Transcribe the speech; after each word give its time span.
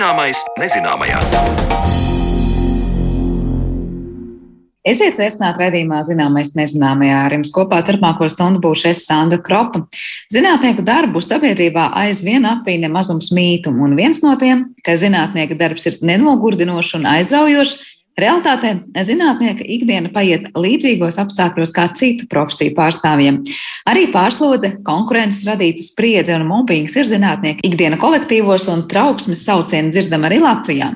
Zināmais 0.00 0.38
nezināmajā. 0.56 1.18
Esiet 4.80 5.18
sveicināti 5.18 5.60
redzējumā, 5.60 5.98
zināmais 6.08 6.54
nezināmajā. 6.56 7.18
Ar 7.26 7.34
jums 7.36 7.50
kopā 7.52 7.82
turpmāko 7.84 8.30
stundu 8.32 8.62
būšu 8.64 8.88
es 8.94 9.02
Sandra 9.04 9.36
Kropa. 9.44 9.82
Zinātnieku 10.32 10.86
darbu 10.88 11.20
sabiedrībā 11.20 11.90
aizvien 12.00 12.48
apvīna 12.48 12.88
mazums 12.88 13.28
mītu, 13.36 13.74
un 13.76 13.92
viens 13.98 14.22
no 14.24 14.32
tiem, 14.40 14.70
ka 14.80 14.96
zinātnieka 14.96 15.60
darbs 15.60 15.84
ir 15.92 16.00
nenogurdinošs 16.00 16.96
un 16.96 17.04
aizraujošs, 17.18 17.76
Realtātē 18.20 18.72
zinātnieka 19.06 19.64
ikdiena 19.64 20.10
paiet 20.12 20.50
līdzīgos 20.58 21.16
apstākļos 21.22 21.72
kā 21.72 21.86
citu 21.96 22.26
profesiju 22.30 22.74
pārstāvjiem. 22.76 23.38
Arī 23.88 24.06
pārslodze, 24.12 24.74
konkurences 24.84 25.46
radīta 25.48 25.84
spriedze 25.84 26.34
un 26.36 26.44
mobbings 26.48 26.96
ir 26.98 27.08
zinātnieka 27.08 27.64
ikdiena 27.66 27.96
kolektīvos 28.00 28.68
un 28.72 28.84
trauksmes 28.90 29.44
saucieni 29.46 29.94
dzirdam 29.94 30.26
arī 30.28 30.40
Latvijā. 30.42 30.90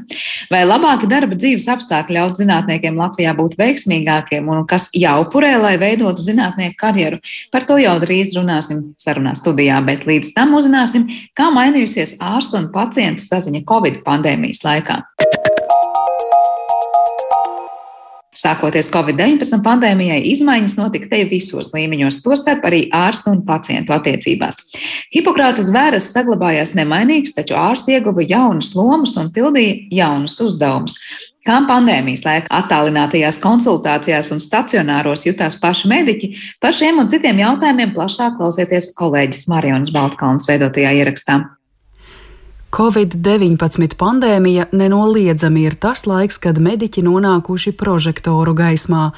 Vai 0.53 0.65
labāki 0.69 1.09
darba 1.09 1.39
dzīves 1.39 1.69
apstākļi 1.73 2.19
ļaut 2.19 2.43
zinātniekiem 2.43 3.01
Latvijā 3.01 3.33
būt 3.39 3.57
veiksmīgākiem 3.61 4.51
un 4.53 4.67
kas 4.69 4.91
jāupurē, 4.93 5.55
lai 5.63 5.75
veidotu 5.81 6.25
zinātnieku 6.27 6.77
karjeru? 6.83 7.23
Par 7.55 7.65
to 7.69 7.79
jau 7.81 7.97
drīz 8.05 8.35
runāsim 8.37 8.85
sarunā 9.01 9.33
studijā, 9.39 9.81
bet 9.87 10.05
līdz 10.11 10.35
tam 10.37 10.53
uzzināsim, 10.59 11.09
kā 11.39 11.49
mainījusies 11.55 12.19
ārstu 12.21 12.61
un 12.61 12.71
pacientu 12.75 13.25
saziņa 13.25 13.65
Covid 13.71 14.03
pandēmijas 14.05 14.65
laikā. 14.67 15.01
Sākoties 18.35 18.89
Covid-19 18.91 19.63
pandēmijai, 19.65 20.21
izmaiņas 20.33 20.77
notika 20.79 21.11
te 21.13 21.23
visos 21.31 21.71
līmeņos, 21.75 22.21
tostarp 22.25 22.65
arī 22.67 22.85
ārstu 22.95 23.31
un 23.31 23.45
pacientu 23.47 23.95
attiecībās. 23.95 24.59
Hipokrāta 25.15 25.63
zvēras 25.63 26.11
saglabājās 26.15 26.75
nemainīgs, 26.75 27.37
taču 27.37 27.55
ārsti 27.59 27.95
ieguva 27.95 28.27
jaunas 28.27 28.75
lomas 28.75 29.15
un 29.21 29.31
pildīja 29.35 29.79
jaunus 30.03 30.41
uzdevumus. 30.43 30.99
Kā 31.45 31.59
pandēmijas 31.69 32.25
laikā 32.25 32.49
attālinātajās 32.57 33.39
konsultācijās 33.43 34.31
un 34.33 34.41
stacionāros 34.41 35.27
jutās 35.27 35.59
paši 35.61 35.91
mediķi, 35.93 36.31
par 36.59 36.73
šiem 36.75 37.03
un 37.03 37.11
citiem 37.13 37.43
jautājumiem 37.43 37.93
plašāk 37.95 38.39
klausieties 38.39 38.95
kolēģis 38.97 39.47
Marijas 39.53 39.93
Baltkalns 39.93 40.49
veidotajā 40.49 40.97
ierakstā. 41.03 41.43
Covid-19 42.75 43.95
pandēmija 43.95 44.65
nenoliedzami 44.75 45.61
ir 45.63 45.77
tas 45.79 46.01
laiks, 46.11 46.41
kad 46.43 46.57
mediķi 46.59 47.05
nonākuši 47.07 47.71
prožektoru 47.79 48.51
gaismā. 48.59 49.13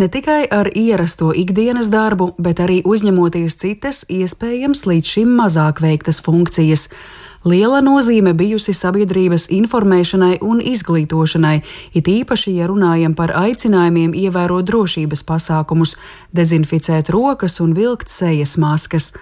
Ne 0.00 0.08
tikai 0.08 0.46
ar 0.48 0.70
ierasto 0.72 1.28
ikdienas 1.36 1.90
darbu, 1.92 2.30
bet 2.40 2.62
arī 2.64 2.78
uzņemoties 2.88 3.58
citas, 3.60 3.98
iespējams, 4.08 4.86
līdz 4.88 5.12
šim 5.16 5.34
mazāk 5.42 5.82
veiktas 5.84 6.22
funkcijas. 6.24 6.86
Liela 7.44 7.82
nozīme 7.84 8.32
bijusi 8.32 8.72
sabiedrības 8.72 9.50
informēšanai 9.58 10.38
un 10.40 10.64
izglītošanai, 10.72 11.58
it 11.92 12.08
īpaši, 12.08 12.56
ja 12.62 12.70
runājam 12.72 13.12
par 13.18 13.34
aicinājumiem 13.36 14.16
ievērot 14.24 14.64
drošības 14.72 15.26
pasākumus, 15.28 15.98
dezinficēt 16.32 17.12
rokas 17.12 17.60
un 17.60 17.76
vilkt 17.76 18.08
sejas 18.08 18.56
maskas. 18.56 19.12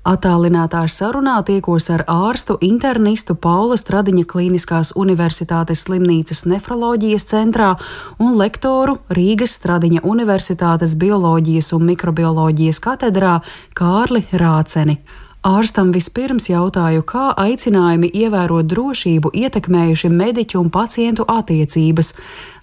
Atālinātā 0.00 0.86
sarunā 0.88 1.34
tiekos 1.44 1.90
ar 1.92 2.06
ārstu 2.08 2.54
internistu 2.64 3.34
Paula 3.36 3.76
Stradiņa 3.76 4.24
Kliniskās 4.24 4.94
Universitātes 4.96 5.84
slimnīcas 5.84 6.46
nefroloģijas 6.48 7.28
centrā 7.28 7.74
un 8.16 8.38
lektoru 8.40 8.96
Rīgas 9.12 9.58
Stradiņa 9.60 10.00
Universitātes 10.00 10.96
bioloģijas 10.96 11.74
un 11.76 11.84
mikrobioloģijas 11.92 12.80
katedrā 12.80 13.34
Kārli 13.76 14.24
Rāceni. 14.32 14.96
Ārstam 15.40 15.88
vispirms 15.88 16.50
jautāju, 16.50 17.00
kā 17.08 17.30
aicinājumi 17.40 18.10
ievērot 18.12 18.66
drošību 18.68 19.30
ietekmējuši 19.40 20.10
mediķu 20.12 20.58
un 20.60 20.68
pacientu 20.68 21.24
attiecības, 21.32 22.10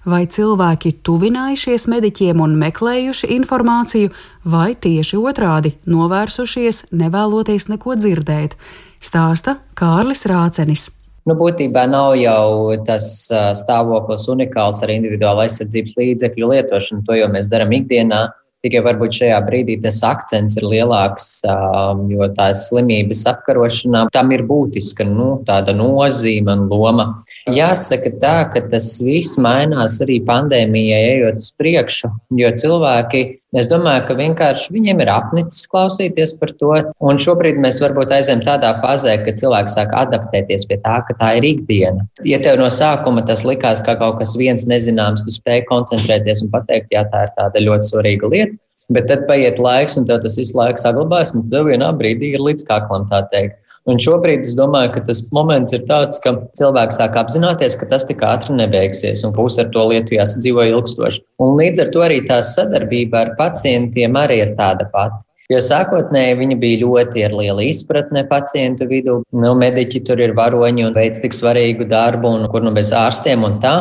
vai 0.06 0.20
cilvēki 0.30 0.92
tuvinājušies 1.02 1.88
mediķiem 1.90 2.38
un 2.38 2.54
meklējuši 2.60 3.32
informāciju, 3.34 4.12
vai 4.46 4.76
tieši 4.78 5.18
otrādi 5.18 5.74
novērsušies, 5.90 6.84
nevēloties 6.94 7.66
neko 7.72 7.98
dzirdēt, 7.98 8.54
stāsta 9.02 9.56
Kārlis 9.74 10.22
Rācenis. 10.30 10.92
Nu, 11.26 11.34
būtībā 11.34 11.82
nav 11.90 12.14
jau 12.16 12.78
tas 12.86 13.26
stāvoklis 13.58 14.30
unikāls 14.30 14.84
ar 14.86 14.94
individuālu 14.94 15.48
aizsardzības 15.48 15.98
līdzekļu 15.98 16.54
lietošanu. 16.54 17.02
To 17.10 17.18
jau 17.18 17.26
mēs 17.34 17.50
darām 17.50 17.74
ikdienā. 17.74 18.28
Tikai 18.66 18.80
varbūt 18.82 19.20
šajā 19.20 19.36
brīdī 19.46 19.76
tas 19.84 20.00
akcents 20.02 20.56
ir 20.58 20.64
lielāks, 20.66 21.28
jo 22.10 22.26
tās 22.34 22.64
slimības 22.66 23.20
apkarošanā 23.30 24.08
tam 24.14 24.32
ir 24.34 24.42
būtiska 24.48 25.06
nu, 25.06 25.28
tāda 25.46 25.76
nozīme 25.78 26.56
un 26.56 26.64
loma. 26.72 27.06
Jāsaka 27.54 28.16
tā, 28.18 28.36
ka 28.50 28.64
tas 28.72 28.96
viss 29.04 29.38
mainās 29.38 30.00
arī 30.02 30.18
pandēmijai 30.26 31.04
ejot 31.12 31.38
uz 31.38 31.52
priekšu, 31.60 32.10
jo 32.42 32.50
cilvēki, 32.64 33.22
es 33.56 33.68
domāju, 33.70 34.04
ka 34.08 34.16
vienkārši 34.18 34.72
viņiem 34.74 35.02
ir 35.04 35.10
apnicis 35.12 35.68
klausīties 35.72 36.34
par 36.40 36.52
to. 36.60 36.74
Un 37.00 37.20
šobrīd 37.22 37.60
mēs 37.62 37.80
varbūt 37.84 38.12
aizējām 38.18 38.44
tādā 38.46 38.74
fazē, 38.82 39.16
ka 39.24 39.34
cilvēki 39.40 39.74
sāk 39.74 39.94
adaptēties 39.96 40.68
pie 40.68 40.80
tā, 40.84 40.98
ka 41.08 41.16
tā 41.20 41.34
ir 41.38 41.48
ikdiena. 41.54 42.04
Ja 42.28 42.40
tev 42.44 42.60
no 42.60 42.68
sākuma 42.72 43.24
tas 43.28 43.46
likās 43.48 43.84
kā 43.86 43.96
kaut 44.00 44.18
kas 44.20 44.36
viens 44.38 44.66
nezināms, 44.68 45.24
tu 45.24 45.34
spēj 45.34 45.64
koncentrēties 45.70 46.44
un 46.44 46.52
pateikt, 46.54 46.92
jā, 46.94 47.06
tā 47.12 47.28
ir 47.28 47.36
tāda 47.38 47.64
ļoti 47.64 47.92
svarīga 47.92 48.32
lieta. 48.34 48.58
Bet 48.94 49.08
tad 49.10 49.26
paiet 49.28 49.58
laiks, 49.60 49.98
un 50.00 50.06
tas 50.08 50.36
visu 50.40 50.56
laiku 50.56 50.80
saglabājas, 50.80 51.34
un 51.36 51.44
tad 51.52 51.66
vienā 51.68 51.90
brīdī 51.96 52.32
ir 52.36 52.44
līdz 52.44 52.64
kaklam 52.68 53.04
tā 53.10 53.24
teikt. 53.32 53.58
Un 53.88 54.00
šobrīd 54.04 54.42
es 54.44 54.52
domāju, 54.58 54.90
ka 54.98 55.00
tas 55.06 55.22
moments 55.32 55.72
ir 55.72 55.86
tāds, 55.88 56.18
ka 56.20 56.34
cilvēks 56.58 56.98
sāk 57.00 57.14
apzināties, 57.16 57.76
ka 57.80 57.88
tas 57.88 58.04
tik 58.08 58.20
ātri 58.26 58.56
nebeigsies 58.58 59.22
un 59.24 59.32
būs 59.36 59.56
ar 59.62 59.70
to 59.72 59.86
lietu 59.88 60.18
jāsadzīvo 60.18 60.66
ilgstoši. 60.74 61.22
Un 61.44 61.56
līdz 61.56 61.86
ar 61.86 61.94
to 61.94 62.04
arī 62.04 62.18
tā 62.28 62.42
sadarbība 62.44 63.22
ar 63.22 63.32
pacientiem 63.40 64.20
arī 64.20 64.42
ir 64.44 64.52
tāda 64.58 64.90
pati. 64.92 65.22
Jo 65.48 65.62
sākotnēji 65.64 66.36
viņi 66.36 66.56
bija 66.60 66.82
ļoti 66.82 67.22
ar 67.24 67.32
lielu 67.38 67.64
izpratni 67.70 68.20
pacientu 68.28 68.84
vidū. 68.90 69.22
Nu, 69.32 69.54
mediķi 69.56 70.02
tur 70.04 70.20
ir 70.20 70.34
varoņi 70.36 70.84
un 70.84 70.92
veic 70.92 71.16
tik 71.22 71.32
svarīgu 71.32 71.86
darbu, 71.88 72.34
un 72.36 72.44
kur 72.52 72.66
nu 72.66 72.74
bez 72.76 72.92
ārstiem 72.92 73.46
un 73.48 73.56
tā. 73.62 73.78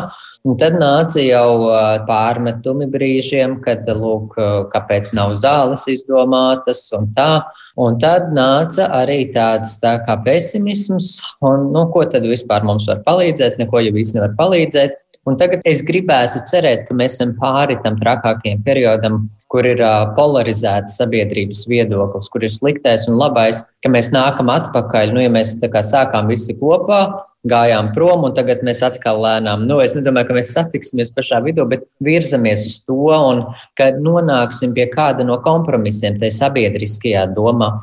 Un 0.47 0.55
tad 0.55 0.77
nāca 0.79 1.19
jau 1.19 1.67
pārmetumi 2.07 2.87
brīžiem, 2.93 3.57
kad, 3.65 3.83
lūk, 3.91 4.37
kāpēc 4.71 5.11
nav 5.17 5.35
zāles 5.35 5.83
izdomātas 5.91 6.85
un 6.95 7.11
tā. 7.17 7.31
Un 7.77 7.99
tad 8.01 8.31
nāca 8.33 8.87
arī 8.97 9.27
tāds 9.35 9.75
tā 9.83 9.99
kā 10.05 10.15
pesimisms, 10.25 11.19
un 11.45 11.67
nu, 11.75 11.83
ko 11.93 12.07
tad 12.09 12.25
vispār 12.25 12.65
mums 12.65 12.87
var 12.89 13.03
palīdzēt, 13.05 13.59
neko 13.61 13.83
jau 13.85 13.93
īsti 14.01 14.17
nevar 14.17 14.33
palīdzēt. 14.39 14.97
Un 15.27 15.35
tagad 15.35 15.65
es 15.67 15.81
gribētu 15.83 16.39
cerēt, 16.47 16.85
ka 16.87 16.95
mēs 16.95 17.17
esam 17.17 17.33
pāri 17.41 17.75
tam 17.83 17.97
trakākajam 17.99 18.61
periodam, 18.63 19.17
kur 19.51 19.67
ir 19.67 19.81
polarizēts 20.15 20.95
sabiedrības 21.01 21.65
viedoklis, 21.67 22.29
kur 22.31 22.45
ir 22.47 22.53
sliktais 22.53 23.09
un 23.11 23.19
labais, 23.19 23.65
ka 23.83 23.91
mēs 23.91 24.13
nākam 24.15 24.47
atpakaļ. 24.53 25.11
Nu, 25.11 25.25
ja 25.25 25.31
mēs 25.33 25.57
kā, 25.59 25.83
sākām 25.83 26.31
visi 26.31 26.55
kopā, 26.55 27.01
gājām 27.47 27.91
prom, 27.95 28.23
un 28.29 28.35
tagad 28.37 28.63
mēs 28.63 28.79
atkal 28.87 29.19
lēnām, 29.23 29.65
nu, 29.67 29.81
es 29.83 29.95
nedomāju, 29.97 30.29
ka 30.29 30.37
mēs 30.39 30.53
satiksimies 30.55 31.11
pašā 31.15 31.41
vidū, 31.43 31.67
bet 31.67 31.83
virzamies 32.03 32.63
uz 32.69 32.77
to, 32.87 32.99
un 33.11 33.43
kad 33.79 33.99
nonāksim 34.03 34.75
pie 34.77 34.87
kāda 34.93 35.27
no 35.27 35.41
kompromisiem 35.43 36.21
tajā 36.21 36.37
sabiedriskajā 36.39 37.27
domā. 37.35 37.73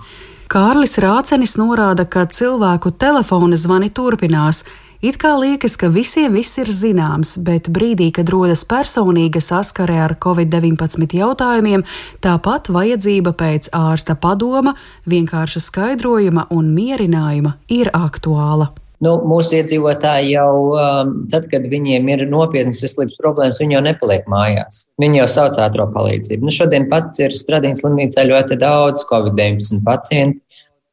Kārlis 0.53 0.99
Rācenis 1.01 1.57
norāda, 1.61 2.05
ka 2.09 2.27
cilvēku 2.31 2.93
telefona 3.01 3.57
zvani 3.59 3.89
turpinās, 3.93 4.63
It 5.05 5.19
kā 5.21 5.35
liekas, 5.37 5.75
ka 5.77 5.91
visiem 5.93 6.33
viss 6.33 6.57
ir 6.57 6.71
zināms, 6.73 7.35
bet 7.45 7.67
brīdī, 7.69 8.07
kad 8.17 8.31
rodas 8.33 8.63
personīga 8.65 9.43
saskare 9.45 9.99
ar 10.01 10.15
covid-19 10.17 11.13
jautājumiem, 11.19 11.85
tāpat 12.25 12.71
vajadzība 12.73 13.35
pēc 13.37 13.69
ārsta 13.77 14.17
padoma, 14.17 14.73
vienkārša 15.05 15.61
skaidrojuma 15.67 16.47
un 16.57 16.73
mierinājuma 16.73 17.53
ir 17.69 17.93
aktuāla. 17.93 18.71
Nu, 19.05 19.19
mūsu 19.29 19.59
iedzīvotāji 19.59 20.33
jau, 20.39 20.53
um, 20.79 21.13
tad, 21.29 21.51
kad 21.53 21.67
viņiem 21.69 22.07
ir 22.15 22.25
nopietnas 22.31 22.81
veselības 22.81 23.19
problēmas, 23.21 23.61
viņi 23.61 23.77
jau 23.77 23.83
nepaliek 23.85 24.29
mājās. 24.31 24.87
Viņi 25.03 25.21
jau 25.21 25.27
sauc 25.35 25.59
ātrā 25.61 25.85
palīdzību. 25.93 26.47
Nu, 26.47 26.55
šodien 26.55 26.89
pats 26.89 27.21
ir 27.21 27.35
Stradīnas 27.37 27.85
slimnīcā 27.85 28.25
ļoti 28.31 28.57
daudz 28.63 29.05
Covid-19 29.11 29.85
pacientu. 29.85 30.41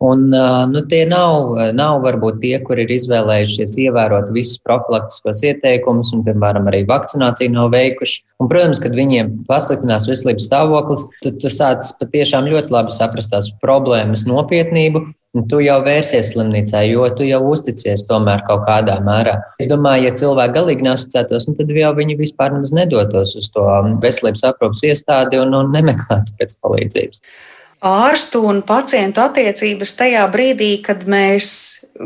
Un, 0.02 0.24
nu, 0.74 0.82
tie 0.90 1.04
nav, 1.06 1.52
nav 1.78 2.00
varbūt 2.02 2.40
tie, 2.42 2.56
kur 2.66 2.80
ir 2.82 2.90
izvēlējušies 2.90 3.76
ievērot 3.84 4.32
visus 4.34 4.58
profilaktiskos 4.66 5.44
ieteikumus, 5.46 6.10
un, 6.16 6.24
piemēram, 6.26 6.66
arī 6.72 6.80
vakcināciju 6.90 7.54
nav 7.54 7.70
veikuši. 7.76 8.24
Un, 8.42 8.50
protams, 8.50 8.82
kad 8.82 8.98
viņiem 8.98 9.30
pasliktinās 9.46 10.08
veselības 10.10 10.48
stāvoklis, 10.50 11.04
tad 11.22 11.38
tu 11.44 11.52
sāc 11.54 11.92
patiešām 12.00 12.50
ļoti 12.50 12.74
labi 12.74 12.96
saprast 12.96 13.30
tās 13.30 13.52
problēmas 13.62 14.26
nopietnību, 14.26 15.04
tu 15.54 15.62
jau 15.62 15.78
vērsies 15.86 16.34
slimnīcā, 16.34 16.82
jo 16.90 17.06
tu 17.14 17.30
jau 17.30 17.44
uzticies 17.52 18.08
tomēr 18.10 18.42
kaut 18.50 18.66
kādā 18.66 18.98
mērā. 19.06 19.38
Es 19.62 19.70
domāju, 19.70 20.10
ja 20.10 20.16
cilvēki 20.18 20.58
galīgi 20.58 20.90
neuzticētos, 20.90 21.46
nu, 21.46 21.56
tad 21.62 21.70
jau 21.78 21.94
viņi 22.02 22.18
vispār 22.26 22.58
nedotos 22.58 23.38
uz 23.38 23.54
to 23.54 23.70
veselības 24.02 24.50
aprūpas 24.50 24.82
iestādi 24.90 25.38
un, 25.46 25.54
un 25.62 25.70
nemeklētu 25.78 26.42
pēc 26.42 26.58
palīdzības. 26.66 27.22
Ārstu 27.82 28.44
un 28.46 28.62
pacientu 28.62 29.24
attiecības 29.24 29.96
tajā 29.98 30.28
brīdī, 30.34 30.76
kad 30.86 31.02
mēs 31.10 31.48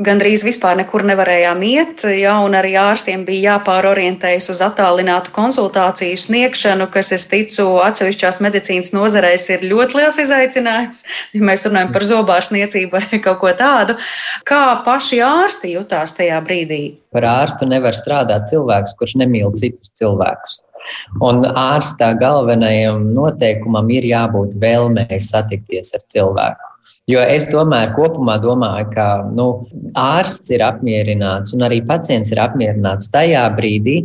gandrīz 0.06 0.44
vispār 0.48 0.78
nekur 0.80 1.04
nevarējām 1.08 1.62
iet, 1.68 2.04
ja, 2.16 2.38
un 2.44 2.56
arī 2.56 2.74
ārstiem 2.80 3.26
bija 3.28 3.56
jāpārorientējas 3.56 4.50
uz 4.54 4.62
attālinātu 4.64 5.34
konsultāciju 5.36 6.18
sniegšanu, 6.20 6.88
kas, 6.94 7.12
es 7.16 7.28
ticu, 7.32 7.68
atsevišķās 7.84 8.40
medicīnas 8.44 8.94
nozarēs 8.96 9.50
ir 9.52 9.68
ļoti 9.68 10.00
liels 10.00 10.20
izaicinājums, 10.24 11.04
ja 11.36 11.44
mēs 11.52 11.68
runājam 11.68 11.92
par 11.96 12.08
zobārstniecību 12.08 12.96
vai 12.96 13.20
kaut 13.28 13.42
ko 13.44 13.52
tādu. 13.60 13.98
Kā 14.48 14.64
paši 14.88 15.20
ārsti 15.28 15.76
jutās 15.76 16.16
tajā 16.16 16.40
brīdī? 16.48 16.84
Par 17.16 17.28
ārstu 17.28 17.68
nevar 17.68 17.96
strādāt 17.96 18.48
cilvēks, 18.52 18.96
kurš 19.00 19.20
nemīl 19.24 19.52
citus 19.60 19.92
cilvēkus. 20.00 20.62
Un 21.24 21.44
ārstā 21.46 22.12
galvenajam 22.20 23.12
noteikumam 23.16 23.90
ir 23.94 24.08
jābūt 24.10 24.58
vēlmei 24.62 25.20
satikties 25.22 25.94
ar 25.98 26.06
cilvēku. 26.12 26.72
Jo 27.10 27.22
es 27.22 27.46
tomēr 27.52 27.92
kopumā 27.94 28.40
domāju, 28.42 28.90
ka 28.96 29.08
nu, 29.30 29.48
ārsts 30.00 30.50
ir 30.56 30.64
apmierināts 30.66 31.54
un 31.54 31.66
arī 31.68 31.84
pacients 31.86 32.32
ir 32.34 32.42
apmierināts 32.42 33.12
tajā 33.14 33.44
brīdī, 33.58 34.00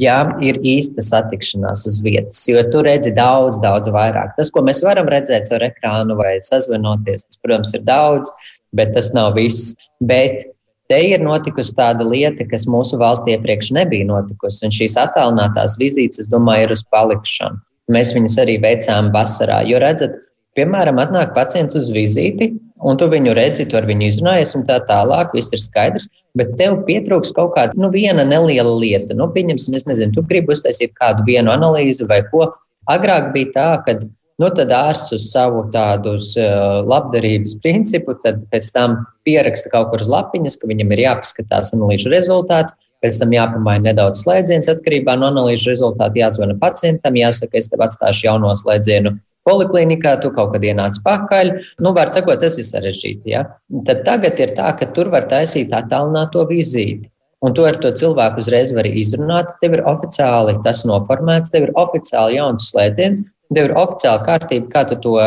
ja 0.00 0.18
ir 0.44 0.58
īsta 0.64 1.04
satikšanās 1.04 1.86
uz 1.88 2.00
vietas. 2.04 2.42
Jo 2.48 2.64
tu 2.72 2.82
redzi 2.84 3.14
daudz, 3.16 3.56
daudz 3.64 3.88
vairāk. 3.92 4.34
Tas, 4.36 4.52
ko 4.52 4.64
mēs 4.64 4.82
varam 4.84 5.08
redzēt 5.12 5.48
ar 5.56 5.64
ekrānu 5.68 6.16
vai 6.20 6.36
sazvanoties, 6.44 7.28
tas, 7.28 7.40
protams, 7.40 7.72
ir 7.76 7.84
daudz, 7.88 8.32
bet 8.76 8.92
tas 8.96 9.12
nav 9.16 9.34
viss. 9.38 9.74
Bet 10.04 10.44
te 10.92 10.98
ir 11.08 11.22
notikusi 11.24 11.74
tāda 11.78 12.06
lieta, 12.06 12.46
kas 12.50 12.66
mūsu 12.70 12.98
valstī 13.00 13.36
iepriekš 13.36 13.72
nebija 13.76 14.08
notikusi. 14.08 14.64
Un 14.66 14.74
šīs 14.74 14.98
attālinātās 15.00 15.78
vizītes, 15.80 16.24
es 16.24 16.32
domāju, 16.32 16.68
ir 16.68 16.76
uz 16.76 16.84
palikšanu. 16.94 17.62
Mēs 17.92 18.14
viņas 18.16 18.38
arī 18.40 18.58
veicām 18.62 19.10
vasarā. 19.12 19.60
Jo 19.68 19.80
redzat, 19.82 20.14
Piemēram, 20.54 21.00
atnāk 21.02 21.32
pacients 21.34 21.74
uz 21.78 21.88
vizīti, 21.90 22.52
un 22.86 22.98
tu 22.98 23.08
viņu 23.10 23.32
redzi, 23.34 23.64
tu 23.66 23.78
ar 23.78 23.88
viņu 23.88 24.06
izrunājies, 24.06 24.52
un 24.54 24.62
tā 24.68 24.76
tālāk, 24.86 25.32
viss 25.34 25.54
ir 25.54 25.62
skaidrs. 25.62 26.06
Bet 26.38 26.52
tev 26.60 26.80
pietrūks 26.86 27.32
kaut 27.34 27.56
kāda 27.56 27.74
nu, 27.78 27.90
viena 27.94 28.22
neliela 28.26 28.70
lieta. 28.78 29.16
Nu, 29.18 29.26
pieņemsim, 29.34 29.74
es 29.78 29.86
nezinu, 29.90 30.14
tu 30.14 30.22
gribi 30.30 30.54
uztaisīt 30.54 30.94
kādu 30.98 31.26
vienu 31.26 31.50
analīzi 31.54 32.06
vai 32.10 32.20
ko. 32.30 32.52
Agrāk 32.90 33.32
bija 33.34 33.50
tā, 33.54 33.66
ka 33.86 33.96
nu, 34.42 34.50
tad 34.56 34.72
ārsts 34.74 35.14
uz 35.16 35.28
savu 35.32 35.66
tādu 35.74 36.16
uh, 36.18 36.80
labdarības 36.86 37.58
principu, 37.64 38.16
tad 38.24 38.42
pēc 38.52 38.70
tam 38.74 39.02
pieraksta 39.26 39.72
kaut 39.72 39.92
kur 39.92 40.02
uz 40.04 40.10
lapiņas, 40.10 40.58
ka 40.60 40.70
viņam 40.70 40.94
ir 40.96 41.04
jāpaskatās 41.08 41.74
analīžu 41.76 42.12
rezultāts. 42.14 42.76
Pēc 43.04 43.18
tam 43.20 43.34
jāpamaina 43.34 43.90
nedaudz 43.90 44.22
slēdziens 44.24 44.64
atkarībā 44.72 45.12
no 45.20 45.28
analīžu 45.28 45.68
rezultātu. 45.74 46.22
Jāzvana 46.22 46.54
pacientam, 46.56 47.18
jāsaka, 47.20 47.58
es 47.60 47.68
tev 47.68 47.82
atstāšu 47.84 48.30
jauno 48.30 48.54
slēdzienu 48.56 49.12
poliklinikā, 49.44 50.14
tu 50.22 50.30
kaut 50.32 50.54
kad 50.54 50.64
ienāc 50.64 50.96
pakaļ. 51.04 51.50
Nu, 51.84 51.92
var 51.92 52.14
sakot, 52.14 52.40
tas 52.40 52.56
ir 52.56 52.64
sarežģīti. 52.64 53.34
Ja? 53.34 53.44
Tad 53.84 54.06
tagad 54.08 54.40
ir 54.40 54.54
tā, 54.56 54.72
ka 54.80 54.88
tur 54.96 55.12
var 55.12 55.28
taisīt 55.28 55.76
attālināto 55.76 56.46
vizīti. 56.48 57.10
Un 57.44 57.52
to 57.52 57.66
ar 57.68 57.76
to 57.76 57.90
cilvēku 57.92 58.40
uzreiz 58.40 58.72
var 58.72 58.88
izrunāt. 58.88 59.52
Tev 59.60 59.76
ir 59.76 59.84
oficiāli 59.84 60.56
tas 60.64 60.86
noformēts, 60.88 61.52
tev 61.52 61.68
ir 61.68 61.74
oficiāli 61.76 62.38
jauns 62.38 62.70
slēdziens, 62.72 63.20
tev 63.52 63.68
ir 63.68 63.76
oficiāla 63.76 64.24
kārtība, 64.26 64.70
kā 64.72 64.86
tu 64.88 64.98
to 65.04 65.18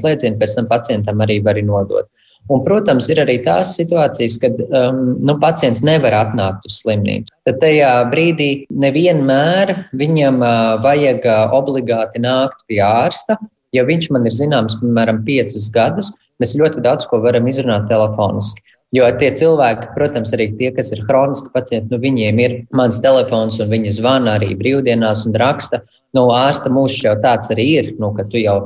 slēdzienu 0.00 0.40
pēc 0.40 0.56
tam 0.58 0.68
pacientam 0.70 1.22
arī 1.24 1.38
vari 1.44 1.62
nodot. 1.66 2.10
Un, 2.50 2.64
protams, 2.64 3.06
ir 3.12 3.20
arī 3.22 3.36
tās 3.44 3.74
situācijas, 3.76 4.38
kad 4.42 4.56
um, 4.64 5.00
nu, 5.22 5.36
pacients 5.42 5.84
nevar 5.86 6.16
atnākt 6.18 6.64
uz 6.66 6.80
slimnīcu. 6.80 7.30
Tad 7.46 7.60
tajā 7.62 7.92
brīdī 8.10 8.48
nevienmēr 8.72 9.74
viņam 10.00 10.40
uh, 10.42 10.54
vajag 10.82 11.28
uh, 11.28 11.54
obligāti 11.54 12.22
nākt 12.24 12.64
pie 12.70 12.80
ārsta. 12.82 13.36
Ja 13.76 13.84
viņš 13.86 14.10
man 14.16 14.26
ir 14.26 14.34
zināms, 14.34 14.80
piemēram, 14.80 15.20
piecus 15.28 15.68
gadus, 15.70 16.10
mēs 16.42 16.56
ļoti 16.58 16.82
daudz 16.82 17.06
ko 17.06 17.20
varam 17.22 17.46
izrunāt 17.46 17.86
telefoniski. 17.92 18.64
Jo 18.90 19.06
tie 19.20 19.28
cilvēki, 19.38 19.92
protams, 19.94 20.32
arī 20.34 20.48
tie, 20.58 20.72
kas 20.74 20.90
ir 20.90 21.04
hroniski 21.06 21.52
pacienti, 21.54 21.92
nu, 21.92 22.00
viņiem 22.02 22.40
ir 22.42 22.56
mans 22.74 22.98
telefons, 23.04 23.60
un 23.62 23.70
viņi 23.70 23.92
zvana 24.00 24.34
arī 24.40 24.56
brīvdienās 24.58 25.22
un 25.28 25.38
raksta 25.38 25.84
nu, 26.16 26.26
ārsta 26.34 26.70
mūžs 26.72 27.00
jau 27.04 27.14
tāds 27.22 27.50
arī 27.54 27.66
ir, 27.78 27.90
nu, 28.02 28.12
ka 28.16 28.24
tu 28.30 28.40
jau 28.40 28.56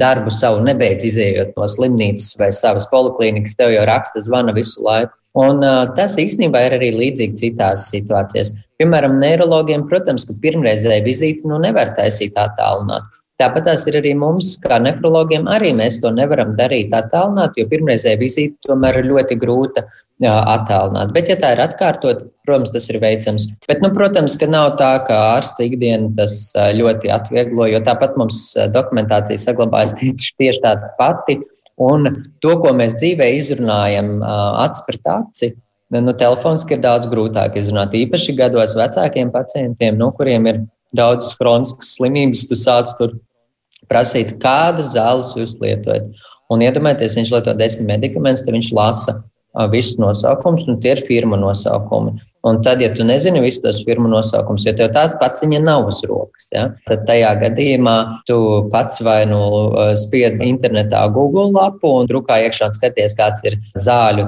darbu 0.00 0.32
savu 0.34 0.64
nebeidz 0.66 1.06
izējot 1.08 1.54
no 1.56 1.68
slimnīcas 1.70 2.34
vai 2.40 2.50
savas 2.54 2.88
poliklīnikas, 2.92 3.56
tev 3.58 3.72
jau 3.74 3.86
raksta 3.88 4.22
zvana 4.26 4.54
visu 4.56 4.84
laiku. 4.84 5.14
Un 5.40 5.62
uh, 5.62 5.84
tas 5.96 6.18
īstenībā 6.20 6.66
ir 6.66 6.76
arī 6.80 6.90
līdzīgi 6.96 7.38
citās 7.44 7.86
situācijās. 7.92 8.52
Piemēram, 8.80 9.18
neirologiem, 9.22 9.86
protams, 9.88 10.26
ka 10.28 10.36
pirmreizēja 10.42 11.04
vizīti 11.06 11.48
nu, 11.48 11.60
nevar 11.62 11.94
taisīt 11.98 12.38
attālināt. 12.40 13.06
Tāpat 13.40 13.64
tās 13.70 13.86
ir 13.88 13.96
arī 14.02 14.12
mums, 14.18 14.52
kā 14.60 14.76
nefrologiem, 14.82 15.48
arī 15.48 15.72
mēs 15.76 16.00
to 16.02 16.12
nevaram 16.12 16.52
darīt 16.58 16.92
attālināt, 16.96 17.56
jo 17.56 17.64
pirmreizēja 17.70 18.20
vizīte 18.20 18.68
tomēr 18.68 19.00
ir 19.00 19.08
ļoti 19.14 19.38
grūta 19.40 19.86
attēlināt. 20.28 21.14
Bet, 21.16 21.30
ja 21.32 21.36
tā 21.40 21.54
ir 21.54 21.62
atkārtot, 21.64 22.26
protams, 22.44 22.72
tas 22.74 22.90
ir 22.92 22.98
veicams. 23.00 23.46
Bet, 23.68 23.80
nu, 23.80 23.88
protams, 23.94 24.36
ka 24.36 24.48
nav 24.50 24.74
tā, 24.76 24.90
ka 25.06 25.16
ārsta 25.38 25.64
ikdiena 25.64 26.10
tas 26.18 26.52
ļoti 26.76 27.08
atvieglo, 27.14 27.64
jo 27.72 27.80
tāpat 27.86 28.18
mums 28.20 28.50
dokumentācija 28.74 29.40
saglabājas 29.40 29.96
tieši 30.00 30.60
tāda 30.60 30.92
pati. 30.98 31.38
Un 31.80 32.10
to, 32.44 32.58
ko 32.60 32.74
mēs 32.76 32.98
dzīvē 33.00 33.30
izrunājam 33.38 34.18
acis 34.20 34.84
pret 34.84 35.08
aci, 35.08 35.54
nu, 35.96 36.12
telefoniski 36.12 36.76
ir 36.76 36.84
daudz 36.84 37.08
grūtāk 37.08 37.56
izrunāt. 37.56 37.96
Īpaši 37.96 38.36
gados 38.36 38.76
vecākiem 38.76 39.32
pacientiem, 39.32 39.96
no 39.96 40.12
kuriem 40.12 40.52
ir 40.52 40.62
daudzas 40.96 41.32
kroniskas 41.38 41.94
slimības, 41.96 42.44
tu 42.50 42.58
sāc 42.58 42.92
tur 42.98 43.16
prasīt, 43.90 44.36
kādas 44.42 44.94
zāles 44.94 45.34
jūs 45.36 45.56
lietojat. 45.62 46.08
Un 46.50 46.64
iedomājieties, 46.66 47.18
viņš 47.18 47.32
lieto 47.34 47.54
desmit 47.58 47.90
medikamentus, 47.90 48.44
tad 48.46 48.56
viņš 48.56 48.72
lasa 48.74 49.16
visus 49.70 49.98
nosaukumus, 50.02 50.66
un 50.70 50.80
tie 50.82 50.94
ir 50.96 51.04
firma 51.06 51.38
nosaukumi. 51.38 52.16
Un 52.42 52.62
tad, 52.64 52.80
ja 52.80 52.88
tu 52.94 53.04
nezini 53.04 53.42
visus 53.44 53.60
tos 53.60 53.82
firmu 53.84 54.08
nosaukumus, 54.08 54.64
jo 54.64 54.72
tev 54.76 54.94
tāda 54.94 55.18
paciņa 55.20 55.58
nav 55.60 55.90
uz 55.90 55.98
rokas, 56.08 56.46
ja, 56.54 56.62
tad 56.88 57.02
tajā 57.08 57.34
gadījumā 57.42 57.96
tu 58.28 58.38
pats 58.72 59.02
vai 59.04 59.18
nu 59.28 59.40
spied 60.00 60.40
internetā 60.46 61.02
Google 61.12 61.50
lapu 61.52 61.90
un 61.98 62.08
drukā 62.08 62.38
iekšā 62.46 62.70
un 62.70 62.78
skaties, 62.78 63.16
kāds 63.18 63.44
ir 63.44 63.58
zāļu, 63.84 64.24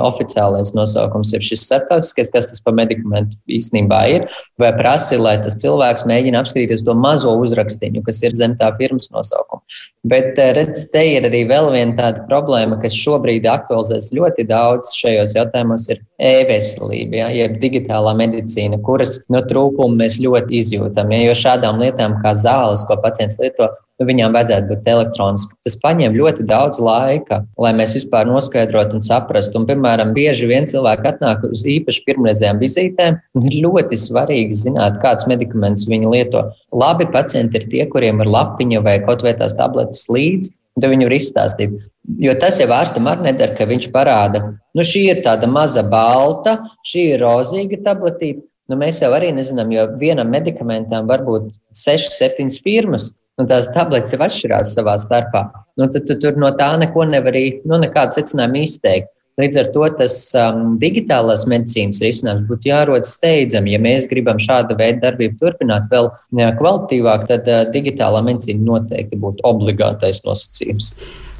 oficiālais 0.00 0.72
nosaukums 0.72 1.34
ir 1.36 1.44
šis 1.44 1.66
starptautiskais, 1.68 2.32
kas 2.32 2.48
tas 2.54 2.64
pa 2.64 2.72
medikamentu 2.72 3.36
īstenībā 3.52 4.00
ir, 4.14 4.28
vai 4.56 4.72
prasi, 4.78 5.20
lai 5.20 5.36
tas 5.44 5.58
cilvēks 5.60 6.08
mēģina 6.08 6.40
apskatīties 6.40 6.86
to 6.88 6.96
mazo 6.96 7.36
uzrakstiņu, 7.44 8.00
kas 8.08 8.24
ir 8.24 8.38
zem 8.38 8.56
tā 8.56 8.72
firmas 8.80 9.12
nosaukuma. 9.12 9.60
Bet, 10.08 10.34
redz, 10.56 10.88
te 10.90 10.98
ir 11.12 11.28
arī 11.28 11.44
vēl 11.46 11.68
viena 11.70 11.94
tāda 11.94 12.24
problēma, 12.26 12.80
kas 12.82 12.96
šobrīd 12.98 13.44
aktualizēs 13.46 14.08
ļoti 14.16 14.48
daudz 14.48 14.96
šajos 14.98 15.36
jautājumos, 15.36 15.84
ir 15.94 16.00
e-veselība. 16.18 17.20
Ja? 17.20 17.28
Jeb 17.42 17.58
digitālā 17.62 18.14
medicīna, 18.18 18.80
kuras 18.86 19.18
no 19.28 19.40
nu, 19.40 19.46
trūkumu 19.48 19.98
mēs 20.00 20.18
ļoti 20.22 20.60
izjūtam. 20.62 21.12
Ja, 21.14 21.22
jo 21.28 21.38
šādām 21.38 21.80
lietām 21.82 22.18
kā 22.22 22.34
zāles, 22.38 22.84
ko 22.88 22.96
pacients 23.02 23.38
lieto, 23.42 23.68
nu, 24.00 24.06
viņām 24.08 24.34
vajadzētu 24.36 24.70
būt 24.70 24.88
elektroniski. 24.92 25.56
Tas 25.66 25.78
prasa 25.82 26.10
ļoti 26.14 26.46
daudz 26.48 26.80
laika, 26.82 27.42
lai 27.62 27.72
mēs 27.78 27.96
vispār 27.98 28.28
noskaidrotu 28.30 28.98
un 28.98 29.04
saprastu. 29.06 29.60
Un, 29.60 29.66
piemēram, 29.68 30.14
bieži 30.16 30.48
vien 30.50 30.66
cilvēki 30.70 31.12
atnāk 31.12 31.44
uz 31.50 31.66
īpaši 31.68 32.04
pirmreizējām 32.08 32.62
vizītēm. 32.62 33.20
Ir 33.42 33.58
ļoti 33.66 33.98
svarīgi 34.00 34.62
zināt, 34.64 34.98
kādus 35.04 35.28
medikamentus 35.30 35.88
viņi 35.90 36.10
lieto. 36.14 36.48
Labi 36.72 37.08
pacienti 37.12 37.60
ir 37.60 37.68
tie, 37.72 37.84
kuriem 37.92 38.24
ir 38.24 38.32
lapiņa 38.32 38.82
vai 38.86 38.98
kaut 39.06 39.24
vai 39.26 39.36
tās 39.38 39.56
tabletes 39.58 40.08
līdzi. 40.12 40.54
Tad 40.80 40.88
viņi 40.88 41.08
var 41.08 41.14
izstāstīt. 41.16 41.74
Jo 42.22 42.32
tas 42.40 42.58
jau 42.58 42.68
ārstam 42.74 43.08
arī 43.10 43.28
nedara, 43.28 43.54
ka 43.58 43.66
viņš 43.68 43.90
parāda, 43.94 44.40
nu 44.74 44.84
šī 44.86 45.02
ir 45.10 45.20
tāda 45.26 45.46
maza 45.50 45.84
balta, 45.86 46.56
šī 46.88 47.12
ir 47.14 47.22
rozīga 47.22 47.78
tabletīte. 47.84 48.46
Nu, 48.70 48.78
mēs 48.78 49.02
jau 49.02 49.10
arī 49.12 49.32
nezinām, 49.34 49.72
jo 49.74 49.88
vienam 50.00 50.30
medikamentam 50.32 51.08
var 51.10 51.24
būt 51.26 51.50
6, 51.76 52.14
7 52.14 52.48
firmas, 52.62 53.10
un 53.36 53.48
tās 53.50 53.68
tabletes 53.74 54.14
jau 54.14 54.20
atšķirās 54.24 54.72
savā 54.76 54.94
starpā. 55.02 55.42
Nu, 55.76 55.88
tad 55.92 56.06
tu 56.08 56.16
tur 56.22 56.38
no 56.40 56.52
tā 56.56 56.70
neko 56.80 57.04
nevar 57.10 57.34
arī, 57.34 57.58
nu, 57.68 57.76
nekādu 57.82 58.16
secinājumu 58.16 58.62
izteikt. 58.62 59.10
Līdz 59.40 59.56
ar 59.62 59.68
to 59.72 59.86
tas 59.96 60.14
um, 60.36 60.74
digitālās 60.80 61.46
medicīnas 61.48 62.02
risinājums 62.04 62.44
būtu 62.50 62.68
jārod 62.68 63.06
steidzami. 63.08 63.72
Ja 63.72 63.80
mēs 63.80 64.04
gribam 64.10 64.36
šādu 64.36 64.76
veidu 64.76 65.00
darbību 65.06 65.38
turpināt 65.40 65.86
vēl 65.88 66.10
kvalitatīvāk, 66.58 67.24
tad 67.30 67.48
uh, 67.48 67.62
digitālā 67.72 68.20
medicīna 68.26 68.66
noteikti 68.66 69.16
būtu 69.22 69.40
obligātais 69.48 70.20
nosacījums. 70.26 70.92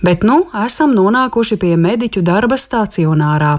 Bet 0.02 0.24
nu 0.26 0.38
esam 0.64 0.94
nonākuši 0.96 1.58
pie 1.62 1.76
mediķu 1.78 2.24
darba 2.26 2.56
stacionārā. 2.58 3.52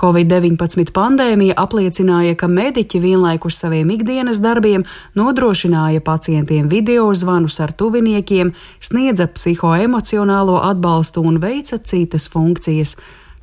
Covid-19 0.00 0.94
pandēmija 0.96 1.56
apliecināja, 1.60 2.36
ka 2.40 2.48
mediķi 2.48 3.00
vienlaikus 3.02 3.58
saviem 3.60 3.90
ikdienas 3.92 4.38
darbiem 4.40 4.86
nodrošināja 5.18 6.00
pacientiem 6.06 6.70
video 6.70 7.10
zvanus 7.12 7.58
ar 7.60 7.74
tuviniekiem, 7.76 8.54
sniedza 8.80 9.26
psihoemocionālo 9.34 10.62
atbalstu 10.70 11.26
un 11.26 11.42
veica 11.42 11.82
citas 11.82 12.30
funkcijas. 12.32 12.94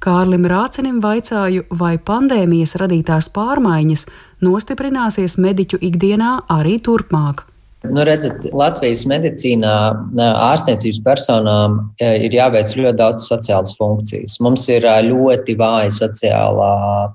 Kārlim 0.04 0.46
Rācenim 0.46 1.02
vaicāju, 1.02 1.66
vai 1.74 1.96
pandēmijas 1.98 2.76
radītās 2.78 3.32
pārmaiņas 3.34 4.06
nostiprināsies 4.46 5.40
mediķu 5.42 5.80
ikdienā 5.82 6.34
arī 6.54 6.78
turpmāk. 6.86 7.48
Nu, 7.88 8.02
redzat, 8.06 8.46
Latvijas 8.58 9.04
medicīnā 9.10 9.74
ārstniecības 10.18 11.00
personām 11.06 11.78
ir 12.02 12.34
jāveic 12.34 12.74
ļoti 12.76 12.98
daudz 13.00 13.28
sociālas 13.30 13.76
funkcijas. 13.78 14.40
Mums 14.44 14.66
ir 14.74 14.86
ļoti 15.08 15.56
vāja 15.60 15.94
sociālā 15.96 16.72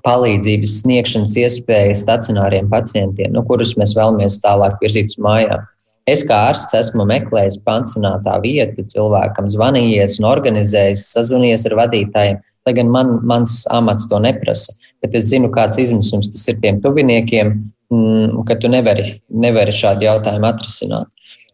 palīdzības 0.07 0.77
sniegšanas 0.81 1.35
iespēja 1.43 1.97
stacionāriem 1.99 2.71
pacientiem, 2.71 3.35
nu, 3.35 3.43
kurus 3.47 3.75
mēs 3.79 3.95
vēlamies 3.99 4.39
tālāk 4.43 4.79
virzīt 4.81 5.13
uz 5.13 5.19
mājām. 5.23 5.67
Es 6.09 6.23
kā 6.27 6.35
ārsts 6.49 6.75
esmu 6.75 7.05
meklējis 7.07 7.61
pansionātā 7.67 8.39
vietu, 8.43 8.83
cilvēkam 8.91 9.47
zvanījies 9.53 10.17
un 10.19 10.27
organizējis, 10.31 11.05
sazvanījies 11.13 11.67
ar 11.69 11.77
vadītājiem, 11.79 12.41
lai 12.67 12.73
gan 12.77 12.91
man, 12.91 13.17
mans 13.27 13.63
amats 13.71 14.07
to 14.09 14.19
neprasa. 14.23 14.75
Bet 15.03 15.15
es 15.19 15.27
zinu, 15.31 15.49
kāds 15.51 15.79
izmisums 15.81 16.29
tas 16.31 16.45
ir 16.47 16.59
tiem 16.63 16.79
tuviniekiem, 16.83 17.51
mm, 17.91 18.45
ka 18.47 18.55
tu 18.61 18.71
nevari, 18.71 19.19
nevari 19.29 19.75
šādu 19.75 20.07
jautājumu 20.07 20.49
atrisināt. 20.49 21.09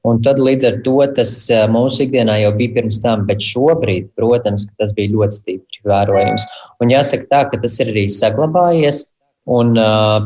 Un 0.07 0.21
tad 0.23 0.39
līdz 0.39 0.67
ar 0.67 0.75
to 0.85 0.95
tas 1.15 1.31
mūsu 1.73 2.05
ikdienā 2.05 2.37
jau 2.39 2.53
bija 2.55 2.77
pirms 2.77 3.01
tam, 3.03 3.25
bet 3.27 3.43
šobrīd, 3.43 4.11
protams, 4.15 4.69
tas 4.79 4.93
bija 4.95 5.11
ļoti 5.15 5.39
stipri 5.41 5.81
vērojams. 5.91 6.45
Un 6.79 6.93
jāsaka 6.93 7.27
tā, 7.33 7.41
ka 7.51 7.59
tas 7.63 7.75
ir 7.83 7.91
arī 7.91 8.05
saglabājies. 8.13 9.09
Un, 9.49 9.73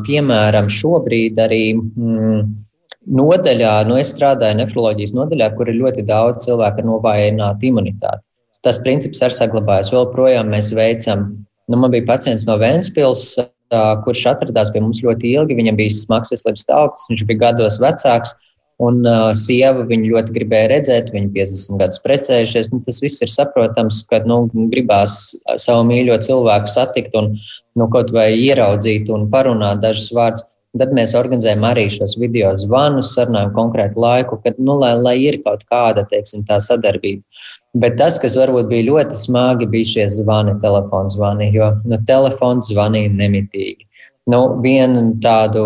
piemēram, 0.04 0.68
šobrīd 0.68 1.38
arī 1.40 1.63
mm, 1.80 2.52
nodaļā, 3.18 3.74
nu, 3.88 3.98
es 4.02 4.12
strādāju 4.13 4.60
nefroloģijas 4.60 5.16
nodaļā, 5.16 5.50
kur 5.58 5.72
ir 5.72 5.80
ļoti 5.80 6.04
daudz 6.08 6.46
cilvēku 6.48 6.84
ar 6.84 6.90
novājinātu 6.90 7.70
imunitāti. 7.72 8.25
Tas 8.63 8.79
princips 8.84 9.20
ir 9.24 9.36
saglabājies. 9.36 9.91
Vēl 9.91 10.08
projām 10.13 10.53
mēs 10.53 10.72
veicam, 10.75 11.25
nu, 11.67 11.79
man 11.79 11.91
bija 11.91 12.08
pacients 12.08 12.48
no 12.48 12.55
Vēnspils, 12.62 13.34
kurš 14.05 14.24
atradās 14.34 14.72
pie 14.74 14.82
mums 14.84 15.01
ļoti 15.03 15.34
ilgi. 15.36 15.58
Viņam 15.58 15.79
bija 15.79 15.96
smags 15.98 16.32
veselības 16.34 16.65
stāvoklis, 16.67 17.10
viņš 17.12 17.25
bija 17.29 17.43
gados 17.48 17.79
vecāks. 17.84 18.36
Un 18.82 19.03
uh, 19.05 19.29
sieva 19.38 19.84
viņu 19.88 20.10
ļoti 20.15 20.34
gribēja 20.34 20.70
redzēt, 20.72 21.12
viņa 21.13 21.29
50 21.36 21.79
gadus 21.79 22.01
precējušies. 22.03 22.72
Nu, 22.74 22.79
tas 22.84 23.00
viss 23.03 23.22
ir 23.22 23.29
saprotams, 23.32 24.01
ka 24.10 24.24
nu, 24.27 24.48
gribās 24.72 25.20
savu 25.62 25.86
mīļo 25.91 26.17
cilvēku 26.25 26.72
satikt 26.74 27.13
un 27.20 27.36
nu, 27.36 27.88
kaut 27.93 28.10
vai 28.15 28.32
ieraudzīt 28.34 29.12
un 29.13 29.29
parunāt 29.34 29.84
dažus 29.86 30.10
vārdus. 30.15 30.48
Tad 30.74 30.89
mēs 30.98 31.12
organizējam 31.13 31.67
arī 31.70 31.86
šos 31.93 32.15
video 32.17 32.50
zvanus, 32.58 33.12
sarunājam 33.13 33.51
konkrētu 33.53 34.01
laiku, 34.01 34.39
kad, 34.41 34.58
nu, 34.58 34.79
lai, 34.82 34.96
lai 34.98 35.20
ir 35.22 35.38
kaut 35.46 35.62
kāda 35.70 36.01
teiksim, 36.10 36.41
sadarbība. 36.50 37.22
Bet 37.74 37.96
tas, 37.98 38.20
kas 38.22 38.36
varbūt 38.38 38.68
bija 38.70 38.86
ļoti 38.92 39.18
smagi, 39.18 39.65
bija 39.70 39.89
šie 39.89 40.03
zvani, 40.13 40.53
telefona 40.62 41.10
zvani, 41.10 41.48
jo 41.56 41.72
nu, 41.89 41.98
telefons 42.06 42.70
zvanīja 42.70 43.10
nemitīgi. 43.18 43.88
Nu, 44.30 44.39
vienu 44.63 45.18
tādu, 45.24 45.63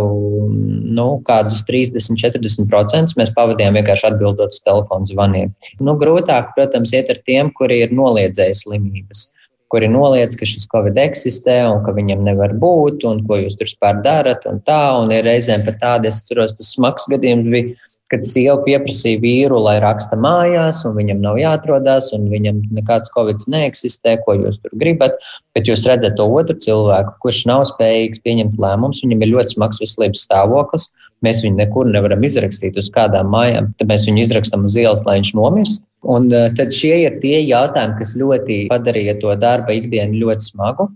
nu, 0.87 1.07
kādus 1.27 1.61
30, 1.67 2.15
40% 2.17 3.19
mēs 3.19 3.33
pavadījām 3.35 3.75
vienkārši 3.77 4.07
atbildot 4.09 4.55
uz 4.55 4.63
telefonu 4.65 5.05
zvaniem. 5.05 5.51
Nu, 5.83 5.93
grūtāk, 5.99 6.55
protams, 6.55 6.95
iet 6.95 7.11
ar 7.13 7.19
tiem, 7.27 7.51
kuri 7.59 7.83
ir 7.83 7.93
noliedzēji 7.93 8.55
slimības, 8.63 9.27
kuri 9.69 9.91
noliedz, 9.91 10.39
ka 10.39 10.47
šis 10.47 10.65
covid 10.71 10.97
eksistē 11.03 11.59
un 11.67 11.83
ka 11.85 11.93
viņam 11.93 12.23
nevar 12.25 12.55
būt, 12.57 13.03
un 13.05 13.21
ko 13.27 13.43
jūs 13.43 13.59
tur 13.59 13.69
spēr 13.69 14.01
darat, 14.07 14.47
un 14.49 14.63
tā, 14.65 14.81
un 14.97 15.11
reizēm 15.11 15.67
pat 15.67 15.77
tādi, 15.83 16.09
es 16.09 16.23
ceros, 16.25 16.55
tas 16.57 16.71
smags 16.73 17.05
gadījums 17.11 17.51
bija 17.51 17.75
kad 18.11 18.23
sieva 18.27 18.55
pieprasīja 18.63 19.19
vīru, 19.23 19.59
lai 19.63 19.77
raksta 19.83 20.17
mājās, 20.19 20.83
un 20.87 20.95
viņam 20.97 21.19
nav 21.23 21.39
jāatrodas, 21.41 22.09
un 22.15 22.29
viņam 22.31 22.61
nekāds 22.77 23.11
covid 23.15 23.43
neeksistē, 23.51 24.17
ko 24.23 24.37
jūs 24.37 24.61
tur 24.63 24.75
gribat. 24.79 25.17
Bet 25.57 25.67
jūs 25.67 25.85
redzat 25.89 26.15
to 26.19 26.27
otru 26.39 26.55
cilvēku, 26.63 27.17
kurš 27.23 27.41
nav 27.49 27.65
spējīgs 27.71 28.23
pieņemt 28.23 28.59
lēmumus, 28.61 29.03
viņam 29.03 29.25
ir 29.25 29.33
ļoti 29.35 29.57
smags 29.57 29.81
veselības 29.83 30.23
stāvoklis. 30.27 30.89
Mēs 31.25 31.41
viņu 31.43 31.57
nekur 31.57 31.89
nevaram 31.89 32.23
izrakstīt 32.23 32.77
uz 32.77 32.91
kādām 32.93 33.31
mājām, 33.33 33.71
tad 33.79 33.89
mēs 33.89 34.05
viņu 34.07 34.21
izrakstam 34.21 34.67
uz 34.69 34.77
ielas, 34.77 35.03
lai 35.07 35.17
viņš 35.17 35.33
nomirst. 35.39 35.83
Un 36.07 36.29
uh, 36.29 36.51
tad 36.55 36.75
šie 36.77 36.93
ir 37.07 37.17
tie 37.23 37.39
jautājumi, 37.41 37.97
kas 37.97 38.13
ļoti 38.21 38.59
padarīja 38.69 39.17
to 39.23 39.33
darba 39.41 39.73
ikdienu 39.75 40.21
ļoti 40.21 40.51
smagu 40.51 40.91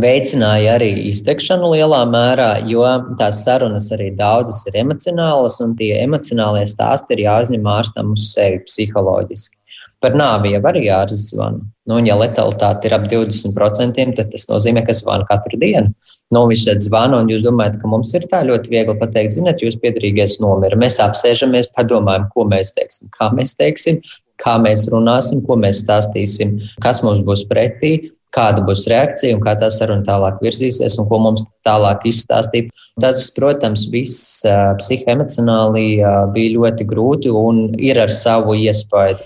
veicināja 0.00 0.76
arī 0.78 0.90
iztekšanu 1.10 1.72
lielā 1.74 2.02
mērā, 2.08 2.52
jo 2.68 2.84
tās 3.18 3.42
sarunas 3.44 3.90
arī 3.92 4.10
daudzas 4.16 4.62
ir 4.70 4.78
emocionālas, 4.80 5.58
un 5.60 5.74
tie 5.76 5.92
emocionālie 6.00 6.64
stāsti 6.68 7.16
ir 7.16 7.26
jāuzņem 7.26 7.68
ārstam 7.68 8.14
uz 8.16 8.30
sevi 8.32 8.62
psiholoģiski. 8.64 9.58
Par 10.02 10.16
nāvi 10.18 10.54
jau 10.54 10.62
arī 10.66 10.86
jāzvana. 10.88 11.60
Nu, 11.86 11.98
ja 12.02 12.16
letalitāte 12.18 12.88
ir 12.88 12.94
ap 12.96 13.04
20%, 13.10 14.16
tad 14.16 14.32
tas 14.32 14.48
nozīmē, 14.48 14.82
ka 14.86 14.96
zvana 14.96 15.28
katru 15.28 15.60
dienu. 15.60 15.92
Nu, 16.32 16.46
viņš 16.48 16.64
tad 16.70 16.82
zvana, 16.82 17.20
un 17.20 17.28
jūs 17.30 17.44
domājat, 17.44 17.76
ka 17.82 17.90
mums 17.90 18.14
ir 18.16 18.24
tā 18.30 18.40
ļoti 18.48 18.72
viegli 18.72 18.96
pateikt, 18.98 19.36
zinot, 19.36 19.62
jūs 19.62 19.76
piedarīgais 19.82 20.38
nomira. 20.42 20.78
Mēs 20.80 20.98
apsēžamies, 21.04 21.68
padomājam, 21.76 22.26
ko 22.32 22.46
mēs 22.50 22.72
teiksim, 22.78 23.12
kā 23.14 23.28
mēs 23.36 23.54
teiksim, 23.60 24.00
kā 24.42 24.56
mēs 24.62 24.88
runāsim, 24.90 25.44
ko 25.46 25.58
mēs 25.60 25.84
stāstīsim, 25.84 26.56
kas 26.82 27.04
mums 27.06 27.22
būs 27.26 27.44
pretī 27.50 27.92
kāda 28.32 28.64
būs 28.66 28.86
reakcija 28.90 29.36
un 29.36 29.42
kā 29.44 29.54
tā 29.60 29.68
saruna 29.72 30.04
tālāk 30.06 30.40
virzīsies 30.44 30.96
un 31.00 31.08
ko 31.10 31.20
mums 31.22 31.44
tālāk 31.66 32.06
izstāstīt. 32.08 32.72
Tas, 33.00 33.28
protams, 33.36 33.86
viss 33.92 34.42
psihoemocionāli 34.80 35.86
bija 36.34 36.56
ļoti 36.56 36.88
grūti 36.88 37.32
un 37.32 37.68
ir 37.80 38.00
ar 38.02 38.12
savu 38.12 38.56
iespēju. 38.58 39.20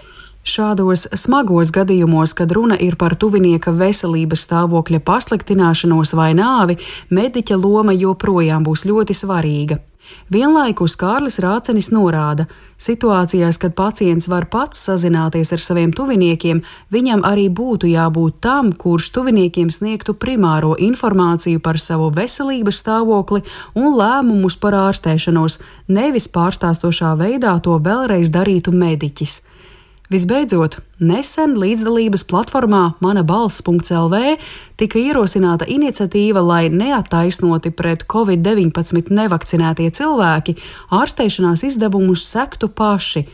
Šādos 0.46 1.08
smagos 1.18 1.72
gadījumos, 1.74 2.30
kad 2.38 2.52
runa 2.54 2.76
ir 2.78 2.94
par 2.94 3.16
tuvinieka 3.18 3.72
veselības 3.74 4.44
stāvokļa 4.46 5.00
pasliktināšanos 5.02 6.14
vai 6.14 6.30
nāvi, 6.38 6.76
mediķa 7.10 7.58
loma 7.58 7.96
joprojām 7.96 8.62
būs 8.62 8.84
ļoti 8.86 9.16
svarīga. 9.18 9.80
Vienlaikus 10.32 10.96
Kārlis 10.98 11.38
Rācenis 11.42 11.88
norāda, 11.94 12.46
situācijās, 12.82 13.58
kad 13.62 13.74
pacients 13.78 14.28
var 14.28 14.48
pats 14.52 14.80
sazināties 14.88 15.52
ar 15.54 15.62
saviem 15.62 15.92
tuviniekiem, 15.96 16.62
viņam 16.92 17.24
arī 17.24 17.48
būtu 17.48 17.90
jābūt 17.90 18.40
tam, 18.44 18.72
kurš 18.72 19.10
tuviniekiem 19.16 19.70
sniegtu 19.72 20.14
primāro 20.14 20.74
informāciju 20.76 21.62
par 21.62 21.80
savu 21.82 22.10
veselības 22.14 22.82
stāvokli 22.84 23.42
un 23.74 23.94
lēmumus 23.96 24.58
par 24.60 24.76
ārstēšanos, 24.86 25.60
nevis 25.88 26.28
pārstāstošā 26.28 27.16
veidā 27.20 27.58
to 27.62 27.78
vēlreiz 27.82 28.32
darītu 28.34 28.74
mediķis. 28.74 29.40
Visbeidzot, 30.06 30.76
nesen 31.02 31.56
līdzdalības 31.58 32.22
platformā 32.30 32.82
Mana 33.02 33.24
balss.lv 33.26 34.20
tika 34.78 35.00
ierosināta 35.00 35.66
iniciatīva, 35.66 36.44
lai 36.46 36.68
neattaisnoti 36.70 37.72
pret 37.74 38.04
covid-19 38.12 39.10
nevakcinētie 39.10 39.88
cilvēki 39.98 40.54
ārstēšanās 40.94 41.64
izdevumus 41.66 42.22
sektu 42.30 42.70
paši. 42.70 43.24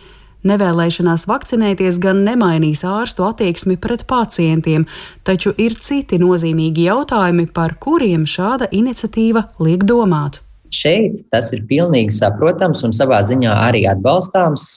Nevēlēšanās 0.48 1.26
vakcinēties 1.30 2.00
gan 2.02 2.24
nemainīs 2.26 2.82
ārstu 2.88 3.26
attieksmi 3.28 3.76
pret 3.76 4.06
pacientiem, 4.10 4.88
taču 5.28 5.52
ir 5.60 5.76
citi 5.76 6.18
nozīmīgi 6.18 6.88
jautājumi, 6.88 7.46
par 7.52 7.76
kuriem 7.78 8.24
šāda 8.26 8.72
iniciatīva 8.72 9.44
liek 9.62 9.84
domāt. 9.86 10.40
Šeit 10.72 11.20
tas 11.32 11.50
ir 11.52 11.66
pilnīgi 11.68 12.14
saprotams 12.16 12.80
un 12.86 12.94
savā 12.96 13.20
ziņā 13.28 13.52
arī 13.68 13.84
atbalstāms 13.90 14.70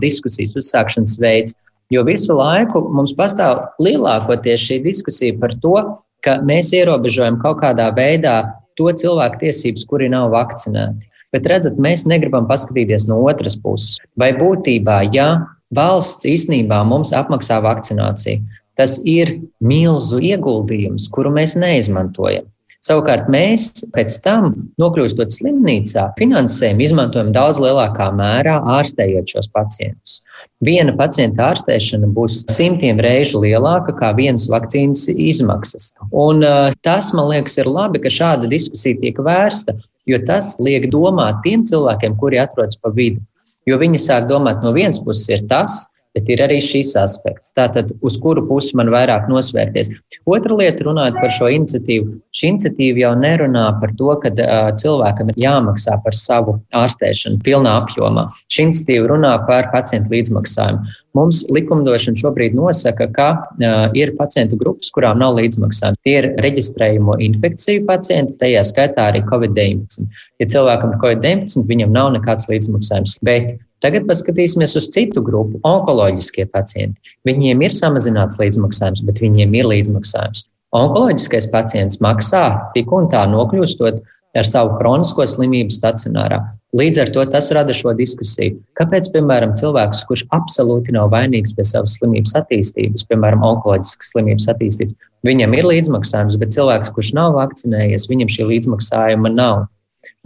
diskusijas 0.00 0.54
uzsākšanas 0.56 1.18
veids, 1.20 1.56
jo 1.92 2.04
visu 2.06 2.36
laiku 2.38 2.80
mums 2.96 3.12
pastāv 3.18 3.60
lielākoties 3.84 4.64
šī 4.64 4.80
diskusija 4.86 5.36
par 5.40 5.52
to, 5.60 5.76
ka 6.24 6.38
mēs 6.48 6.72
ierobežojam 6.72 7.36
kaut 7.42 7.60
kādā 7.60 7.90
veidā 7.96 8.38
to 8.78 8.88
cilvēku 8.88 9.42
tiesības, 9.44 9.84
kuri 9.90 10.08
nav 10.12 10.32
vakcinēti. 10.32 11.10
Bet 11.34 11.48
redzat, 11.50 11.76
mēs 11.82 12.06
negribam 12.08 12.46
paskatīties 12.48 13.08
no 13.10 13.18
otras 13.26 13.56
puses. 13.60 13.98
Vai 14.18 14.30
būtībā, 14.38 15.00
ja 15.14 15.28
valsts 15.74 16.26
īstenībā 16.30 16.80
mums 16.86 17.12
apmaksā 17.16 17.58
vakcināciju, 17.64 18.40
tas 18.78 18.96
ir 19.06 19.36
milzu 19.62 20.22
ieguldījums, 20.22 21.10
kuru 21.14 21.34
mēs 21.34 21.58
neizmantojam. 21.58 22.46
Savukārt 22.84 23.30
mēs 23.32 23.70
pēc 23.94 24.18
tam, 24.20 24.50
nokļūstot 24.82 25.32
slimnīcā, 25.32 26.10
finansējumu 26.18 26.84
izmantojam 26.84 27.30
daudz 27.32 27.62
lielākā 27.64 28.10
mērā 28.12 28.58
ārstējot 28.74 29.32
šos 29.32 29.48
pacientus. 29.56 30.18
Viena 30.64 30.92
pacienta 30.96 31.46
ārstēšana 31.48 32.10
būs 32.12 32.42
simtiem 32.52 33.00
reižu 33.00 33.40
lielāka 33.40 33.94
nekā 33.94 34.10
vienas 34.18 34.44
vakcīnas 34.52 35.06
izmaksas. 35.14 35.94
Un, 36.12 36.44
uh, 36.44 36.76
tas, 36.84 37.08
man 37.16 37.30
liekas, 37.32 37.56
ir 37.62 37.72
labi, 37.72 38.02
ka 38.04 38.12
šāda 38.12 38.52
diskusija 38.52 39.00
tiek 39.00 39.16
vērsta, 39.16 39.78
jo 40.04 40.20
tas 40.28 40.54
liek 40.60 40.90
domāt 40.92 41.40
tiem 41.46 41.64
cilvēkiem, 41.64 42.18
kuri 42.20 42.42
atrodas 42.44 42.76
pa 42.76 42.92
vidu. 42.92 43.24
Jo 43.64 43.80
viņi 43.80 43.96
sāk 43.96 44.28
domāt, 44.28 44.60
no 44.60 44.76
vienas 44.76 45.00
puses 45.00 45.24
ir 45.32 45.48
tas, 45.48 45.86
bet 46.14 46.30
ir 46.30 46.42
arī 46.44 46.60
šis 46.62 46.94
aspekts. 46.98 47.52
Tātad, 47.58 47.90
uz 48.06 48.16
kuru 48.22 48.44
pusi 48.46 48.76
man 48.78 48.90
vairāk 48.94 49.26
nosvērties. 49.30 49.90
Otra 50.30 50.56
lieta, 50.58 50.86
runājot 50.86 51.18
par 51.18 51.32
šo 51.34 51.50
iniciatīvu, 51.56 52.18
šī 52.34 52.52
iniciatīva 52.54 53.02
jau 53.02 53.12
nerunā 53.18 53.66
par 53.82 53.94
to, 53.98 54.12
ka 54.22 54.30
uh, 54.34 54.68
cilvēkam 54.80 55.32
ir 55.32 55.40
jāmaksā 55.44 55.98
par 56.04 56.16
savu 56.18 56.58
ārstēšanu 56.78 57.42
pilnā 57.44 57.78
apjomā. 57.82 58.28
Šī 58.46 58.68
iniciatīva 58.68 59.10
runā 59.14 59.34
par 59.48 59.70
pacientu 59.74 60.14
līdzmaksājumu. 60.14 60.94
Mums 61.14 61.44
likumdošana 61.54 62.18
šobrīd 62.18 62.56
nosaka, 62.58 63.06
ka 63.14 63.28
uh, 63.34 63.74
ir 63.98 64.14
pacientu 64.18 64.58
grupas, 64.60 64.90
kurām 64.94 65.20
nav 65.22 65.36
līdzmaksājumi. 65.38 66.02
Tie 66.06 66.16
ir 66.22 66.30
reģistrējumu 66.46 67.18
infekciju 67.28 67.84
pacienti, 67.90 68.38
tajā 68.40 68.64
skaitā 68.70 69.10
arī 69.10 69.22
COVID-19. 69.28 70.08
Ja 70.42 70.50
cilvēkam 70.50 70.94
ir 70.94 71.02
COVID-19, 71.02 71.68
viņam 71.70 71.94
nav 71.94 72.10
nekāds 72.16 72.50
līdzmaksājums. 72.50 73.20
Bet 73.26 73.54
Tagad 73.84 74.06
paskatīsimies 74.08 74.78
uz 74.80 74.88
citu 74.94 75.20
grupu- 75.24 75.60
onkoloģiskie 75.74 76.46
pacienti. 76.48 76.96
Viņiem 77.28 77.62
ir 77.66 77.76
samazināts 77.76 78.40
līdzmaksājums, 78.40 79.04
bet 79.04 79.20
viņiem 79.20 79.54
ir 79.60 79.68
līdzmaksājums. 79.68 80.46
Onkoloģiskais 80.74 81.50
pacients 81.52 82.00
maksā 82.00 82.72
tik 82.74 82.90
un 82.92 83.08
tā 83.12 83.26
nokļūstot 83.28 84.00
ar 84.34 84.48
savu 84.48 84.78
kronisko 84.80 85.26
slimību 85.28 85.70
stacionārā. 85.70 86.40
Līdz 86.74 87.02
ar 87.02 87.10
to 87.14 87.24
tas 87.30 87.52
rada 87.54 87.74
šo 87.76 87.92
diskusiju. 87.94 88.56
Kāpēc, 88.80 89.06
piemēram, 89.14 89.52
cilvēks, 89.60 90.02
kurš 90.08 90.24
absolūti 90.34 90.96
nav 90.96 91.12
vainīgs 91.12 91.54
pie 91.54 91.62
savas 91.68 91.94
slimības 92.00 92.34
attīstības, 92.40 93.06
piemēram, 93.10 93.44
onkoloģiskas 93.46 94.10
slimības 94.10 94.48
attīstības, 94.50 94.96
viņam 95.28 95.54
ir 95.54 95.68
līdzmaksājums, 95.70 96.40
bet 96.40 96.56
cilvēks, 96.56 96.90
kurš 96.96 97.12
nav 97.14 97.36
vakcinējies, 97.38 98.08
viņam 98.10 98.32
šī 98.34 98.48
līdzmaksājuma 98.50 99.30
nav. 99.36 99.68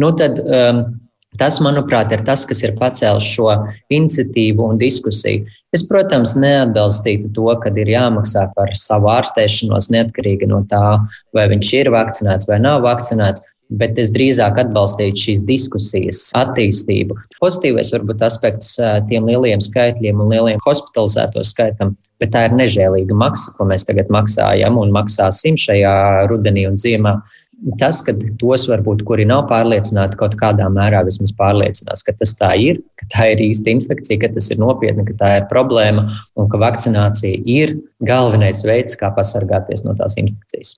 Nu, 0.01 0.15
tad, 0.17 0.41
um, 0.41 0.83
Tas, 1.37 1.59
manuprāt, 1.61 2.13
ir 2.15 2.23
tas, 2.25 2.47
kas 2.49 2.63
ir 2.65 2.73
pacēlis 2.79 3.27
šo 3.35 3.51
iniciatīvu 3.93 4.65
un 4.65 4.81
diskusiju. 4.81 5.45
Es, 5.77 5.85
protams, 5.85 6.33
neatbalstītu 6.41 7.29
to, 7.37 7.51
ka 7.61 7.73
ir 7.77 7.93
jāmaksā 7.93 8.47
par 8.57 8.73
savu 8.81 9.11
ārstēšanos 9.13 9.91
neatkarīgi 9.93 10.49
no 10.49 10.63
tā, 10.71 10.97
vai 11.37 11.45
viņš 11.53 11.75
ir 11.83 11.93
vakcinēts 11.93 12.49
vai 12.49 12.63
nav 12.65 12.81
vakcinēts 12.87 13.45
bet 13.69 13.99
es 14.01 14.11
drīzāk 14.15 14.59
atbalstītu 14.63 15.23
šīs 15.23 15.43
diskusijas 15.49 16.23
attīstību. 16.39 17.17
Pozitīvais 17.43 17.93
varbūt 17.93 18.25
aspekts 18.25 18.75
tiem 19.11 19.29
lieliem 19.29 19.61
skaitļiem 19.65 20.23
un 20.25 20.33
lieliem 20.33 20.63
hospitalizēto 20.65 21.45
skaitam, 21.45 21.95
bet 22.23 22.33
tā 22.35 22.47
ir 22.49 22.57
nežēlīga 22.59 23.17
maksa, 23.19 23.53
ko 23.57 23.69
mēs 23.69 23.85
tagad 23.89 24.11
maksājam 24.15 24.81
un 24.81 24.95
maksāsim 24.95 25.59
šajā 25.61 25.95
rudenī 26.33 26.65
un 26.71 26.81
ziemā. 26.81 27.19
Tas, 27.81 27.99
ka 28.07 28.13
tos 28.39 28.69
varbūt, 28.71 29.03
kuri 29.07 29.25
nav 29.27 29.49
pārliecināti, 29.51 30.19
kaut 30.21 30.37
kādā 30.39 30.69
mērā 30.71 31.01
vismaz 31.07 31.33
pārliecinās, 31.39 32.05
ka 32.07 32.15
tas 32.21 32.37
tā 32.39 32.53
ir, 32.63 32.79
ka 33.01 33.09
tā 33.15 33.27
ir 33.33 33.43
īsta 33.49 33.73
infekcija, 33.75 34.21
ka 34.23 34.31
tas 34.37 34.51
ir 34.55 34.61
nopietni, 34.63 35.03
ka 35.09 35.17
tā 35.19 35.31
ir 35.41 35.49
problēma 35.51 36.07
un 36.39 36.51
ka 36.53 36.61
vakcinācija 36.63 37.43
ir 37.51 37.75
galvenais 38.07 38.63
veids, 38.67 38.95
kā 39.01 39.11
pasargāties 39.17 39.83
no 39.87 39.97
tās 39.99 40.15
infekcijas. 40.23 40.77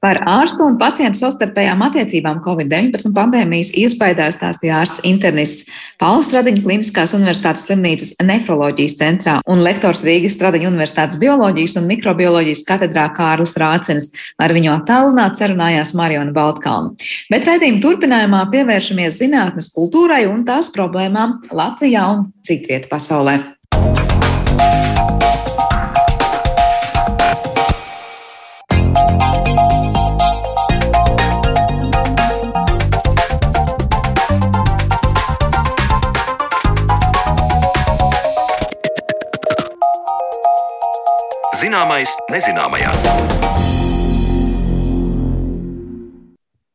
Par 0.00 0.16
ārstu 0.24 0.64
un 0.64 0.78
pacientu 0.80 1.18
savstarpējām 1.20 1.82
attiecībām 1.84 2.38
Covid-19 2.40 3.12
pandēmijas 3.12 3.68
iespējā 3.76 4.30
stāstīja 4.32 4.78
ārsts 4.80 5.02
internists 5.04 5.66
Pauls 6.00 6.30
Stradiņa 6.30 6.62
Kliniskās 6.64 7.12
Universitātes 7.18 7.66
slimnīcas 7.68 8.14
nefroloģijas 8.24 8.96
centrā 8.96 9.34
un 9.44 9.60
lektors 9.60 10.00
Rīgas 10.08 10.38
Stradiņa 10.38 10.70
Universitātes 10.70 11.20
bioloģijas 11.20 11.76
un 11.82 11.90
mikrobioloģijas 11.92 12.64
katedrā 12.70 13.10
Kārlis 13.12 13.52
Rācenis. 13.60 14.08
Ar 14.40 14.56
viņu 14.56 14.72
attālināt 14.78 15.36
sarunājās 15.36 15.92
Mariona 15.98 16.32
Baltkalna. 16.32 16.96
Bet 17.28 17.44
raidījuma 17.50 17.84
turpinājumā 17.84 18.46
pievēršamies 18.56 19.20
zinātnes 19.20 19.68
kultūrai 19.76 20.24
un 20.32 20.46
tās 20.48 20.72
problēmām 20.72 21.42
Latvijā 21.52 22.08
un 22.16 22.30
citviet 22.40 22.88
pasaulē. 22.88 23.36
Zināmais 41.70 42.10
nezināmajā. 42.26 43.59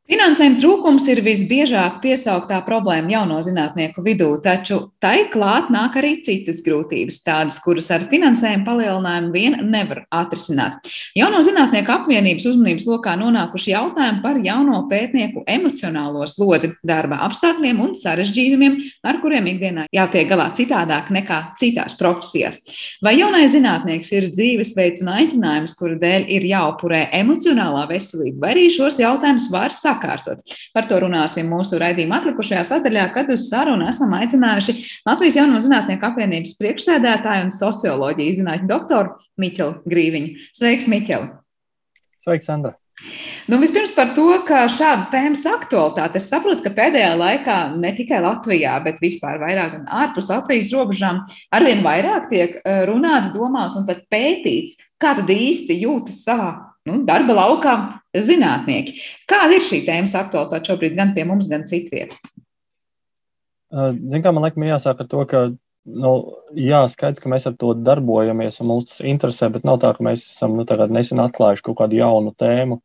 Finansējuma 0.06 0.60
trūkums 0.62 1.08
ir 1.10 1.18
visbiežāk 1.26 1.96
piesauktā 2.04 2.60
problēma 2.68 3.10
jauno 3.10 3.40
zinātnieku 3.42 4.04
vidū, 4.06 4.28
taču 4.38 4.92
tai 5.02 5.32
klāt 5.34 5.72
nāk 5.74 5.96
arī 5.98 6.12
citas 6.22 6.60
grūtības, 6.62 7.24
tādas, 7.26 7.58
kuras 7.64 7.90
ar 7.90 8.06
finansējumu 8.12 8.68
palielinājumu 8.68 9.32
vien 9.34 9.58
nevar 9.66 10.04
atrisināt. 10.14 10.86
Jauno 11.18 11.40
zinātnieku 11.48 11.90
apvienības 11.90 12.46
uzmanības 12.52 12.86
lokā 12.86 13.16
nonākuši 13.18 13.72
jautājumi 13.72 14.22
par 14.22 14.38
jauno 14.46 14.84
pētnieku 14.92 15.42
emocionālo 15.56 16.30
slodzi, 16.30 16.70
darba 16.86 17.24
apstākļiem 17.26 17.82
un 17.88 17.98
sarežģījumiem, 17.98 18.78
ar 19.10 19.20
kuriem 19.26 19.50
ikdienā 19.56 19.88
jātiek 19.90 20.30
galā 20.30 20.52
citādāk 20.54 21.10
nekā 21.18 21.42
citās 21.58 21.98
profesijās. 21.98 22.62
Vai 23.02 23.16
jaunais 23.18 23.58
zinātnieks 23.58 24.14
ir 24.14 24.30
dzīvesveids 24.30 25.02
un 25.02 25.12
aicinājums, 25.18 25.74
kura 25.82 25.98
dēļ 26.06 26.30
ir 26.38 26.48
jāupurē 26.54 27.08
emocionālā 27.24 27.90
veselība, 27.90 28.46
vai 28.46 28.56
arī 28.60 28.70
šos 28.78 29.02
jautājumus 29.02 29.50
var 29.50 29.74
sakārtot? 29.74 29.95
Sakārtot. 29.96 30.56
Par 30.76 30.88
to 30.90 31.00
runāsim 31.06 31.50
mūsu 31.52 31.80
raidījuma 31.82 32.22
atlikušajā 32.22 32.64
sadaļā, 32.70 33.08
kad 33.16 33.32
uz 33.34 33.50
sarunu 33.50 33.90
esam 33.90 34.14
aicinājuši 34.20 34.78
Latvijas 35.08 35.40
Jauno 35.40 35.64
Zinātnieku 35.64 36.10
apvienības 36.10 36.56
priekšsēdētāju 36.62 37.48
un 37.48 37.54
socioloģijas 37.56 38.42
zinātņu 38.42 38.72
doktoru 38.72 39.16
Miķelu 39.42 39.84
Grīviņu. 39.90 40.50
Sveiks, 40.58 40.90
Miķeli! 40.92 41.32
Sveiks, 42.26 42.50
Sandra! 42.50 42.76
Nu, 43.52 43.58
vispirms 43.60 43.92
par 43.94 44.14
to, 44.16 44.30
ka 44.48 44.64
šāda 44.72 45.10
tēmas 45.12 45.44
aktualitāte. 45.50 46.18
Es 46.18 46.30
saprotu, 46.32 46.64
ka 46.64 46.72
pēdējā 46.74 47.12
laikā 47.20 47.58
ne 47.76 47.92
tikai 47.98 48.22
Latvijā, 48.24 48.78
bet 48.86 49.02
vispār 49.04 49.38
vairāk 49.42 49.74
gan 49.74 49.84
ārpus 50.04 50.30
Latvijas 50.32 50.72
robežām 50.74 51.20
arvien 51.54 51.84
vairāk 51.86 52.30
tiek 52.32 52.56
eh, 52.62 52.86
runāts, 52.90 53.34
domāts 53.36 53.76
un 53.78 53.86
pat 53.90 54.06
pētīts, 54.10 54.80
kā 55.02 55.14
tad 55.20 55.30
īsti 55.30 55.78
jūtas 55.84 56.24
savā 56.26 56.54
nu, 56.90 57.02
darba 57.08 57.36
laukā 57.38 57.76
zinātnieki. 58.16 58.98
Kāda 59.30 59.58
ir 59.58 59.66
šī 59.66 59.84
tēmas 59.88 60.16
aktualitāte 60.18 60.72
šobrīd 60.72 60.98
gan 60.98 61.14
pie 61.16 61.26
mums, 61.28 61.50
gan 61.52 61.66
citviet? 61.70 62.16
Ziniet, 63.76 64.28
man 64.32 64.44
liekas, 64.46 64.68
jāsāk 64.70 65.02
ar 65.04 65.10
to, 65.12 65.24
ka 65.30 65.46
nu, 65.86 66.12
jā, 66.58 66.84
skaidrs, 66.92 67.22
ka 67.22 67.32
mēs 67.32 67.48
ar 67.50 67.56
to 67.60 67.74
darbojamies 67.78 68.62
un 68.62 68.72
mums 68.72 68.90
tas 68.92 69.02
interesē, 69.06 69.50
bet 69.54 69.66
nav 69.68 69.82
tā, 69.84 69.92
ka 69.98 70.06
mēs 70.06 70.26
esam 70.36 70.56
nu, 70.58 70.66
nesen 70.94 71.22
atklājuši 71.24 71.66
kaut 71.66 71.80
kādu 71.82 72.00
jaunu 72.00 72.34
tēmu. 72.38 72.80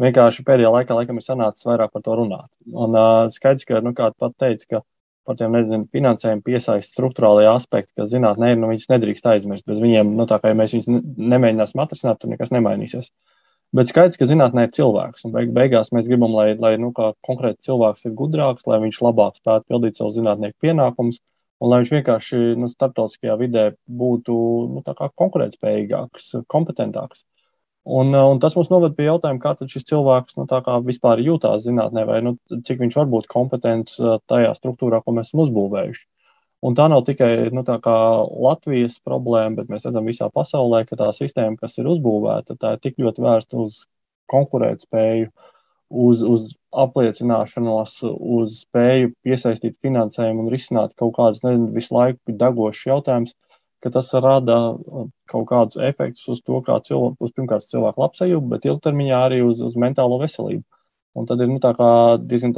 Vienkārši 0.00 0.44
pēdējā 0.46 0.70
laikā 0.72 0.96
laikam 0.96 1.18
ir 1.20 1.24
sanācis 1.26 1.66
vairāk 1.68 1.90
par 1.92 2.04
to 2.06 2.14
runāt. 2.16 2.48
Un 2.70 2.94
uh, 2.96 3.26
skaidrs, 3.32 3.66
ka, 3.68 3.82
nu, 3.84 3.92
kā 3.96 4.08
pat 4.16 4.32
teica, 4.40 4.66
ka 4.70 4.80
par 5.28 5.36
tiem 5.36 5.52
nezinu, 5.52 5.84
finansējumu 5.92 6.44
piesaist 6.46 6.94
struktūrālajie 6.94 7.50
aspekti, 7.52 7.92
ka 7.98 8.06
zinātnē, 8.08 8.54
nu, 8.56 8.70
viņas 8.72 8.88
nedrīkst 8.94 9.28
aizmirst. 9.34 9.66
Bez 9.68 9.82
viņiem, 9.82 10.14
nu, 10.16 10.24
tā 10.30 10.40
kā 10.40 10.54
ja 10.54 10.56
mēs 10.58 10.72
viņus 10.76 10.88
nemēģināsim 11.34 11.82
atrisināt, 11.84 12.22
tur 12.22 12.32
nekas 12.32 12.54
nemainīsies. 12.54 13.12
Bet 13.78 13.90
skaidrs, 13.90 14.18
ka 14.18 14.26
zinātnē 14.26 14.64
ir 14.66 14.72
cilvēks, 14.74 15.24
un 15.26 15.34
beig 15.34 15.50
beigās 15.54 15.92
mēs 15.94 16.08
gribam, 16.10 16.32
lai, 16.34 16.56
lai 16.58 16.72
nu, 16.82 16.90
konkrēti 16.96 17.68
cilvēks 17.68 18.08
ir 18.08 18.16
gudrāks, 18.18 18.66
lai 18.66 18.80
viņš 18.82 18.98
labāk 19.06 19.36
spētu 19.38 19.68
pildīt 19.70 20.00
savu 20.00 20.10
zinātnieku 20.16 20.66
pienākumus, 20.66 21.20
un 21.62 21.70
lai 21.70 21.78
viņš 21.82 21.92
vienkārši 21.94 22.40
nu, 22.58 22.70
starptautiskajā 22.72 23.36
vidē 23.38 23.66
būtu 24.02 24.38
nu, 24.74 24.82
konkurētspējīgāks, 25.22 26.32
kompetentāks. 26.50 27.22
Un, 27.86 28.10
un 28.12 28.42
tas 28.42 28.58
mums 28.58 28.68
noved 28.72 28.96
pie 28.98 29.06
jautājuma, 29.06 29.40
kā 29.40 29.54
šis 29.70 29.86
cilvēks 29.88 30.36
nu, 30.40 30.48
vispār 30.90 31.22
jūtās 31.24 31.62
zinātnē, 31.64 32.04
vai 32.10 32.18
nu, 32.26 32.34
cik 32.50 32.82
viņš 32.82 32.98
var 32.98 33.08
būt 33.14 33.30
kompetents 33.30 34.00
tajā 34.28 34.50
struktūrā, 34.58 35.00
ko 35.04 35.14
mēs 35.14 35.30
esam 35.30 35.46
uzbūvējuši. 35.46 36.04
Un 36.66 36.74
tā 36.76 36.90
nav 36.92 37.06
tikai 37.06 37.48
nu, 37.56 37.64
tā 37.64 37.78
Latvijas 38.46 38.98
problēma, 39.00 39.56
bet 39.60 39.70
mēs 39.72 39.86
redzam 39.88 40.08
visā 40.08 40.28
pasaulē, 40.32 40.82
ka 40.88 40.98
tā 41.00 41.08
sistēma, 41.16 41.56
kas 41.60 41.78
ir 41.80 41.88
uzbūvēta, 41.88 42.58
tā 42.60 42.74
ir 42.76 42.82
tik 42.84 43.00
ļoti 43.00 43.24
vērsta 43.24 43.60
uz 43.62 43.78
konkurētspēju, 44.30 45.30
uz, 46.04 46.24
uz 46.34 46.50
apliecināšanos, 46.84 47.94
uz 48.36 48.58
spēju 48.66 49.14
piesaistīt 49.26 49.80
finansējumu 49.82 50.44
un 50.44 50.52
risināt 50.52 50.92
kaut 51.00 51.16
kādus 51.16 51.40
nezinu, 51.46 51.72
visu 51.74 51.96
laiku 51.96 52.36
degošus 52.44 52.90
jautājumus 52.92 53.34
ka 53.80 53.90
tas 53.90 54.12
rada 54.14 54.56
uh, 54.72 55.08
kaut 55.30 55.46
kādus 55.48 55.80
efektus 55.80 56.28
uz 56.28 56.42
to, 56.44 56.60
kā 56.66 56.76
cilvēku, 56.84 57.16
uz 57.24 57.32
pirmkārt 57.36 57.68
cilvēku 57.72 58.04
labsajūtu, 58.04 58.50
bet 58.52 58.68
ilgtermiņā 58.68 59.22
arī 59.28 59.40
uz, 59.46 59.62
uz 59.64 59.78
mentālo 59.80 60.20
veselību. 60.20 60.64
Un 61.18 61.26
tad 61.26 61.40
ir 61.42 61.50
nu, 61.50 61.58
diezgan 62.30 62.54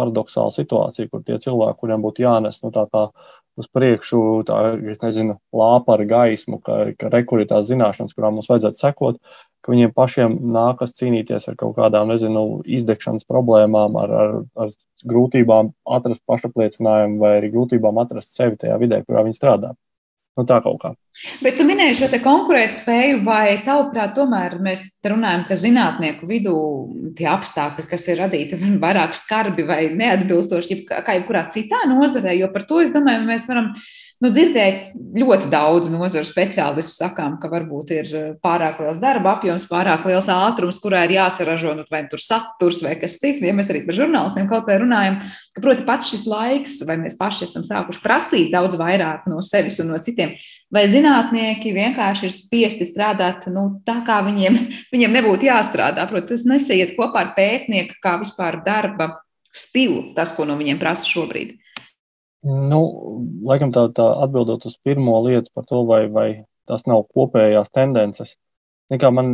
paradoxāla 0.00 0.52
situācija, 0.54 1.10
kur 1.12 1.22
tie 1.26 1.36
cilvēki, 1.42 1.78
kuriem 1.82 2.04
būtu 2.04 2.24
jānes 2.24 2.62
nu, 2.64 2.72
uz 3.60 3.68
priekšu, 3.68 4.20
tā 4.48 4.58
nezinu, 5.02 5.36
lāpa 5.52 5.96
ar 5.98 6.04
gaismu, 6.08 6.58
ka, 6.64 6.78
ka 6.98 7.10
rekurītās 7.12 7.68
zināšanas, 7.68 8.14
kurām 8.16 8.38
mums 8.38 8.48
vajadzētu 8.48 8.80
sekot, 8.80 9.20
ka 9.62 9.74
viņiem 9.74 9.92
pašiem 9.94 10.38
nākas 10.54 10.96
cīnīties 10.96 11.50
ar 11.52 11.58
kaut 11.60 11.76
kādām, 11.76 12.08
nezinu, 12.10 12.62
izdegšanas 12.78 13.28
problēmām, 13.28 13.98
ar, 14.00 14.16
ar, 14.22 14.34
ar 14.64 14.72
grūtībām 15.12 15.72
atrast 15.98 16.24
pašapliecinājumu 16.30 17.20
vai 17.22 17.36
arī 17.38 17.52
grūtībām 17.52 18.00
atrast 18.02 18.32
sevi 18.32 18.58
tajā 18.64 18.80
vidē, 18.80 19.02
kurā 19.04 19.26
viņi 19.28 19.38
strādā. 19.38 19.76
Nu, 20.32 20.46
tā 20.48 20.62
kaut 20.64 20.78
kā. 20.80 20.90
Bet 21.44 21.58
tu 21.58 21.64
minēji 21.68 21.98
šo 21.98 22.08
konkurētspēju, 22.24 23.18
vai 23.26 23.58
tavuprāt, 23.66 24.14
tomēr 24.16 24.56
mēs 24.64 24.80
runājam, 25.04 25.42
ka 25.48 25.58
zinātnieku 25.60 26.28
vidū 26.30 26.54
tie 27.18 27.26
apstākļi, 27.28 27.84
kas 27.90 28.06
ir 28.08 28.22
radīti, 28.22 28.56
ir 28.56 28.78
vairāk 28.80 29.12
skarbi 29.18 29.66
vai 29.68 29.82
neatbilstoši, 29.92 30.78
kā 30.88 31.18
jebkurā 31.18 31.44
citā 31.52 31.82
nozarē, 31.90 32.32
jo 32.38 32.48
par 32.54 32.64
to, 32.70 32.80
es 32.80 32.94
domāju, 32.94 33.26
mēs 33.28 33.44
varam 33.50 33.74
Nu, 34.22 34.28
dzirdēt 34.30 34.92
ļoti 35.18 35.48
daudz 35.50 35.88
nozaru 35.90 36.22
speciālistu 36.22 36.94
sakām, 37.00 37.40
ka 37.42 37.48
varbūt 37.50 37.88
ir 37.90 38.10
eh, 38.14 38.26
pārāk 38.44 38.78
liels 38.78 39.00
darba 39.02 39.32
apjoms, 39.32 39.64
pārāk 39.66 40.04
liels 40.06 40.28
ātrums, 40.30 40.78
kurā 40.78 41.00
ir 41.08 41.16
jāsaražo 41.16 41.72
nu, 41.74 41.82
vai 41.90 42.04
tur 42.10 42.22
saturs 42.22 42.78
vai 42.84 42.92
kas 43.00 43.16
cits. 43.18 43.40
Ja 43.42 43.54
mēs 43.56 43.72
arī 43.72 43.80
par 43.88 43.98
žurnālistiem 43.98 44.46
kaut 44.52 44.68
kā 44.68 44.76
runājam, 44.78 45.16
ka, 45.56 45.64
proti, 45.64 45.82
pats 45.88 46.12
šis 46.12 46.22
laiks, 46.30 46.76
vai 46.86 47.00
mēs 47.00 47.18
paši 47.18 47.48
esam 47.48 47.64
sākuši 47.66 48.02
prasīt 48.04 48.52
daudz 48.54 48.78
vairāk 48.78 49.26
no 49.32 49.42
sevis 49.42 49.80
un 49.82 49.90
no 49.90 49.98
citiem, 50.04 50.36
vai 50.70 50.84
zinātnieki 50.92 51.74
vienkārši 51.74 52.28
ir 52.28 52.36
spiesti 52.36 52.86
strādāt 52.86 53.48
nu, 53.50 53.80
tā, 53.82 53.98
kā 54.06 54.20
viņiem, 54.28 54.60
viņiem 54.94 55.18
nebūtu 55.18 55.50
jāstrādā. 55.50 56.06
Proti, 56.12 56.30
tas 56.30 56.46
nesaiet 56.46 56.94
kopā 56.94 57.26
ar 57.26 57.34
pētnieku 57.34 57.98
kā 57.98 58.20
vispār 58.22 58.62
darba 58.62 59.16
stilu, 59.50 60.12
tas, 60.14 60.30
ko 60.36 60.46
no 60.46 60.54
viņiem 60.62 60.78
prasa 60.78 61.10
šobrīd. 61.10 61.56
Nu, 62.42 62.78
laikam 63.46 63.70
tā, 63.74 63.86
tā 63.94 64.04
atbildot 64.24 64.64
uz 64.66 64.74
pirmo 64.82 65.20
lietu 65.22 65.52
par 65.54 65.66
to, 65.68 65.84
vai, 65.86 66.06
vai 66.10 66.28
tas 66.66 66.88
nav 66.90 67.04
kopējās 67.14 67.70
tendences. 67.70 68.34
Man, 68.92 69.28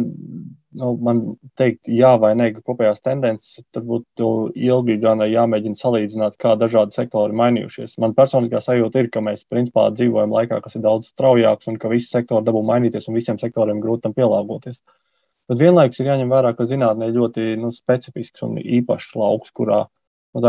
nu, 0.78 0.88
man 1.02 1.22
teikt, 1.58 1.88
jā 1.90 2.12
vai 2.22 2.30
nē, 2.38 2.50
ka 2.54 2.60
kopējās 2.68 3.00
tendences, 3.02 3.64
tad 3.74 3.88
būtu 3.88 4.28
ilgi 4.54 4.98
gan 5.02 5.24
jāmēģina 5.24 5.80
salīdzināt, 5.80 6.36
kā 6.38 6.52
dažādi 6.60 6.94
sektori 6.94 7.34
mainījušies. 7.40 7.96
Man 7.98 8.14
personīgā 8.14 8.60
sajūta 8.62 9.02
ir, 9.02 9.10
ka 9.10 9.24
mēs 9.24 9.42
principā 9.50 9.88
dzīvojam 9.96 10.36
laikā, 10.36 10.60
kas 10.62 10.78
ir 10.78 10.84
daudz 10.84 11.10
straujāks 11.10 11.72
un 11.72 11.80
ka 11.82 11.90
visi 11.90 12.12
sektori 12.12 12.46
dabū 12.46 12.62
mainīties 12.70 13.10
un 13.10 13.18
visiem 13.18 13.40
sektoriem 13.42 13.82
grūti 13.82 14.06
tam 14.06 14.14
pielāgoties. 14.14 14.84
Bet 15.48 15.58
vienlaikus 15.64 16.04
ir 16.04 16.12
jāņem 16.12 16.30
vērā, 16.30 16.52
ka 16.54 16.68
zinātnē 16.68 17.08
ir 17.08 17.18
ļoti 17.18 17.56
nu, 17.58 17.72
specifisks 17.74 18.44
un 18.46 18.60
īpašs 18.60 19.16
lauks, 19.18 19.50
kurā 19.56 19.86
Nu, 20.36 20.42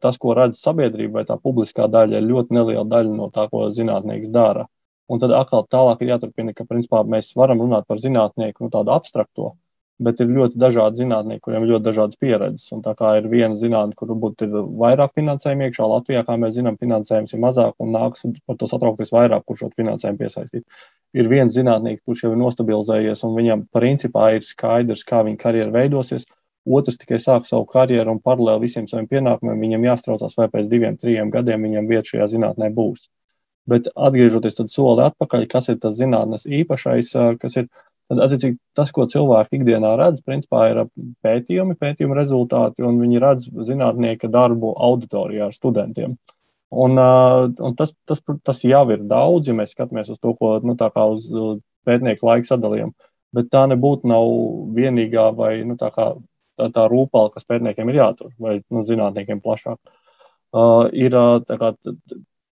tas, 0.00 0.16
ko 0.18 0.34
redz 0.34 0.60
sabiedrība 0.64 1.20
vai 1.20 1.24
tā 1.28 1.36
publiskā 1.36 1.86
daļa, 1.92 2.18
ir 2.18 2.28
ļoti 2.28 2.56
neliela 2.56 2.86
daļa 2.88 3.16
no 3.16 3.28
tā, 3.34 3.46
ko 3.52 3.66
zinātnēks 3.76 4.32
dara. 4.32 4.66
Un 5.10 5.20
tad 5.20 5.34
atkal 5.36 5.66
tālāk 5.66 6.04
ir 6.04 6.14
jāturpina, 6.14 6.54
ka 6.54 6.64
principā 6.68 7.02
mēs 7.04 7.34
varam 7.36 7.60
runāt 7.60 7.88
par 7.90 7.98
zinātnieku 8.00 8.64
nu, 8.64 8.70
tādu 8.72 8.94
abstrakto, 8.94 9.52
bet 10.00 10.22
ir 10.22 10.30
ļoti 10.32 10.56
dažādi 10.62 11.02
zinātnieki, 11.02 11.42
kuriem 11.44 11.66
ir 11.66 11.72
ļoti 11.74 11.86
dažādas 11.88 12.20
pieredzes. 12.20 12.68
Un 12.76 12.84
tā 12.86 12.94
kā 12.96 13.16
ir 13.18 13.28
viena 13.28 13.58
zinātnē, 13.60 13.96
kur 13.98 14.12
varbūt 14.14 14.46
ir 14.46 14.54
vairāk 14.80 15.12
finansējumu 15.18 15.66
iekšā, 15.66 15.88
Latvijā, 15.92 16.24
kā 16.24 16.38
mēs 16.40 16.56
zinām, 16.56 16.78
finansējums 16.80 17.36
ir 17.36 17.42
mazāk 17.44 17.74
un 17.84 17.92
nāks 17.98 18.24
par 18.46 18.60
to 18.60 18.70
satraukties 18.70 19.12
vairāk, 19.12 19.44
kurš 19.44 19.66
šo 19.66 19.70
finansējumu 19.82 20.22
piesaistīt. 20.22 20.64
Ir 21.18 21.28
viens 21.28 21.52
zinātnieks, 21.58 22.06
kurš 22.06 22.24
jau 22.24 22.32
ir 22.32 22.40
nostabilizējies, 22.40 23.26
un 23.26 23.36
viņam 23.36 23.66
principā 23.74 24.30
ir 24.38 24.46
skaidrs, 24.46 25.04
kā 25.04 25.24
viņa 25.26 25.42
karjera 25.42 25.74
veidosies 25.74 26.24
otrs 26.66 26.98
tikai 27.00 27.20
sāk 27.22 27.46
savu 27.48 27.66
karjeru 27.70 28.14
un 28.14 28.20
paralēli 28.24 28.66
visiem 28.66 28.88
saviem 28.90 29.08
pienākumiem, 29.10 29.62
viņam 29.64 29.86
jāstraucās, 29.88 30.36
vai 30.38 30.48
pēc 30.52 30.68
diviem, 30.70 30.98
trim 31.00 31.30
gadiem 31.32 31.66
viņam 31.66 31.88
vieta 31.88 32.12
šajā 32.12 32.28
zinātnē 32.34 32.70
būs. 32.76 33.06
Bet 33.70 33.90
atgriežoties 33.94 34.58
soli 34.72 35.04
atpakaļ, 35.04 35.46
kas 35.50 35.70
ir 35.70 35.78
tas 35.80 35.96
zinātnes 35.98 36.46
īpašais, 36.48 37.12
kas 37.40 37.56
ir 37.60 37.68
tad, 38.10 38.18
attiecīgi, 38.26 38.58
tas, 38.76 38.90
ko 38.94 39.06
cilvēki 39.10 39.60
ikdienā 39.60 39.94
redz, 40.00 40.24
principā 40.26 40.66
ir 40.72 40.82
pētījumi, 41.24 41.78
pētījuma 41.80 42.18
rezultāti, 42.18 42.84
un 42.86 42.98
viņi 43.02 43.22
redz 43.22 43.48
zinātnieka 43.68 44.30
darbu 44.32 44.74
auditorijā 44.88 45.48
ar 45.50 45.56
studentiem. 45.56 46.16
Un, 46.70 46.98
un 46.98 47.76
tas, 47.78 47.92
tas, 48.06 48.22
tas 48.46 48.64
jau 48.64 48.84
ir 48.94 49.06
daudz, 49.10 49.50
ja 49.50 49.56
mēs 49.58 49.74
skatāmies 49.74 50.10
uz 50.12 50.20
to, 50.22 50.34
ko 50.38 50.58
nu, 50.62 50.76
uz 50.78 51.30
pētnieku 51.86 52.28
laika 52.28 52.52
sadalījumu. 52.52 52.94
Bet 53.34 53.50
tā 53.50 53.64
nebūtu 53.70 54.10
vienīgā 54.74 55.30
vai 55.38 55.52
nu, 55.66 55.76
tā 56.60 56.68
tā, 56.68 56.72
tā 56.76 56.88
rūpala, 56.92 57.32
kas 57.34 57.48
pētniekiem 57.48 57.90
ir 57.90 58.00
jātur, 58.02 58.34
vai 58.38 58.58
nu, 58.68 58.84
zinātniekiem 58.86 59.40
plašāk. 59.44 59.78
Uh, 60.50 60.88
ir 60.96 61.14
uh, 61.14 61.38
kā, 61.46 61.74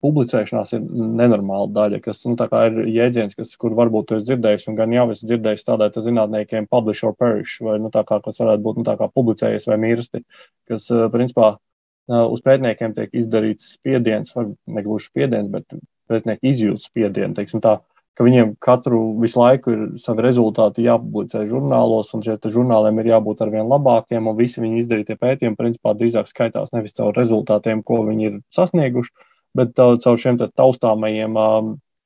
publicēšanās 0.02 0.72
ir 0.74 0.86
nenormāla 1.20 1.68
daļa, 1.76 2.00
kas 2.02 2.24
nu, 2.26 2.34
ir 2.36 2.78
jēdziens, 2.90 3.36
kas, 3.38 3.52
kur 3.60 3.76
varbūt 3.78 4.16
esi 4.16 4.30
dzirdējis, 4.30 4.66
un 4.70 4.78
gan 4.80 4.94
jau 4.96 5.04
esi 5.14 5.28
dzirdējis 5.30 5.66
tādā 5.68 5.90
zinātniekiem 5.94 6.66
publish 6.72 7.04
or 7.06 7.14
perish, 7.14 7.60
vai 7.62 7.78
nu, 7.82 7.92
kā, 7.92 8.18
kas 8.24 8.40
varētu 8.42 8.64
būt 8.64 8.80
nu, 8.80 8.96
publicējies 9.20 9.68
vai 9.70 9.78
mirsti, 9.84 10.24
kas 10.70 10.88
uh, 10.90 11.06
principā 11.12 11.54
uh, 11.54 12.26
uz 12.26 12.42
pētniekiem 12.42 12.96
tiek 12.98 13.14
izdarīts 13.22 13.74
spiediens, 13.76 14.34
vai 14.34 14.48
negluži 14.66 15.12
spiediens, 15.12 15.52
bet 15.52 15.68
pētnieki 16.10 16.50
izjūt 16.50 16.88
spiedienu, 16.88 17.36
teiksim 17.38 17.62
tā, 17.62 17.78
ka 18.18 18.26
viņiem 18.26 18.54
katru 18.62 19.00
visu 19.22 19.40
laiku 19.40 19.72
ir 19.72 19.84
savi 20.02 20.24
rezultāti 20.26 20.84
jāpublicē 20.86 21.46
žurnālos, 21.50 22.12
un 22.16 22.24
šiem 22.24 22.50
žurnāliem 22.56 23.00
ir 23.00 23.12
jābūt 23.14 23.44
ar 23.44 23.52
vien 23.54 23.70
labākiem, 23.70 24.28
un 24.28 24.36
visi 24.36 24.60
viņi 24.60 24.82
izdarītie 24.82 25.16
pētījumi 25.20 25.58
principā 25.58 25.94
drīzāk 25.96 26.28
skaitās 26.28 26.74
nevis 26.76 26.98
caur 26.98 27.16
rezultātiem, 27.16 27.80
ko 27.86 28.02
viņi 28.08 28.28
ir 28.28 28.36
sasnieguši, 28.52 29.14
bet 29.56 29.72
caur 29.76 30.20
šiem 30.20 30.40
taustāmajiem 30.42 31.40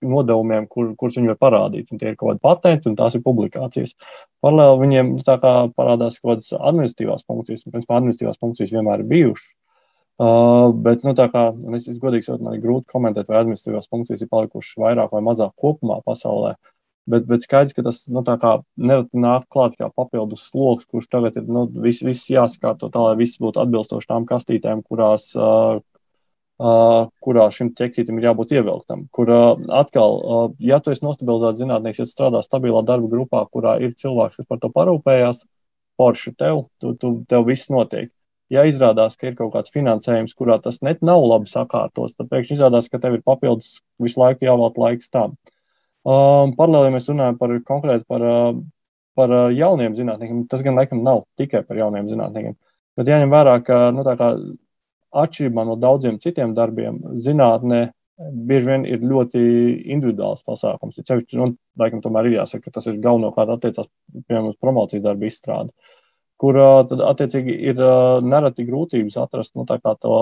nodevumiem, 0.07 0.67
kur, 0.71 0.93
kurus 0.99 1.17
viņi 1.19 1.33
var 1.33 1.39
parādīt. 1.41 1.91
Un 1.91 2.01
tie 2.01 2.13
ir 2.13 2.19
kaut 2.21 2.35
kādi 2.35 2.43
patenti, 2.45 2.91
un 2.91 2.97
tās 2.99 3.17
ir 3.17 3.25
publikācijas. 3.25 3.95
Paralēli 4.45 4.83
viņiem 4.85 5.13
parādās 5.27 6.21
kaut 6.21 6.37
kādas 6.37 6.53
administratīvās 6.59 7.25
funkcijas, 7.27 7.65
un 7.67 7.77
principā 7.77 7.99
administratīvās 7.99 8.43
funkcijas 8.43 8.75
vienmēr 8.77 9.03
ir 9.03 9.11
bijušas. 9.13 9.55
Uh, 10.17 10.71
bet, 10.73 11.03
nu, 11.05 11.13
tā 11.13 11.27
kā 11.29 11.51
es, 11.77 11.91
es 11.93 11.99
godīgi 12.01 12.25
sakot, 12.25 12.45
man 12.47 12.55
ir 12.57 12.63
grūti 12.63 12.89
komentēt, 12.89 13.29
vai 13.29 13.43
administratīvās 13.43 13.91
funkcijas 13.93 14.23
ir 14.25 14.31
palikušas 14.33 14.79
vairāk 14.81 15.13
vai 15.13 15.21
mazāk 15.27 15.53
kopumā 15.61 15.99
pasaulē. 16.09 16.55
Bet, 17.07 17.27
bet 17.29 17.45
skaidrs, 17.45 17.77
ka 17.77 17.85
tas 17.85 18.01
nu, 18.09 18.23
nāk 18.25 19.45
klāt 19.53 19.77
kā 19.77 19.91
papildus 19.93 20.47
sloks, 20.49 20.89
kurš 20.89 21.11
tagad 21.13 21.37
ir 21.37 21.45
nu, 21.53 21.67
viss, 21.85 22.01
viss 22.03 22.33
jāsakārto 22.33 22.89
tā, 22.91 23.03
lai 23.11 23.19
viss 23.21 23.37
būtu 23.43 23.61
atbilstoši 23.63 24.09
tām 24.09 24.25
kastītēm, 24.27 24.81
kurās, 24.89 25.29
uh, 25.37 25.85
uh, 26.59 27.13
kurā 27.21 27.47
šim 27.53 27.75
ķeksītam 27.77 28.17
ir 28.17 28.31
jābūt 28.31 28.57
ievilktam. 28.57 29.07
Kur 29.15 29.31
uh, 29.37 29.53
atkal, 29.83 30.17
uh, 30.17 30.49
ja 30.65 30.81
tu 30.81 30.97
esi 30.97 31.05
nostabilizēts 31.05 31.61
zinātnēks, 31.61 32.01
ja 32.01 32.09
tu 32.09 32.17
strādā 32.17 32.41
stabilā 32.43 32.81
darba 32.89 33.13
grupā, 33.13 33.45
kurā 33.53 33.77
ir 33.85 33.93
cilvēks, 34.01 34.41
kas 34.41 34.49
par 34.49 34.65
to 34.65 34.73
parūpējās, 34.73 35.45
forši 36.01 36.35
tev, 36.41 36.67
tu, 36.81 36.97
tu, 36.97 37.19
tev 37.29 37.47
viss 37.53 37.69
notiek 37.69 38.16
ja 38.53 38.65
izrādās, 38.69 39.17
ka 39.19 39.31
ir 39.31 39.37
kaut 39.39 39.53
kāds 39.55 39.73
finansējums, 39.75 40.35
kurā 40.39 40.59
tas 40.63 40.81
net 40.87 41.03
nav 41.07 41.25
labi 41.27 41.51
sakārtots, 41.51 42.17
tad 42.19 42.31
pēkšņi 42.31 42.59
izrādās, 42.59 42.91
ka 42.93 43.01
tev 43.03 43.19
ir 43.19 43.25
papildus 43.27 43.81
visu 44.03 44.23
laiku 44.23 44.47
jāvēlta 44.47 44.83
laiks 44.83 45.11
tam. 45.13 45.35
Um, 46.07 46.55
Paralēli 46.59 46.95
mēs 46.95 47.11
runājam 47.11 47.39
par 47.41 47.57
konkrēti 47.67 48.07
par, 48.07 48.23
uh, 48.23 48.61
par 49.19 49.35
uh, 49.35 49.49
jauniem 49.55 49.97
zinātniekiem. 49.99 50.45
Tas 50.51 50.63
gan 50.63 50.79
laikam 50.79 51.03
nav 51.07 51.25
tikai 51.41 51.65
par 51.67 51.81
jauniem 51.81 52.07
zinātniekiem, 52.13 52.55
bet 52.99 53.11
jāņem 53.11 53.35
vērā, 53.35 53.59
ka 53.67 53.83
nu, 53.97 54.07
atšķirībā 55.17 55.67
no 55.67 55.77
daudziem 55.81 56.21
citiem 56.23 56.55
darbiem, 56.55 57.01
zinātnē 57.25 57.89
bieži 58.17 58.71
vien 58.71 58.87
ir 58.89 59.03
ļoti 59.05 59.41
individuāls 59.93 60.47
pasākums. 60.47 60.97
Ir 60.97 61.05
sevišķi, 61.09 61.37
nu, 61.41 61.51
laikam, 61.81 62.01
tomēr 62.05 62.31
ir 62.31 62.39
jāsaka, 62.39 62.69
ka 62.69 62.79
tas 62.79 62.87
ir 62.89 63.03
galvenokārt 63.03 63.53
attiecās 63.57 63.91
piemēram 64.15 64.53
uz 64.53 64.57
promociju 64.63 65.05
darbu 65.05 65.29
izstrādi. 65.29 65.75
Uh, 65.75 65.96
kur 66.41 66.59
tad 66.91 67.03
attiecīgi 67.13 67.55
ir 67.71 67.81
nereti 68.25 68.67
grūtības 68.69 69.17
atrast 69.23 69.57
nu, 69.57 69.65
to 69.67 70.21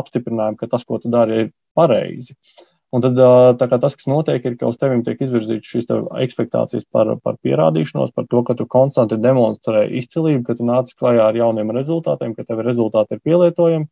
apstiprinājumu, 0.00 0.58
ka 0.58 0.68
tas, 0.74 0.84
ko 0.84 0.98
tu 1.02 1.12
dari, 1.12 1.44
ir 1.44 1.50
pareizi. 1.78 2.36
Un 2.92 3.00
tad 3.00 3.16
tas, 3.56 3.94
kas 3.96 4.08
notiek, 4.10 4.44
ir, 4.44 4.56
ka 4.60 4.68
uz 4.68 4.76
tevis 4.76 5.04
tiek 5.06 5.22
izvirzītas 5.24 5.68
šīs 5.70 5.86
expectācijas 6.26 6.84
par, 6.92 7.14
par 7.24 7.38
pierādīšanos, 7.40 8.12
par 8.12 8.26
to, 8.28 8.42
ka 8.44 8.56
tu 8.58 8.66
konstanti 8.68 9.16
demonstrē 9.16 9.86
izcilību, 10.02 10.42
ka 10.44 10.58
tu 10.58 10.66
nāc 10.68 10.92
klajā 10.98 11.30
ar 11.30 11.38
jauniem 11.38 11.72
rezultātiem, 11.72 12.34
ka 12.36 12.44
tev 12.44 12.60
rezultāti 12.66 13.16
ir 13.16 13.22
pielietojami. 13.24 13.88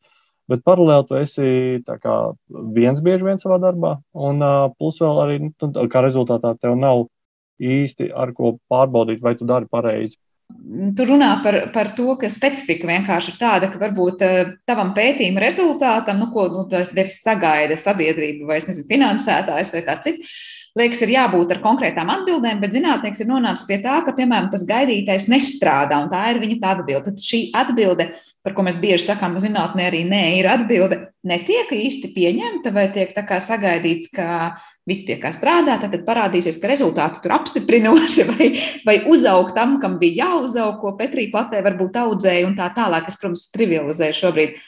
Bet 0.50 0.66
paralēli 0.66 1.06
tu 1.06 1.16
esi 1.16 1.48
kā, 1.86 2.16
viens 2.76 3.00
bieži 3.06 3.24
vien 3.24 3.40
savā 3.40 3.56
darbā, 3.62 3.94
un 4.28 4.42
plus 4.76 4.98
vēl 5.00 5.22
arī, 5.24 5.36
nu, 5.46 5.88
kā 5.88 6.02
rezultātā, 6.04 6.56
tev 6.58 6.74
nav 6.76 7.06
īsti 7.60 8.10
ar 8.12 8.34
ko 8.36 8.58
pārbaudīt, 8.72 9.22
vai 9.24 9.36
tu 9.38 9.48
dari 9.48 9.70
pareizi. 9.70 10.18
Tu 10.96 11.04
runā 11.08 11.30
par, 11.42 11.56
par 11.74 11.88
to, 11.96 12.12
ka 12.20 12.28
specifika 12.30 12.86
vienkārši 12.86 13.32
ir 13.32 13.38
tāda, 13.40 13.70
ka 13.72 13.80
varbūt 13.80 14.22
uh, 14.22 14.52
tavam 14.68 14.92
pētījuma 14.94 15.42
rezultātam, 15.42 16.20
nu, 16.22 16.28
ko 16.34 16.46
nu, 16.52 16.64
devis 16.70 17.18
sagaida 17.24 17.78
sabiedrība 17.80 18.52
vai, 18.52 18.60
nezinu, 18.62 18.86
finansētājs 18.90 19.74
vai 19.74 19.82
kāds 19.88 20.06
cits, 20.06 20.38
liekas, 20.78 21.02
ir 21.04 21.14
jābūt 21.14 21.54
ar 21.54 21.60
konkrētām 21.64 22.10
atbildēm, 22.14 22.60
bet 22.62 22.74
zinātnieks 22.76 23.22
ir 23.22 23.30
nonācis 23.30 23.66
pie 23.68 23.80
tā, 23.82 24.00
ka, 24.06 24.14
piemēram, 24.16 24.50
tas 24.52 24.66
gaidītais 24.68 25.28
nestrādā, 25.32 25.98
un 26.02 26.10
tā 26.12 26.22
ir 26.32 26.42
viņa 26.42 26.58
tā 26.62 26.74
atbilde. 26.76 27.04
Tad 27.08 27.24
šī 27.24 27.40
atbilde, 27.58 28.10
par 28.46 28.54
ko 28.56 28.64
mēs 28.66 28.78
bieži 28.80 29.08
sakām, 29.08 29.38
zinātnē 29.42 29.88
arī 29.90 30.04
nē, 30.08 30.22
ir 30.38 30.50
atbilde, 30.50 31.00
netiek 31.26 31.72
īsti 31.76 32.12
pieņemta 32.14 32.72
vai 32.72 32.86
tiek 32.94 33.10
tā 33.16 33.24
kā 33.28 33.40
sagaidīts, 33.42 34.12
ka 34.14 34.28
viss 34.88 35.04
pie 35.06 35.18
kā 35.20 35.32
strādā, 35.34 35.76
tad 35.82 35.94
parādīsies, 36.06 36.58
ka 36.62 36.70
rezultāti 36.70 37.22
tur 37.24 37.34
apstiprinoši 37.36 38.26
vai, 38.30 38.48
vai 38.86 38.96
uzaug 39.10 39.52
tam, 39.56 39.78
kam 39.82 39.98
bija 40.00 40.30
jāuzaug, 40.30 40.78
ko 40.80 40.94
Petrī 40.98 41.28
platē 41.32 41.62
varbūt 41.66 41.98
audzēja 42.00 42.48
un 42.48 42.56
tā 42.58 42.70
tālāk, 42.76 43.08
kas, 43.08 43.18
protams, 43.20 43.48
trivializē 43.54 44.12
šobrīd. 44.16 44.58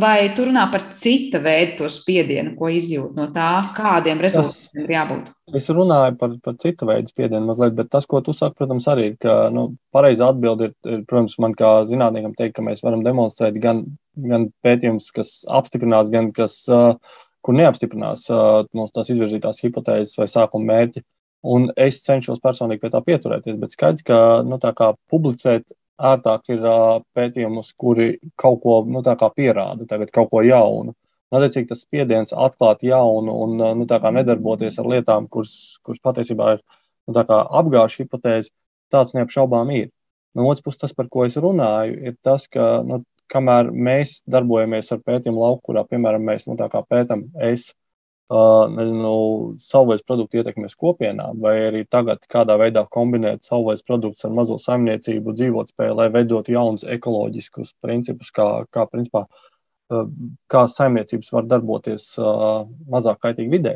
Vai 0.00 0.30
tu 0.34 0.46
runā 0.48 0.64
par 0.72 0.82
cita 0.96 1.38
veida 1.42 1.76
to 1.78 1.88
spiedienu, 1.92 2.54
ko 2.58 2.70
izjūt 2.72 3.14
no 3.18 3.28
tā, 3.34 3.50
kādiem 3.76 4.22
rezultātiem 4.22 4.84
ir 4.84 4.92
jābūt? 4.96 5.30
Es 5.54 5.68
runāju 5.70 6.16
par, 6.18 6.32
par 6.42 6.56
citu 6.62 6.88
veidu 6.88 7.12
spiedienu 7.12 7.46
mazliet, 7.46 7.76
bet 7.78 7.90
tas, 7.92 8.08
ko 8.10 8.22
tu 8.24 8.34
saki, 8.34 8.56
protams, 8.58 8.88
arī 8.90 9.10
ir, 9.12 9.18
ka 9.22 9.36
nu, 9.54 9.68
pareiza 9.94 10.30
atbilde 10.32 10.70
ir, 10.70 10.74
ir, 10.88 11.04
protams, 11.10 11.36
man 11.42 11.54
kā 11.58 11.72
zinātniekam 11.90 12.34
teikt, 12.38 12.56
ka 12.56 12.66
mēs 12.66 12.82
varam 12.86 13.04
demonstrēt 13.06 13.60
gan, 13.62 13.84
gan 14.18 14.48
pētījumus, 14.66 15.12
kas 15.14 15.32
apstiprinās, 15.60 16.10
gan 16.14 16.32
kas 16.34 16.62
kur 17.44 17.58
neapstiprinās 17.58 18.26
mūsu 18.74 18.94
tās 18.96 19.12
izvirzītās 19.12 19.62
hipotēzes 19.62 20.18
vai 20.18 20.30
sākuma 20.32 20.72
mērķi. 20.72 21.04
Un 21.54 21.68
es 21.76 22.00
cenšos 22.00 22.40
personīgi 22.40 22.80
pie 22.80 22.90
tā 22.94 23.02
pieturēties, 23.04 23.58
bet 23.60 23.74
skaidrs, 23.76 24.04
ka 24.08 24.18
nu, 24.48 24.56
publicēt 25.12 25.66
ērtāk 26.00 26.50
ir 26.54 26.66
pētījumus, 27.14 27.72
kuri 27.78 28.18
kaut 28.40 28.60
ko 28.62 28.82
nu, 28.88 29.02
pierāda, 29.36 29.86
tagad 29.88 30.10
kaut 30.14 30.30
ko 30.30 30.42
jaunu. 30.42 30.94
Un, 31.30 31.38
attiecīgi, 31.40 31.68
tas 31.70 31.82
spiediens 31.82 32.34
atklāt 32.36 32.84
jaunu 32.86 33.34
un 33.44 33.56
nu, 33.58 33.86
nedarboties 33.86 34.78
ar 34.78 34.86
lietām, 34.90 35.28
kuras, 35.28 35.78
kuras 35.82 36.02
patiesībā 36.02 36.52
ir 36.56 36.62
nu, 37.08 37.14
apgājušas 37.16 38.04
hipotēzi, 38.04 38.52
tāds 38.92 39.14
neapšaubām 39.16 39.70
ir. 39.74 39.90
No 40.34 40.48
otras 40.50 40.62
puses, 40.62 40.80
tas, 40.82 40.94
par 40.94 41.08
ko 41.10 41.24
es 41.26 41.36
runāju, 41.38 41.98
ir 42.10 42.16
tas, 42.22 42.46
ka 42.50 42.82
nu, 42.86 43.02
kamēr 43.30 43.70
mēs 43.70 44.20
darbojamies 44.30 44.92
ar 44.94 45.02
pētījumu 45.06 45.42
lauku, 45.42 45.70
kurā, 45.70 45.84
piemēram, 45.90 46.26
mēs 46.26 46.48
nu, 46.50 46.56
pētām 46.58 47.28
es 47.50 47.70
nezinu, 48.32 49.14
savvaļas 49.60 50.04
produktu 50.06 50.40
ietekmes 50.40 50.74
kopienām, 50.80 51.40
vai 51.44 51.54
arī 51.68 51.84
tagad 51.84 52.24
kādā 52.30 52.56
veidā 52.60 52.86
kombinēt 52.90 53.44
savvaļas 53.44 53.84
produktus 53.84 54.24
ar 54.24 54.32
mazo 54.32 54.56
saimniecību 54.58 55.34
dzīvotspēju, 55.36 55.96
lai 55.98 56.08
veidotu 56.12 56.54
jaunus 56.54 56.86
ekoloģiskus 56.88 57.74
principus, 57.84 58.30
kā, 58.32 58.64
kā, 58.72 58.86
principā, 58.88 59.26
kā 60.48 60.66
saimniecības 60.72 61.32
var 61.36 61.48
darboties 61.50 62.14
mazāk 62.90 63.20
kaitīgi 63.20 63.52
vidē. 63.52 63.74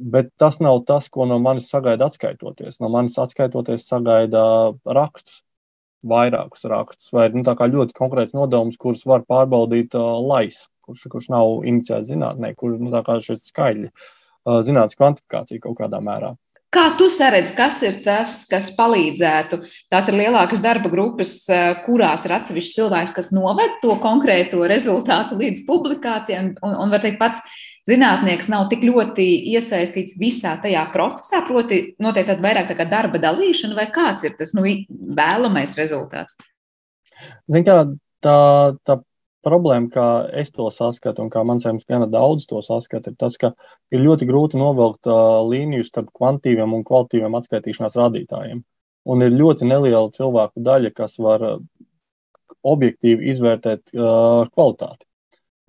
Bet 0.00 0.32
tas 0.40 0.60
nav 0.60 0.82
tas, 0.88 1.08
ko 1.12 1.26
no 1.28 1.38
manis 1.38 1.68
sagaida 1.68 2.06
atskaitoties. 2.08 2.80
No 2.80 2.88
manis 2.88 3.18
atskaitoties 3.20 3.84
sagaida 3.88 4.42
rakstus, 4.84 5.42
vairākus 6.00 6.64
rakstus, 6.64 7.10
vai 7.12 7.28
nu, 7.34 7.44
ļoti 7.44 7.96
konkrēts 7.96 8.32
nodevums, 8.32 8.78
kurus 8.80 9.04
var 9.04 9.26
pārbaudīt 9.28 9.94
uh, 9.98 10.16
lais, 10.24 10.69
kurš, 10.90 11.06
kurš 11.14 11.30
nav 11.32 11.64
iniciēts 11.70 12.10
zinātnē, 12.10 12.52
kur 12.58 12.76
nu, 12.76 12.92
skaļi 12.92 13.88
uh, 13.88 14.60
zinātnīs 14.66 14.98
kvantifikācija 14.98 15.62
kaut 15.64 15.78
kādā 15.80 16.02
mērā. 16.04 16.34
Kā 16.70 16.84
tu 16.94 17.08
saredzi, 17.10 17.50
kas 17.58 17.80
ir 17.82 17.96
tas, 18.04 18.44
kas 18.46 18.68
palīdzētu? 18.76 19.56
Tās 19.90 20.06
ir 20.06 20.14
lielākas 20.20 20.60
darba 20.62 20.86
grupas, 20.92 21.32
kurās 21.82 22.28
ir 22.28 22.36
atsevišķs 22.36 22.76
cilvēks, 22.76 23.14
kas 23.16 23.32
noved 23.34 23.80
to 23.82 23.96
konkrēto 23.98 24.62
rezultātu 24.70 25.40
līdz 25.40 25.64
publikācijai, 25.66 26.44
un, 26.44 26.52
un, 26.62 26.76
un 26.84 26.94
var 26.94 27.02
teikt, 27.02 27.18
pats 27.18 27.42
zinātnieks 27.90 28.46
nav 28.52 28.68
tik 28.70 28.84
ļoti 28.86 29.26
iesaistīts 29.50 30.14
visā 30.20 30.54
tajā 30.62 30.84
procesā, 30.94 31.42
proti, 31.48 31.80
notiek 31.98 32.30
tāda 32.30 32.46
vairāk 32.46 32.70
tā 32.78 32.86
darba 32.86 33.18
dalīšana, 33.18 33.74
vai 33.74 33.88
kāds 33.90 34.28
ir 34.28 34.38
tas 34.38 34.54
nu, 34.54 34.62
vēlamais 35.18 35.74
rezultāts? 35.74 36.38
Zin, 37.50 37.66
kā, 37.66 37.80
tā, 38.22 38.38
tā 38.86 39.00
problēma, 39.46 39.90
kā 39.92 40.06
es 40.40 40.52
to 40.54 40.68
saskatu, 40.74 41.24
un 41.24 41.30
kā 41.32 41.42
man 41.46 41.60
liekas, 41.62 41.86
gana 41.88 42.08
daudz 42.10 42.46
to 42.50 42.60
saskatu, 42.64 43.12
ir 43.12 43.18
tas, 43.20 43.36
ka 43.40 43.52
ir 43.92 44.04
ļoti 44.04 44.28
grūti 44.28 44.60
novilkt 44.60 45.08
uh, 45.10 45.40
līniju 45.48 45.86
starp 45.86 46.10
kvantitīviem 46.16 46.74
un 46.76 46.84
kvalitīviem 46.86 47.38
atskaitīšanās 47.38 47.98
rādītājiem. 48.00 48.64
Un 49.10 49.24
ir 49.24 49.32
ļoti 49.32 49.68
neliela 49.68 50.10
cilvēku 50.12 50.62
daļa, 50.64 50.92
kas 50.96 51.16
var 51.22 51.46
uh, 51.46 51.60
objektīvi 52.62 53.30
izvērtēt 53.32 53.94
uh, 53.96 54.46
kvalitāti. 54.52 55.06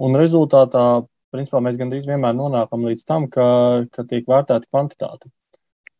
Un 0.02 0.18
rezultātā 0.20 0.86
principā 1.32 1.62
mēs 1.64 1.78
gandrīz 1.80 2.08
vienmēr 2.10 2.36
nonākam 2.36 2.84
līdz 2.90 3.06
tam, 3.08 3.28
ka, 3.32 3.46
ka 3.94 4.06
tiek 4.10 4.28
vērtēta 4.28 4.68
kvantitāte. 4.68 5.32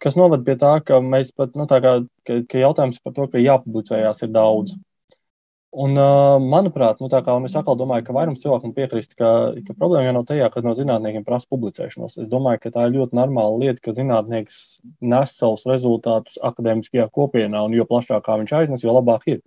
Kas 0.02 0.18
noved 0.18 0.44
pie 0.48 0.58
tā, 0.60 0.80
ka 0.84 0.98
mēs 1.06 1.30
pat, 1.38 1.54
nu, 1.56 1.68
tā 1.70 1.78
kā, 1.84 2.00
ka, 2.26 2.40
ka 2.50 2.64
jautājums 2.64 3.00
par 3.04 3.14
to, 3.18 3.28
ka 3.32 3.42
jāpublicējās 3.42 4.26
ir 4.26 4.32
daudz. 4.34 4.74
Un, 5.72 5.96
manuprāt, 6.52 7.00
nu, 7.00 7.08
kā, 7.08 7.34
es 7.48 7.54
atkal 7.56 7.78
domāju, 7.80 8.04
ka 8.04 8.14
vairums 8.18 8.42
cilvēku 8.44 8.74
piekrist, 8.76 9.14
ka, 9.16 9.28
ka 9.64 9.76
problēma 9.80 10.10
jau 10.10 10.16
nav 10.18 10.26
tajā, 10.28 10.50
ka 10.52 10.64
no 10.66 10.74
zinātniekiem 10.76 11.24
prasa 11.24 11.48
publicēšanos. 11.48 12.18
Es 12.20 12.28
domāju, 12.28 12.60
ka 12.66 12.72
tā 12.76 12.88
ir 12.90 12.98
ļoti 12.98 13.16
normāla 13.16 13.62
lieta, 13.62 13.80
ka 13.86 13.94
zinātnieks 13.96 14.58
nes 15.00 15.36
savus 15.40 15.64
rezultātus 15.72 16.36
akadēmiskajā 16.44 17.08
kopienā, 17.16 17.62
un 17.64 17.78
jo 17.78 17.86
plašākā 17.88 18.36
viņš 18.42 18.52
aiznes, 18.58 18.84
jo 18.84 18.98
labāk 18.98 19.24
ir. 19.32 19.40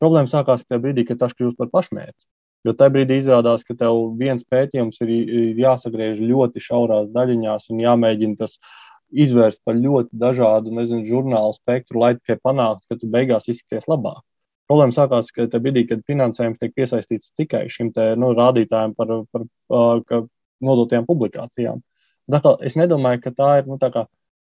Problēma 0.00 0.32
sākās 0.32 0.64
tajā 0.64 0.80
brīdī, 0.86 1.04
kad 1.10 1.20
tas 1.20 1.36
kļūst 1.36 1.60
par 1.60 1.68
pašmērķi. 1.74 2.24
Jo 2.64 2.72
tajā 2.72 2.94
brīdī 2.94 3.18
izrādās, 3.20 3.66
ka 3.68 3.76
tev 3.76 4.00
viens 4.16 4.48
pētījums 4.48 5.02
ir, 5.04 5.12
ir 5.12 5.60
jāsagriež 5.66 6.22
ļoti 6.24 6.64
šaurās 6.64 7.12
daļiņās 7.12 7.68
un 7.74 7.84
jāmēģina 7.84 8.40
tas 8.40 8.56
izvērst 9.12 9.60
par 9.68 9.76
ļoti 9.76 10.16
dažādu 10.16 10.72
nezinu, 10.80 11.04
žurnālu 11.04 11.52
spektru, 11.60 12.00
lai 12.06 12.14
tikai 12.16 12.40
panāktu, 12.40 12.88
ka 12.88 13.00
tu 13.02 13.12
beigās 13.12 13.52
izskaties 13.52 13.84
labāk. 13.92 14.24
Problēma 14.68 14.92
sākās 14.92 15.30
tajā 15.32 15.60
brīdī, 15.64 15.86
kad 15.88 16.04
finansējums 16.08 16.60
tiek 16.60 16.74
piesaistīts 16.76 17.32
tikai 17.38 17.64
šim 17.72 17.92
te, 17.96 18.10
nu, 18.20 18.34
rādītājam 18.36 18.92
par, 18.98 19.14
par, 19.32 19.46
par 19.68 20.26
nodotajām 20.64 21.06
publikācijām. 21.08 21.80
Tātad 22.28 22.64
es 22.68 22.76
nedomāju, 22.76 23.22
ka 23.24 23.32
tā 23.32 23.52
ir, 23.62 23.68
nu, 23.70 23.78
tā 23.80 23.88
kā, 23.94 24.04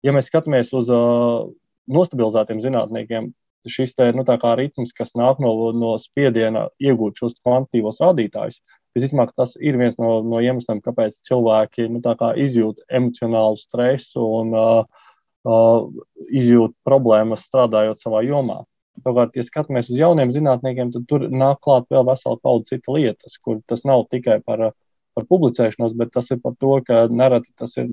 ja 0.05 0.13
mēs 0.15 0.31
skatāmies 0.31 0.73
uz 0.77 0.89
uh, 0.93 1.45
nostabilizētiem 1.93 2.63
zinātniekiem, 2.63 3.29
šis 3.67 3.93
te, 3.97 4.07
nu, 4.15 4.23
ritms, 4.57 4.93
kas 4.97 5.13
nāk 5.19 5.41
no, 5.43 5.51
no 5.75 5.95
spiediena 6.01 6.67
iegūt 6.79 7.19
šos 7.21 7.35
kvantitīvos 7.43 7.99
rādītājus, 8.01 8.61
visticamāk, 8.97 9.33
tas 9.37 9.53
ir 9.59 9.77
viens 9.77 9.97
no, 10.01 10.21
no 10.25 10.41
iemesliem, 10.41 10.81
kāpēc 10.81 11.19
cilvēki 11.27 11.89
nu, 11.91 12.01
kā 12.01 12.31
izjūt 12.33 12.81
emocionālu 12.89 13.59
stresu 13.59 14.23
un 14.39 14.55
uh, 14.57 15.03
uh, 15.45 15.85
izjūt 16.29 16.73
problēmas 16.87 17.45
strādājot 17.49 18.01
savā 18.01 18.23
jomā. 18.25 18.63
Savukārt, 19.03 19.37
ja 19.37 19.45
skatāmies 19.45 19.91
uz 19.91 19.99
jauniem 19.99 20.33
zinātniekiem, 20.33 20.91
tad 20.95 21.05
tur 21.09 21.27
nāk 21.29 21.61
klāt 21.65 21.85
vēl 21.93 22.05
vesela 22.07 22.39
paudze 22.41 22.75
citas 22.75 22.93
lietas, 22.95 23.37
kur 23.43 23.61
tas 23.69 23.85
nav 23.85 24.07
tikai 24.11 24.39
par, 24.45 24.71
par 25.13 25.27
publicēšanos, 25.29 25.93
bet 25.99 26.11
tas 26.15 26.31
ir 26.33 26.41
par 26.41 26.57
to, 26.59 26.79
ka 26.87 27.05
nereti 27.11 27.53
tas 27.57 27.77
ir 27.77 27.91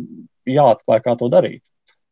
jāatklāj, 0.49 1.03
kā 1.05 1.17
to 1.21 1.29
darīt 1.33 1.63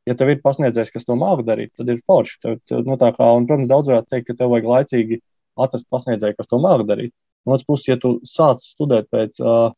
ja 0.09 0.17
tev 0.19 0.33
ir 0.33 0.41
pasniedzējs, 0.45 0.93
kas 0.95 1.07
to 1.07 1.17
māca 1.19 1.45
darīt, 1.47 1.73
tad 1.79 1.91
ir 1.93 2.01
forši. 2.07 2.39
Tev, 2.43 2.59
tev, 2.69 2.83
nu, 2.89 2.99
kā, 2.99 3.29
un, 3.37 3.47
protams, 3.49 3.71
daudz 3.71 3.93
varētu 3.93 4.11
teikt, 4.11 4.29
ka 4.31 4.39
tev 4.41 4.53
vajag 4.55 4.69
laicīgi 4.73 5.21
atrast 5.63 5.89
pasniedzēju, 5.93 6.39
kas 6.39 6.51
to 6.51 6.61
māca 6.63 6.87
darīt. 6.89 7.15
No 7.47 7.57
otras 7.57 7.69
puses, 7.69 7.89
ja 7.91 7.99
tu 8.03 8.17
sāc 8.27 8.63
studēt 8.65 9.09
pēc 9.13 9.41
uh, 9.43 9.73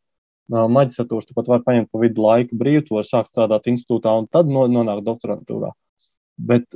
maģistratūras, 0.53 1.29
tu 1.29 1.37
pat 1.37 1.49
vari 1.49 1.65
paņemt 1.67 1.91
pa 1.93 2.03
vidu 2.03 2.25
laiku 2.25 2.59
brīvu, 2.61 2.85
tu 2.89 2.99
vari 2.99 3.09
sākt 3.09 3.33
strādāt 3.33 3.71
institūtā 3.73 4.13
un 4.21 4.29
tad 4.33 4.51
nonākt 4.53 5.07
doktorantūrā. 5.07 5.73
Bet 6.51 6.69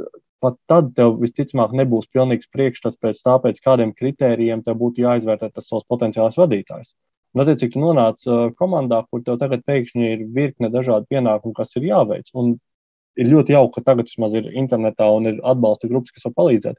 pat 0.44 0.56
tad 0.70 0.92
tev 0.96 1.18
visticamāk 1.22 1.74
nebūs 1.80 2.08
pilnīgs 2.14 2.50
priekšstats 2.54 3.00
pēc 3.02 3.20
tā, 3.26 3.36
pēc 3.42 3.60
kādiem 3.64 3.92
kritērijiem 3.96 4.64
tev 4.66 4.78
būtu 4.82 5.04
jāizvērtē 5.04 5.50
tas 5.54 5.70
savs 5.70 5.86
potenciālais 5.90 6.38
vadītājs. 6.40 6.94
Un, 7.34 7.42
attiecīgi, 7.44 7.74
tu 7.74 7.82
nonāc 7.82 8.22
uh, 8.26 8.48
komandā, 8.58 9.02
kur 9.10 9.22
tev 9.24 9.36
tagad 9.42 9.64
pēkšņi 9.68 10.06
ir 10.14 10.24
virkne 10.34 10.70
dažādu 10.72 11.08
pienākumu, 11.12 11.54
kas 11.56 11.74
ir 11.76 11.88
jāveic. 11.90 12.30
Un 12.40 12.54
ir 13.18 13.28
ļoti 13.32 13.54
jauki, 13.54 13.74
ka 13.76 13.90
tagad 13.90 14.08
vismaz 14.08 14.36
ir 14.38 14.48
internetā 14.54 15.10
un 15.14 15.28
ir 15.32 15.42
atbalsta 15.52 15.90
grupas, 15.90 16.14
kas 16.16 16.28
var 16.30 16.36
palīdzēt. 16.38 16.78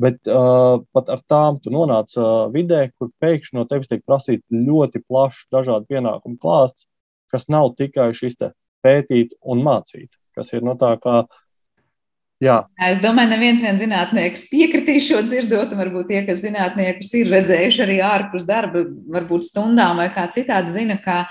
Bet 0.00 0.28
uh, 0.28 0.82
pat 0.92 1.10
ar 1.12 1.22
tām 1.28 1.60
tu 1.64 1.72
nonāc 1.72 2.12
uh, 2.20 2.48
vidē, 2.52 2.82
kur 2.96 3.10
pēkšņi 3.22 3.56
no 3.56 3.64
tevis 3.68 3.88
tiek 3.90 4.04
prasīts 4.04 4.44
ļoti 4.52 5.00
plašs 5.08 5.46
dažādu 5.52 5.88
pienākumu 5.92 6.36
klāsts, 6.40 6.88
kas 7.32 7.48
nav 7.52 7.72
tikai 7.80 8.10
šis 8.16 8.36
pētīt 8.84 9.34
un 9.42 9.64
mācīt, 9.64 10.12
kas 10.36 10.52
ir 10.52 10.64
no 10.66 10.76
tā 10.80 10.94
kā. 11.02 11.24
Jā. 12.42 12.56
Es 12.84 12.98
domāju, 13.00 13.30
ka 13.30 13.36
neviens 13.38 13.62
zinātnēks 13.80 14.48
piekritīs 14.50 15.06
šo 15.08 15.22
dzirdot, 15.24 15.70
un 15.72 15.80
varbūt 15.80 16.10
tie, 16.10 16.18
kas 16.26 16.42
zinātniekus 16.44 17.14
ir 17.16 17.30
redzējuši 17.32 17.84
arī 17.86 18.00
ārpus 18.04 18.44
darba, 18.48 18.82
varbūt 19.14 19.46
stundām 19.48 20.02
vai 20.02 20.10
kā 20.12 20.26
citādi 20.34 20.74
zina, 20.74 20.98
ka 21.00 21.22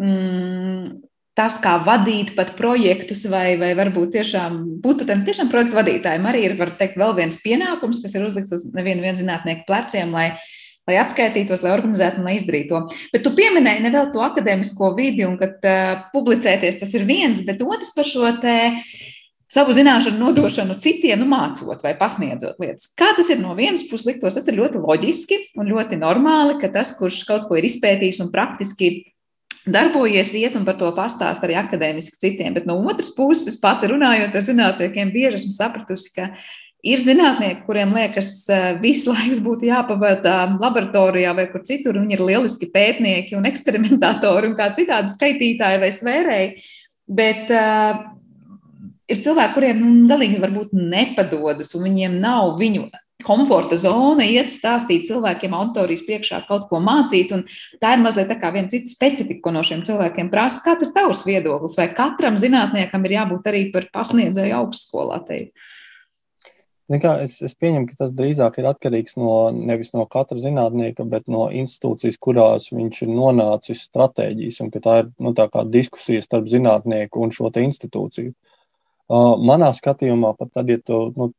mm, 0.00 0.88
tas, 1.38 1.60
kā 1.62 1.76
vadīt 1.86 2.34
pat 2.34 2.56
projektus, 2.58 3.22
vai, 3.30 3.52
vai 3.60 3.70
varbūt 3.78 4.16
tiešām 4.16 4.56
būt 4.82 5.04
par 5.06 5.22
tiem 5.28 5.50
projektu 5.52 5.78
vadītājiem, 5.78 6.26
arī 6.26 6.44
ir, 6.48 6.56
var 6.58 6.74
teikt, 6.80 6.98
vēl 6.98 7.14
viens 7.20 7.38
pienākums, 7.44 8.00
kas 8.02 8.16
ir 8.18 8.26
uzlikts 8.26 8.56
uz 8.56 8.64
nevienu 8.74 9.14
zinātnieku 9.14 9.62
pleciem, 9.68 10.10
lai, 10.10 10.32
lai 10.90 10.96
atskaitītos, 11.04 11.62
lai 11.62 11.76
organizētu 11.76 12.18
un 12.18 12.26
lai 12.26 12.34
izdarītu 12.40 12.72
to. 12.72 12.98
Bet 13.14 13.22
tu 13.22 13.30
pieminēji 13.36 13.84
ne 13.86 13.94
vēl 13.94 14.10
to 14.10 14.26
akadēmisko 14.26 14.90
vidi, 14.98 15.22
un 15.28 15.38
ka 15.38 15.52
uh, 15.54 16.02
publicēties 16.10 16.82
tas 16.82 16.98
ir 16.98 17.06
viens, 17.06 17.46
bet 17.46 17.62
otrs 17.62 17.94
par 17.94 18.10
šo 18.10 18.34
te. 18.42 18.58
Savu 19.48 19.72
zināšanu 19.72 20.20
nodošanu 20.20 20.74
citiem, 20.82 21.22
nu, 21.22 21.26
mācot 21.30 21.80
vai 21.80 21.94
pasniedzot 21.96 22.58
lietas. 22.60 22.90
Kā 22.98 23.14
tas 23.16 23.30
ir 23.32 23.40
no 23.40 23.54
vienas 23.56 23.86
puses 23.88 24.04
liktos, 24.10 24.36
tas 24.36 24.48
ir 24.50 24.58
ļoti 24.58 24.82
loģiski 24.82 25.38
un 25.56 25.70
ļoti 25.72 25.96
normāli, 25.96 26.58
ka 26.60 26.68
tas, 26.74 26.92
kurš 26.98 27.22
kaut 27.28 27.46
ko 27.48 27.56
ir 27.56 27.64
izpētījis 27.64 28.20
un 28.26 28.28
praktiski 28.34 28.90
darbojies, 29.72 30.34
iet 30.36 30.56
un 30.58 30.66
par 30.68 30.76
to 30.80 30.90
pastāst 30.96 31.44
arī 31.44 31.56
akadēmiski 31.60 32.20
citiem. 32.20 32.52
Bet 32.56 32.68
no 32.68 32.76
otras 32.84 33.08
puses, 33.16 33.56
pati 33.60 33.88
runājot 33.88 34.36
ar 34.36 34.44
zinātniekiem, 34.44 35.12
bieži 35.16 35.40
esmu 35.40 35.56
sapratusi, 35.56 36.12
ka 36.16 36.28
ir 36.84 37.02
zinātnieki, 37.02 37.64
kuriem 37.66 37.96
liekas, 37.96 38.32
eh, 38.52 38.68
visu 38.82 39.14
laiku 39.14 39.40
būtu 39.48 39.68
jāpavada 39.70 40.36
laboratorijā 40.60 41.34
vai 41.34 41.48
kur 41.48 41.64
citur. 41.64 41.96
Viņi 41.96 42.18
ir 42.18 42.24
lieliski 42.24 42.70
pētnieki 42.74 43.36
un 43.40 43.48
eksperimentatori 43.48 44.52
un 44.52 44.56
kā 44.60 44.70
citādi 44.76 45.16
skaitītāji 45.16 45.80
vai 45.80 45.90
svērēji. 45.96 46.54
Bet 47.08 47.48
uh, 47.48 48.04
ir 49.08 49.20
cilvēki, 49.24 49.54
kuriem 49.56 49.82
nu, 49.82 49.92
galīgi 50.10 50.40
varbūt 50.42 50.72
nepadodas, 50.76 51.74
un 51.76 51.86
viņiem 51.88 52.18
nav 52.22 52.56
viņu 52.60 52.88
komforta 53.26 53.78
zona, 53.80 54.22
iet 54.22 54.52
stāstīt 54.54 55.08
cilvēkiem 55.08 55.54
auditorijas 55.58 56.04
priekšā 56.06 56.42
kaut 56.46 56.68
ko 56.70 56.78
mācīt. 56.82 57.32
Tā 57.82 57.96
ir 57.96 58.04
mazliet 58.04 58.30
tā 58.30 58.38
kā 58.38 58.52
viena 58.54 58.70
cita 58.70 58.90
specifika, 58.90 59.42
ko 59.44 59.54
no 59.56 59.64
šiem 59.66 59.82
cilvēkiem 59.88 60.30
prasa. 60.30 60.62
Kāds 60.64 60.86
ir 60.86 60.92
tavs 60.94 61.24
viedoklis? 61.26 61.74
Vai 61.80 61.88
katram 61.96 62.38
zinātniekam 62.38 63.08
ir 63.08 63.16
jābūt 63.18 63.50
arī 63.50 63.64
par 63.74 63.88
pasniedzēju 63.94 64.60
augstskolā? 64.60 65.24
Kā, 66.88 67.18
es, 67.20 67.34
es 67.44 67.52
pieņemu, 67.52 67.90
ka 67.90 67.98
tas 67.98 68.14
drīzāk 68.16 68.62
ir 68.62 68.70
atkarīgs 68.70 69.18
no 69.20 69.50
nevis 69.52 69.90
no 69.92 70.06
katra 70.08 70.38
zinātnieka, 70.40 71.04
bet 71.04 71.26
no 71.28 71.50
institūcijas, 71.52 72.16
kurās 72.16 72.70
viņš 72.72 73.02
ir 73.04 73.10
nonācis 73.12 73.82
stratēģijas, 73.90 74.62
un 74.64 74.70
ka 74.72 74.80
tā 74.86 74.94
ir 75.02 75.10
nu, 75.20 75.34
tā 75.36 75.50
diskusija 75.68 76.24
starp 76.24 76.48
zinātnieku 76.48 77.20
un 77.20 77.34
šo 77.34 77.50
institūciju. 77.52 78.32
Uh, 79.08 79.34
manā 79.40 79.70
skatījumā, 79.72 80.34
pat 80.36 80.50
tad, 80.52 80.68
ja 80.68 80.76
tu, 80.84 80.96
nu, 81.16 81.30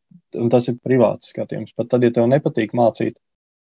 tas 0.50 0.70
ir 0.72 0.80
privāts 0.82 1.30
skatījums, 1.34 1.76
pat 1.78 1.92
tad, 1.92 2.06
ja 2.06 2.10
tev 2.16 2.26
nepatīk 2.32 2.74
mācīt, 2.78 3.20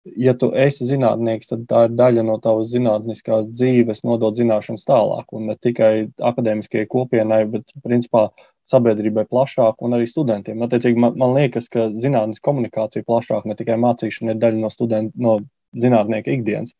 ja 0.04 0.34
tu 0.38 0.50
esi 0.58 0.86
zinātnieks, 0.88 1.48
tad 1.50 1.62
tā 1.70 1.84
ir 1.86 1.94
daļa 1.96 2.24
no 2.26 2.36
tavas 2.42 2.72
zinātniskās 2.72 3.46
dzīves, 3.52 4.02
nodot 4.04 4.36
zināšanas 4.36 4.84
tālāk. 4.88 5.30
Un 5.36 5.48
ne 5.50 5.56
tikai 5.56 5.92
akadēmiskajai 6.32 6.88
kopienai, 6.90 7.44
bet 7.52 7.70
principā 7.84 8.26
sabiedrībai 8.68 9.26
plašāk 9.30 9.84
un 9.84 9.96
arī 9.96 10.08
studentiem. 10.08 10.62
Attiecīgi, 10.64 11.00
man, 11.00 11.16
man 11.20 11.36
liekas, 11.36 11.68
ka 11.72 11.88
zinātnīs 12.00 12.42
komunikācija 12.44 13.06
plašāk, 13.06 13.48
ne 13.48 13.56
tikai 13.58 13.78
mācīšana, 13.80 14.34
ir 14.34 14.42
daļa 14.42 14.60
no, 14.60 14.72
student, 14.72 15.14
no 15.16 15.38
zinātnieka 15.80 16.32
ikdienas. 16.36 16.76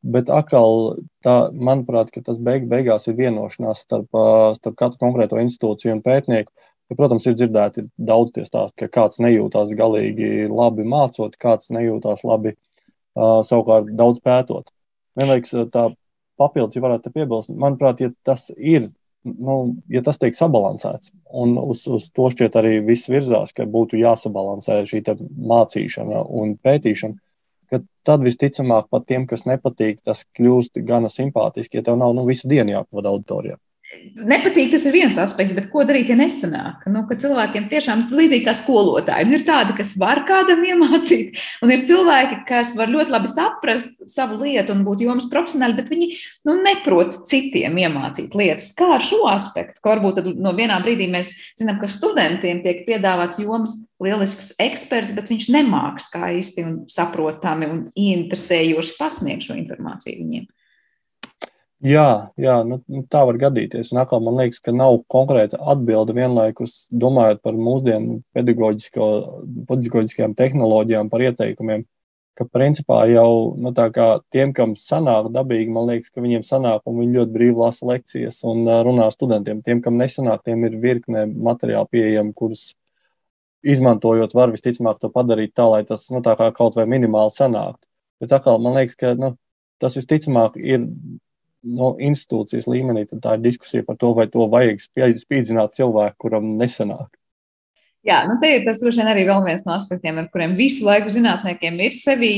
Bet 0.00 0.30
atkal, 0.32 0.96
tā, 1.24 1.50
manuprāt, 1.52 2.14
tas 2.24 2.38
beig, 2.40 2.64
beigās 2.70 3.04
ir 3.10 3.18
vienošanās 3.18 3.82
starp, 3.84 4.08
starp 4.56 4.76
katru 4.80 5.00
konkrēto 5.02 5.40
institūciju 5.42 5.98
un 5.98 6.04
pētnieku. 6.04 6.52
Ja, 6.90 6.96
protams, 6.96 7.26
ir 7.28 7.36
dzirdēti 7.36 7.84
daudz 8.00 8.32
tie 8.34 8.46
stāsti, 8.46 8.80
ka 8.80 8.88
kāds 8.96 9.20
nejūtās 9.22 9.74
galīgi 9.78 10.48
labi 10.50 10.86
mācot, 10.88 11.36
kāds 11.38 11.70
nejūtās 11.70 12.24
labi 12.26 12.56
uh, 12.56 13.42
savukārt 13.46 13.92
daudz 13.98 14.22
pētot. 14.24 14.72
Vienlaiks 15.20 15.54
tā 15.74 15.90
papildus, 16.40 16.78
ja 16.78 16.82
varētu 16.86 17.12
piebilst, 17.14 17.52
manuprāt, 17.52 18.00
ja 18.02 18.10
tas 18.26 18.48
ir, 18.56 18.88
nu, 19.28 19.56
ja 19.92 20.02
tas 20.06 20.18
tiek 20.18 20.34
sabalansēts, 20.34 21.12
un 21.36 21.54
uz, 21.60 21.84
uz 21.86 22.08
to 22.16 22.30
šķiet 22.32 22.56
arī 22.58 22.78
viss 22.88 23.10
virzās, 23.12 23.52
ka 23.54 23.68
būtu 23.68 24.00
jāsabalansē 24.00 24.80
šī 24.88 25.04
mācīšana 25.52 26.24
un 26.40 26.56
pētīšana, 26.64 27.20
tad 28.06 28.24
visticamāk 28.26 28.88
pat 28.90 29.06
tiem, 29.06 29.26
kas 29.30 29.46
nepatīk, 29.48 30.00
tas 30.06 30.24
kļūst 30.38 30.80
gana 30.86 31.10
simpātiski, 31.12 31.80
ja 31.80 31.86
tev 31.86 31.98
nav 32.00 32.14
nu, 32.16 32.26
visu 32.28 32.50
dienu 32.50 32.74
jāpavada 32.74 33.12
auditorijā 33.14 33.58
nepatīk, 34.14 34.70
tas 34.72 34.84
ir 34.86 34.94
viens 34.94 35.16
aspekts, 35.18 35.54
bet 35.56 35.68
ko 35.72 35.82
darīt, 35.86 36.10
ja 36.12 36.16
nesanāk? 36.18 36.84
Nu, 36.92 37.02
cilvēkiem 37.10 37.66
tiešām 37.70 38.04
līdzīgi 38.14 38.46
kā 38.46 38.54
skolotāji. 38.56 39.26
Nu, 39.28 39.36
ir 39.38 39.44
tādi, 39.46 39.74
kas 39.78 39.92
var 40.00 40.22
kādam 40.28 40.62
iemācīt, 40.66 41.38
un 41.64 41.74
ir 41.74 41.82
cilvēki, 41.88 42.42
kas 42.48 42.72
var 42.78 42.92
ļoti 42.92 43.14
labi 43.14 43.30
saprast 43.32 44.04
savu 44.10 44.38
lietu 44.44 44.74
un 44.76 44.84
būt 44.86 45.02
jomas 45.06 45.26
profesionāli, 45.32 45.78
bet 45.80 45.90
viņi 45.92 46.10
nu, 46.48 46.56
neprot 46.62 47.22
citiem 47.30 47.80
iemācīt 47.82 48.36
lietas. 48.38 48.70
Kā 48.78 48.92
ar 48.98 49.04
šo 49.04 49.24
aspektu? 49.30 49.82
Ka 49.82 49.96
varbūt 49.96 50.22
no 50.38 50.54
vienā 50.56 50.78
brīdī 50.84 51.10
mēs 51.10 51.34
zinām, 51.58 51.80
ka 51.82 51.90
studentiem 51.90 52.62
tiek 52.64 52.84
piedāvāts 52.86 53.42
jomas 53.42 53.74
lielisks 54.00 54.54
eksperts, 54.62 55.12
bet 55.16 55.28
viņš 55.32 55.50
nemāks 55.56 56.08
kā 56.14 56.30
īsti 56.38 56.64
un 56.66 56.78
saprotami 56.90 57.68
un 57.68 57.84
ieinteresējoši 57.98 58.96
pasniegt 59.00 59.48
šo 59.48 59.58
informāciju 59.58 60.22
viņiem. 60.22 60.48
Jā, 61.80 62.28
jā 62.36 62.58
nu, 62.68 62.76
nu, 62.92 63.00
tā 63.08 63.22
var 63.24 63.38
gadīties. 63.40 63.88
Un 63.94 64.02
atkal 64.02 64.20
man 64.20 64.36
liekas, 64.36 64.60
ka 64.60 64.72
nav 64.76 64.98
konkrēta 65.08 65.56
atbilde 65.72 66.12
vienlaikus 66.12 66.74
domājot 66.92 67.40
par 67.46 67.56
mūsdienu 67.56 68.18
pedagoģiskajām 68.36 70.34
tehnoloģijām, 70.36 71.08
par 71.08 71.24
ieteikumiem. 71.24 71.86
Ka 72.36 72.44
principā 72.44 72.98
jau 73.08 73.56
nu, 73.56 73.72
tiem, 73.76 74.52
kam 74.56 74.74
sanāk 74.76 75.30
dabīgi, 75.32 75.72
man 75.72 75.88
liekas, 75.88 76.12
ka 76.12 76.20
viņiem 76.24 76.44
sanāk 76.44 76.84
un 76.84 77.00
viņi 77.00 77.16
ļoti 77.16 77.34
brīvi 77.38 77.56
lasa 77.62 77.88
lekcijas 77.88 78.42
un 78.52 78.68
runā 78.68 79.08
ar 79.08 79.16
studentiem. 79.16 79.64
Tiem, 79.64 79.80
kam 79.84 79.96
nesanāk, 80.00 80.44
tiem 80.44 80.68
ir 80.68 80.76
virkne 80.84 81.24
materiāli 81.32 81.88
pieejami, 81.96 82.36
kurus 82.36 82.66
izmantojot, 83.64 84.36
var 84.36 84.52
visticamāk 84.52 85.00
to 85.00 85.08
padarīt 85.16 85.56
tā, 85.56 85.64
lai 85.72 85.80
tas 85.88 86.06
nu, 86.12 86.20
tā 86.24 86.36
kaut 86.36 86.76
vai 86.76 86.84
minimāli 86.88 87.32
sanāktu. 87.32 87.88
Bet 88.20 88.36
atkal 88.36 88.60
man 88.60 88.76
liekas, 88.76 89.00
ka 89.00 89.16
nu, 89.16 89.34
tas 89.80 89.96
visticamāk 89.96 90.60
ir 90.60 90.84
no 91.62 91.94
institūcijas 92.00 92.68
līmenī, 92.70 93.06
tad 93.10 93.22
tā 93.24 93.36
ir 93.36 93.46
diskusija 93.50 93.86
par 93.86 93.98
to, 94.00 94.14
vai 94.16 94.28
to 94.32 94.48
vajag 94.50 94.80
spīdzināt 95.20 95.76
cilvēku, 95.76 96.16
kuram 96.26 96.54
nesanāk. 96.60 97.10
Jā, 98.00 98.22
nu 98.24 98.38
te 98.40 98.48
ir 98.48 98.62
tas 98.64 98.78
droši 98.80 98.96
vien 99.02 99.08
arī 99.10 99.26
viens 99.28 99.60
no 99.66 99.74
aspektiem, 99.74 100.16
ar 100.22 100.28
kuriem 100.32 100.54
visu 100.56 100.86
laiku 100.86 101.10
zinātniekiem 101.12 101.74
ir 101.84 101.92
sevi 101.92 102.30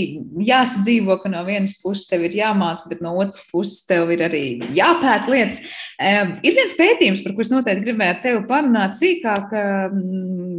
jāsadzīvo, 0.42 1.20
ka 1.22 1.30
no 1.30 1.44
vienas 1.46 1.76
puses 1.78 2.08
tev 2.10 2.24
ir 2.26 2.34
jāmāca, 2.34 2.88
bet 2.90 2.98
no 3.04 3.12
otras 3.14 3.44
puses 3.46 3.84
tev 3.86 4.10
ir 4.10 4.24
arī 4.26 4.42
jāpēt 4.74 5.30
lietas. 5.30 5.60
Um, 6.02 6.34
ir 6.42 6.58
viens 6.58 6.74
pētījums, 6.74 7.22
par 7.22 7.36
kurus 7.36 7.52
noteikti 7.54 7.86
gribētu 7.86 8.24
tevi 8.26 8.42
parunāt 8.50 8.98
sīkāk, 8.98 9.54
um, 9.54 10.02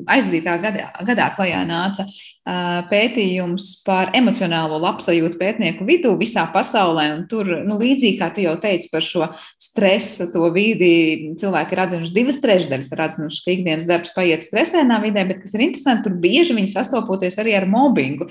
aizvadītā 0.08 0.56
gadā, 0.63 0.88
gadā 1.04 1.28
klajā 1.36 1.65
nāca 1.67 2.08
pētījums 2.43 3.69
par 3.86 4.10
emocionālo 4.17 4.75
labsajūtu 4.84 5.38
pētnieku 5.39 5.86
vidū 5.88 6.12
visā 6.19 6.43
pasaulē. 6.51 7.06
Tur, 7.32 7.47
nu, 7.63 7.77
līdzīgi 7.79 8.17
kā 8.19 8.27
tu 8.36 8.43
jau 8.43 8.58
teici 8.60 8.89
par 8.91 9.06
šo 9.06 9.29
stresu, 9.62 10.27
to 10.34 10.49
vidi, 10.51 11.32
cilvēki 11.39 11.75
ir 11.75 11.84
atzinuši 11.86 12.15
divas 12.15 12.41
trešdaļas, 12.43 12.91
ir 12.91 13.03
atzinuši, 13.06 13.43
ka 13.45 13.56
ikdienas 13.56 13.88
darbs 13.88 14.12
paiet 14.15 14.43
stresēnā 14.43 14.99
vidē, 15.06 15.23
bet 15.29 15.39
kas 15.45 15.56
ir 15.56 15.63
interesanti, 15.69 16.03
tur 16.10 16.19
bieži 16.19 16.58
viņi 16.58 16.73
sastopoties 16.73 17.39
arī 17.39 17.56
ar 17.62 17.67
mobbingu. 17.69 18.27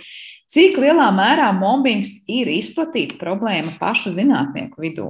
Cik 0.53 0.77
lielā 0.77 1.09
mērā 1.17 1.49
mobbings 1.57 2.13
ir 2.29 2.51
izplatīta 2.53 3.17
problēma 3.17 3.73
pašu 3.81 4.13
zinātnieku 4.13 4.85
vidū? 4.85 5.07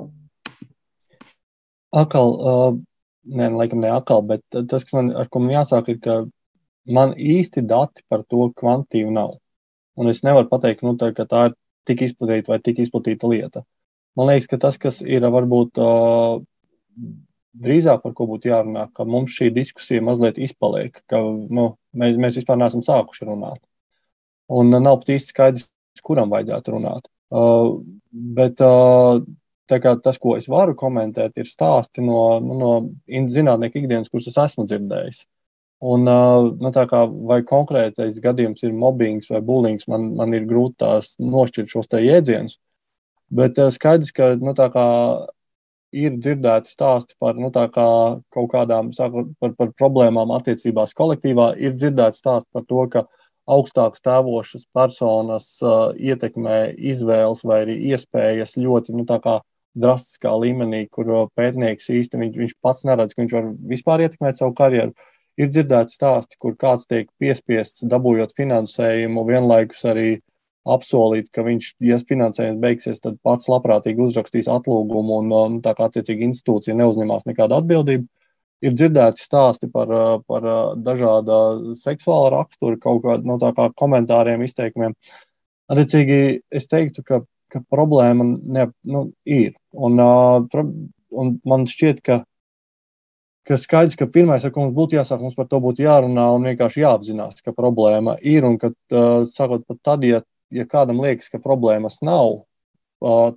Akal, 1.90 2.30
uh, 2.38 2.78
nē, 3.26 3.50
laikam 3.58 3.82
ne 3.82 3.90
akal, 3.90 4.22
bet 4.30 4.46
tas, 4.70 4.86
man, 4.94 5.10
ar 5.18 5.26
ko 5.26 5.42
man 5.42 5.56
jāsāk, 5.58 5.90
ir, 5.90 5.98
ka 5.98 6.20
man 6.86 7.14
īsti 7.14 7.64
dati 7.68 8.04
par 8.08 8.24
to 8.28 8.48
kvantīvu 8.56 9.12
nav. 9.14 9.36
Un 9.98 10.08
es 10.08 10.22
nevaru 10.24 10.48
pateikt, 10.48 10.82
nu, 10.86 10.94
tā, 10.98 11.12
ka 11.16 11.26
tā 11.28 11.48
ir 11.50 11.58
tik 11.88 12.06
izplatīta 12.06 12.54
vai 12.54 12.60
tik 12.64 12.80
izplatīta 12.82 13.28
lieta. 13.28 13.64
Man 14.16 14.28
liekas, 14.28 14.48
ka 14.50 14.58
tas, 14.60 14.78
kas 14.80 15.00
ir 15.04 15.24
varbūt 15.24 15.80
uh, 15.80 16.40
drīzāk 17.64 18.02
par 18.04 18.14
ko 18.16 18.26
būtu 18.30 18.50
jārunā, 18.50 18.86
ka 18.96 19.04
mums 19.08 19.34
šī 19.36 19.50
diskusija 19.54 20.04
mazliet 20.04 20.40
izpaliek, 20.40 20.96
ka 21.08 21.20
nu, 21.22 21.72
mēs, 21.96 22.18
mēs 22.20 22.40
vispār 22.40 22.60
neesam 22.60 22.84
sākuši 22.84 23.28
runāt. 23.28 23.60
Un 24.52 24.72
nav 24.72 25.00
pat 25.02 25.14
īsti 25.16 25.32
skaidrs, 25.32 25.68
kuram 26.04 26.32
vajadzētu 26.32 26.74
runāt. 26.74 27.08
Uh, 27.32 27.80
bet 28.12 28.60
uh, 28.64 29.22
tas, 29.68 30.18
ko 30.20 30.36
es 30.36 30.48
varu 30.52 30.74
komentēt, 30.76 31.36
ir 31.40 31.48
stāsti 31.48 32.04
no, 32.04 32.40
nu, 32.44 32.58
no 32.60 32.72
zinātnieku 33.32 33.80
ikdienas, 33.80 34.10
kurus 34.12 34.28
es 34.28 34.40
esmu 34.40 34.66
dzirdējis. 34.68 35.24
Un, 35.82 36.06
uh, 36.06 36.52
nu, 36.62 36.70
kā, 36.70 36.98
vai 37.26 37.40
konkrētais 37.42 38.20
gadījums 38.22 38.62
ir 38.62 38.74
mobbings 38.78 39.30
vai 39.32 39.40
bulings, 39.42 39.88
man, 39.90 40.12
man 40.18 40.34
ir 40.36 40.46
grūti 40.46 40.78
tās 40.84 41.16
nošķirt 41.18 41.72
šos 41.74 41.90
te 41.90 41.98
jēdzienus. 42.04 42.60
Bet 43.34 43.58
uh, 43.58 43.72
skaidrs, 43.74 44.12
ka 44.14 44.28
nu, 44.38 44.54
kā, 44.54 44.84
ir 45.92 46.14
dzirdēti 46.20 46.70
stāsti 46.70 47.16
par 47.18 47.40
nu, 47.40 47.50
kā 47.50 47.88
kaut 48.30 48.50
kādām 48.54 48.92
sākot, 48.94 49.32
par, 49.42 49.56
par 49.58 49.72
problēmām 49.80 50.30
attiecībās 50.38 50.94
kolektīvā, 50.94 51.52
ir 51.58 51.74
dzirdēti 51.74 52.20
stāsti 52.20 52.48
par 52.54 52.66
to, 52.68 52.86
ka 52.92 53.04
augstāk 53.50 53.98
stāvošas 53.98 54.68
personas 54.70 55.56
uh, 55.66 55.90
ietekmē 55.98 56.76
izvēles 56.78 57.42
vai 57.42 57.64
arī 57.64 57.80
iespējas 57.90 58.54
ļoti 58.56 58.94
nu, 58.94 59.06
drastiskā 59.82 60.30
līmenī, 60.36 60.84
kur 60.92 61.10
pētnieks 61.34 61.90
īsti 61.90 62.20
viņš, 62.20 62.38
viņš 62.38 62.54
pats 62.62 62.84
neredz, 62.84 63.14
ka 63.14 63.22
viņš 63.22 63.34
var 63.34 63.50
vispār 63.72 64.04
ietekmēt 64.06 64.38
savu 64.38 64.54
karjeru. 64.54 64.92
Ir 65.40 65.48
dzirdēti 65.48 65.94
stāsti, 65.96 66.36
kur 66.38 66.58
kāds 66.60 66.84
tiek 66.90 67.08
piespiests 67.20 67.86
dabūjot 67.88 68.34
finansējumu, 68.36 69.24
vienlaikus 69.28 69.86
arī 69.88 70.08
uh, 70.18 70.24
apsolīt, 70.68 71.30
ka 71.34 71.42
viņš, 71.46 71.72
ja 71.82 71.98
finansējums 72.06 72.60
beigsies, 72.62 73.00
tad 73.02 73.18
pats 73.26 73.48
labprātīgi 73.50 74.02
uzrakstīs 74.04 74.50
atlūgumu 74.50 75.18
un 75.22 75.30
nu, 75.32 75.40
tā 75.64 75.74
kā 75.78 75.88
attiecīgi 75.88 76.28
institūcija 76.30 76.76
neuzņemās 76.78 77.26
nekādu 77.30 77.58
atbildību. 77.58 78.06
Ir 78.62 78.74
dzirdēti 78.78 79.18
stāsti 79.18 79.66
par, 79.74 79.90
par 80.30 80.44
dažāda 80.78 81.38
seksuāla 81.80 82.30
rakstura, 82.36 82.78
kaut 82.78 83.02
kādiem 83.02 83.32
no 83.32 83.38
kā 83.42 83.66
komentāriem, 83.74 84.44
izteikumiem. 84.46 84.94
Attiecīgi, 85.72 86.18
es 86.54 86.70
teiktu, 86.70 87.02
ka, 87.02 87.24
ka 87.50 87.64
problēma 87.72 88.28
ne, 88.28 88.68
nu, 88.86 89.08
ir. 89.26 89.56
Un, 89.74 89.98
un 89.98 91.34
man 91.48 91.66
šķiet, 91.66 92.04
ka 92.06 92.22
ka 93.48 93.58
skaidrs, 93.58 93.98
ka 93.98 94.06
pirmais, 94.06 94.44
ar 94.44 94.52
ko 94.54 94.66
mums 94.66 94.76
būtu 94.76 94.98
jāsāk, 94.98 95.22
mums 95.22 95.38
par 95.38 95.48
to 95.50 95.58
būtu 95.62 95.82
jārunā 95.84 96.28
un 96.34 96.46
vienkārši 96.46 96.84
jāapzinās, 96.84 97.42
ka 97.42 97.54
problēma 97.56 98.16
ir. 98.22 98.46
Un 98.46 98.58
ka, 98.62 98.70
uh, 98.94 99.24
sakot, 99.28 99.66
pat 99.66 99.80
tad, 99.82 100.06
ja 100.06 100.22
ja 100.52 100.66
kādam 100.68 101.00
liekas, 101.02 101.30
ka 101.32 101.40
problēmas 101.42 102.00
nav, 102.04 102.42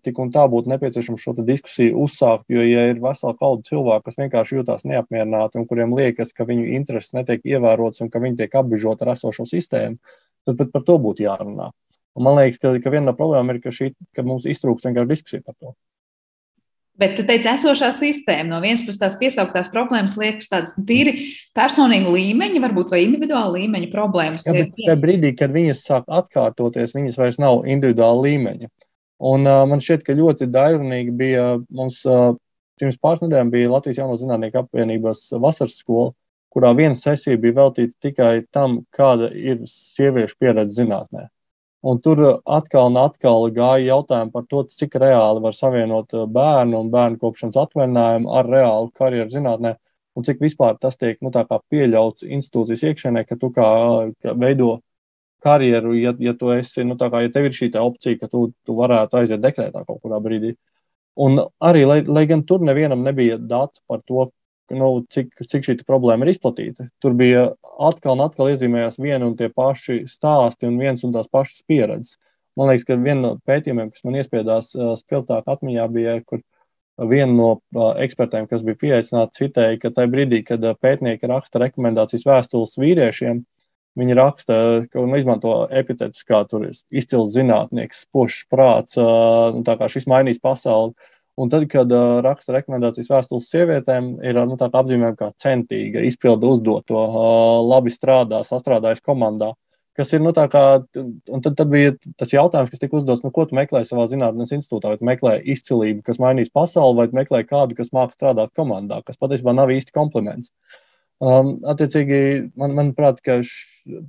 tik 0.05 0.19
un 0.21 0.29
tā 0.33 0.43
būtu 0.51 0.69
nepieciešams 0.69 1.23
šo 1.23 1.33
diskusiju 1.39 2.03
uzsākt. 2.05 2.45
Jo, 2.53 2.61
ja 2.65 2.89
ir 2.91 3.01
vesela 3.01 3.33
kauda 3.39 3.65
cilvēku, 3.69 4.05
kas 4.05 4.19
vienkārši 4.19 4.59
jūtas 4.59 4.85
neapmierināti 4.85 5.61
un 5.61 5.65
kuriem 5.69 5.95
liekas, 5.97 6.35
ka 6.37 6.45
viņu 6.45 6.67
intereses 6.77 7.15
netiek 7.17 7.41
ievērotas 7.55 8.05
un 8.05 8.11
ka 8.13 8.21
viņi 8.21 8.43
tiek 8.43 8.59
apbežoti 8.61 9.05
ar 9.05 9.15
esošo 9.15 9.47
sistēmu, 9.49 9.97
tad 10.45 10.61
pat 10.61 10.75
par 10.75 10.85
to 10.85 10.99
būtu 11.01 11.25
jārunā. 11.25 11.71
Un 12.15 12.27
man 12.27 12.37
liekas, 12.37 12.61
ka, 12.61 12.75
ka 12.83 12.93
viena 12.93 13.09
no 13.09 13.17
problēmām 13.17 13.55
ir, 13.55 13.63
ka, 13.63 13.73
šī, 13.75 13.91
ka 14.15 14.23
mums 14.27 14.45
iztrūkst 14.47 14.85
vienkārši 14.87 15.11
diskusija 15.15 15.45
par 15.47 15.57
to. 15.57 15.73
Bet 16.99 17.17
tu 17.17 17.25
teici, 17.27 17.49
esošā 17.51 17.89
sistēma 17.91 18.53
no 18.53 18.61
vienas 18.63 18.85
puses 18.85 19.01
tās 19.01 19.17
piesauktās 19.19 19.67
problēmas 19.73 20.13
liekas 20.15 20.47
tādas 20.47 20.75
tīri 20.87 21.17
personīga 21.57 22.13
līmeņa, 22.13 22.61
varbūt 22.63 22.93
vai 22.93 23.01
individuāla 23.03 23.57
līmeņa 23.57 23.89
problēmas. 23.91 24.47
Jā, 24.47 24.53
bet 24.61 24.77
tajā 24.79 24.95
brīdī, 25.03 25.33
kad 25.35 25.51
viņas 25.51 25.83
sāk 25.89 26.07
atkārtoties, 26.21 26.95
viņas 26.95 27.19
vairs 27.19 27.41
nav 27.43 27.67
individuāla 27.67 28.23
līmeņa. 28.29 28.71
Un 29.27 29.47
uh, 29.47 29.65
man 29.67 29.83
šķiet, 29.83 30.07
ka 30.07 30.15
ļoti 30.15 30.47
dairunīgi 30.51 31.11
bija 31.19 31.45
mums 31.67 31.99
uh, 32.07 32.33
pirms 32.79 32.99
pāris 33.01 33.23
nedēļām 33.23 33.51
bija 33.53 33.71
Latvijas 33.71 33.99
Jauno 34.01 34.17
Zinātnieku 34.19 34.63
apvienības 34.63 35.27
vasaras 35.43 35.77
skola, 35.79 36.13
kurā 36.55 36.71
viena 36.77 36.95
sesija 36.95 37.39
bija 37.41 37.59
veltīta 37.59 37.95
tikai 38.07 38.33
tam, 38.55 38.81
kāda 38.95 39.31
ir 39.35 39.63
sieviešu 39.67 40.39
pieredze 40.39 40.79
zinātnē. 40.79 41.27
Un 41.85 41.99
tur 42.01 42.19
atkal 42.57 42.87
un 42.89 42.95
atkal 42.97 43.43
gāja 43.53 43.91
jautājumi 43.91 44.31
par 44.33 44.45
to, 44.49 44.63
cik 44.73 44.95
reāli 45.01 45.41
var 45.43 45.53
savienot 45.53 46.15
uh, 46.17 46.23
bērnu 46.37 46.79
un 46.81 46.89
bērnu 46.93 47.19
kopšanas 47.21 47.59
atvaļinājumu 47.61 48.31
ar 48.39 48.49
reālu 48.49 48.89
karjeru 49.01 49.29
zinātnē, 49.33 49.75
un 50.17 50.25
cik 50.25 50.41
vispār 50.41 50.79
tas 50.81 50.97
tiek 50.97 51.21
nu, 51.21 51.31
pieļauts 51.35 52.25
institūcijas 52.25 52.85
iekšēnē, 52.89 53.25
ka 53.29 53.37
tu 53.37 53.51
kā, 53.53 53.67
kā 54.23 54.33
veido 54.41 54.79
karjeru, 55.45 55.93
ja, 55.99 56.15
ja 56.19 56.33
tu 56.39 56.49
esi, 56.55 56.83
nu, 56.89 56.97
kā, 56.97 57.21
ja 57.21 57.33
tev 57.33 57.51
ir 57.51 57.57
šī 57.59 57.69
opcija, 57.81 58.17
ka 58.23 58.31
tu, 58.31 58.47
tu 58.65 58.77
varētu 58.79 59.21
aiziet 59.21 59.43
dekrētā 59.43 59.85
kaut 59.85 60.01
kurā 60.01 60.17
brīdī. 60.23 60.55
Un 61.21 61.37
arī, 61.63 61.85
lai, 61.85 61.99
lai 62.17 62.25
gan 62.31 62.41
tur 62.49 62.65
nevienam 62.65 63.05
nebija 63.05 63.37
datu 63.37 63.83
par 63.87 64.01
to, 64.09 64.29
nu, 64.73 64.89
cik, 65.11 65.33
cik 65.51 65.65
šī 65.67 65.75
problēma 65.85 66.25
ir 66.25 66.33
izplatīta. 66.33 66.87
Tur 67.03 67.15
bija 67.17 67.51
atkal 67.63 68.15
un 68.15 68.25
atkal 68.25 68.49
iezīmējās 68.53 68.97
viena 69.01 69.27
un 69.27 69.35
tie 69.37 69.49
paši 69.53 70.03
stāsti 70.09 70.69
un 70.69 70.79
viens 70.81 71.03
un 71.05 71.13
tās 71.15 71.29
pašas 71.31 71.65
pieredzes. 71.67 72.17
Man 72.55 72.71
liekas, 72.71 72.87
ka 72.87 72.95
viena 72.95 73.21
no 73.21 73.31
pētījumiem, 73.45 73.91
kas 73.91 74.05
man 74.07 74.15
iespiedās 74.21 74.71
spilgtāk 75.01 75.49
atmiņā, 75.51 75.87
bija, 75.91 76.19
kur 76.23 76.41
viena 77.11 77.33
no 77.35 77.89
ekspertiem, 77.99 78.47
kas 78.47 78.63
bija 78.63 78.79
pieaicināta, 78.79 79.35
citēja, 79.35 79.79
ka 79.81 79.91
tajā 79.97 80.11
brīdī, 80.13 80.39
kad 80.47 80.63
pētnieki 80.79 81.27
raksta 81.27 81.59
rekomendācijas 81.65 82.23
vēstules 82.27 82.77
vīriešiem, 82.79 83.43
viņi 83.99 84.15
raksta, 84.19 84.55
ka 84.91 85.03
un 85.03 85.15
izmanto 85.19 85.55
epitetus, 85.71 86.23
kā 86.27 86.43
izcils 86.91 87.35
zinātnieks, 87.35 88.05
spožs 88.07 88.45
prāts, 88.51 88.95
nu, 88.99 89.63
tā 89.67 89.75
kā 89.79 89.91
šis 89.91 90.07
mainīs 90.11 90.41
pasauli 90.43 90.95
Un 91.35 91.51
tad, 91.51 91.65
kad 91.67 91.91
uh, 91.91 92.21
raksta 92.23 92.53
rekomendācijas 92.55 93.11
vēstules 93.11 93.49
sievietēm, 93.51 94.13
ir 94.23 94.37
nu, 94.47 94.55
tāda 94.59 94.79
apzīmējuma 94.79 95.17
kā 95.19 95.33
centīga, 95.41 96.03
izpilda 96.07 96.47
uzdoto, 96.47 97.01
uh, 97.03 97.59
labi 97.67 97.91
strādā, 97.91 98.39
sastrādājas 98.47 99.03
komandā. 99.03 99.51
Kas 99.95 100.11
ir, 100.11 100.19
nu, 100.23 100.31
tā 100.35 100.45
kā, 100.51 100.61
un 100.99 101.43
tad, 101.43 101.53
tad 101.55 101.69
bija 101.71 101.93
tas 102.19 102.31
jautājums, 102.33 102.71
kas 102.71 102.81
tika 102.81 102.97
uzdots, 102.99 103.23
nu, 103.23 103.31
ko 103.35 103.45
tu 103.47 103.55
meklē 103.55 103.83
savā 103.87 104.07
zinātnīs 104.11 104.51
institūtā? 104.57 104.91
Vai 104.95 105.11
meklē 105.13 105.35
izcilību, 105.55 106.03
kas 106.07 106.19
mainīs 106.23 106.51
pasauli, 106.55 106.97
vai 106.99 107.21
meklē 107.23 107.45
kādu, 107.47 107.77
kas 107.77 107.93
māca 107.95 108.15
strādāt 108.15 108.51
komandā, 108.59 108.99
kas 109.07 109.19
patiesībā 109.19 109.55
nav 109.55 109.71
īsti 109.71 109.95
kompliments. 109.95 110.51
Um, 111.23 111.55
attiecīgi, 111.71 112.19
man, 112.59 112.75
manuprāt, 112.75 113.21
ka 113.23 113.39
š, 113.39 114.01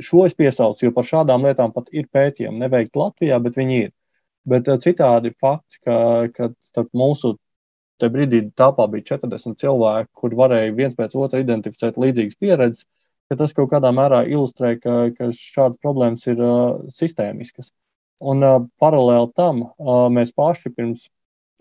šo 0.00 0.24
es 0.24 0.36
piesaucu, 0.36 0.86
jo 0.86 0.94
par 0.96 1.08
šādām 1.08 1.44
lietām 1.44 1.76
pat 1.76 1.92
ir 1.92 2.08
pētījumi, 2.12 2.64
neveikti 2.64 3.00
Latvijā, 3.00 3.40
bet 3.44 3.60
viņi 3.60 3.80
ir. 3.82 3.92
Bet 4.48 4.68
eh, 4.68 4.80
citādi 4.80 5.32
fakts, 5.40 5.78
ka, 5.84 5.96
ka 6.34 6.50
starp 6.64 6.90
mūsu 6.96 7.34
te 8.02 8.10
brīdī 8.12 8.42
tāpā 8.58 8.86
bija 8.92 9.14
40 9.14 9.56
cilvēki, 9.60 10.10
kuri 10.20 10.38
varēja 10.40 10.74
viens 10.76 10.96
pēc 10.98 11.14
otra 11.16 11.40
identificēt 11.40 11.98
līdzīgas 12.00 12.38
pieredzes, 12.40 12.84
ka 13.30 13.38
tas 13.40 13.54
kaut 13.56 13.70
kādā 13.72 13.92
mērā 13.94 14.24
ilustrē, 14.28 14.74
ka, 14.82 14.96
ka 15.16 15.30
šādas 15.32 15.80
problēmas 15.82 16.26
ir 16.28 16.42
uh, 16.44 16.82
sistēmiskas. 16.92 17.70
Un 18.24 18.44
uh, 18.44 18.58
paralēli 18.82 19.32
tam 19.38 19.64
uh, 19.64 20.06
mēs 20.12 20.34
paši 20.36 20.74
pirms, 20.74 21.06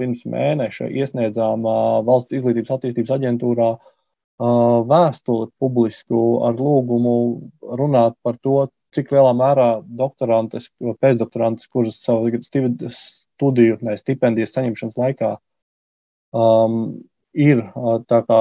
pirms 0.02 0.26
mēneša 0.30 0.90
iesniedzām 0.92 1.64
uh, 1.64 2.02
Valsts 2.08 2.36
izglītības 2.36 2.74
attīstības 2.76 3.16
aģentūrā 3.16 3.70
uh, 3.78 4.84
vēstuli 4.90 5.52
publisku 5.62 6.24
ar 6.50 6.60
lūgumu 6.60 7.16
runāt 7.80 8.20
par 8.26 8.42
to, 8.44 8.68
cik 8.96 9.12
lielā 9.14 9.34
mērā 9.38 9.68
doktorantes, 10.02 10.70
pēcdoktorantes, 11.04 11.70
kuras 11.72 12.00
savu 12.04 12.32
studiju, 12.44 13.80
ne, 13.82 13.98
stipendijas 14.00 14.56
saņemšanas 14.56 15.00
laikā 15.00 15.34
um, 16.34 16.80
ir 17.34 17.64
tā 18.10 18.22
kā 18.28 18.40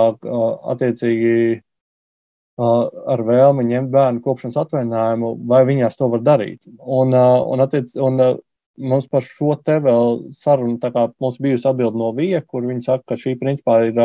attiecīgi 0.74 1.34
uh, 1.56 2.86
ar 3.14 3.24
vēlmi 3.28 3.66
ņemt 3.72 3.92
bērnu 3.92 4.24
kopšanas 4.24 4.60
atvaļinājumu, 4.64 5.34
vai 5.48 5.62
viņās 5.68 5.98
to 5.98 6.08
var 6.12 6.24
darīt. 6.24 6.60
Un, 6.80 7.14
uh, 7.16 7.40
un, 7.48 7.64
attiec, 7.64 7.94
un 7.96 8.20
uh, 8.20 8.36
mums 8.78 9.08
par 9.12 9.26
šo 9.26 9.56
te 9.64 9.78
vēl 9.84 10.22
sarunu, 10.36 10.78
tā 10.82 10.92
kā 10.94 11.08
mums 11.22 11.40
bijusi 11.42 11.68
atbildi 11.68 12.00
no 12.00 12.12
Vija, 12.16 12.42
kur 12.44 12.66
viņi 12.68 12.86
saka, 12.88 13.12
ka 13.12 13.20
šī 13.20 13.36
principā 13.40 13.82
ir 13.88 14.00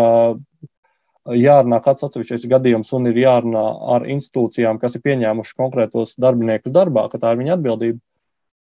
jārunā 1.36 1.80
kāds 1.84 2.06
atsevišķais 2.08 2.48
gadījums 2.52 2.94
un 2.96 3.10
ir 3.12 3.20
jārunā 3.22 3.64
ar 3.96 4.08
institūcijām, 4.08 4.80
kas 4.80 4.96
ir 4.96 5.04
pieņēmuši 5.06 5.56
konkrētos 5.58 6.16
darbiniekus 6.22 6.76
darbā, 6.76 7.08
ka 7.12 7.20
tā 7.22 7.34
ir 7.34 7.42
viņa 7.42 7.58
atbildība. 7.58 8.00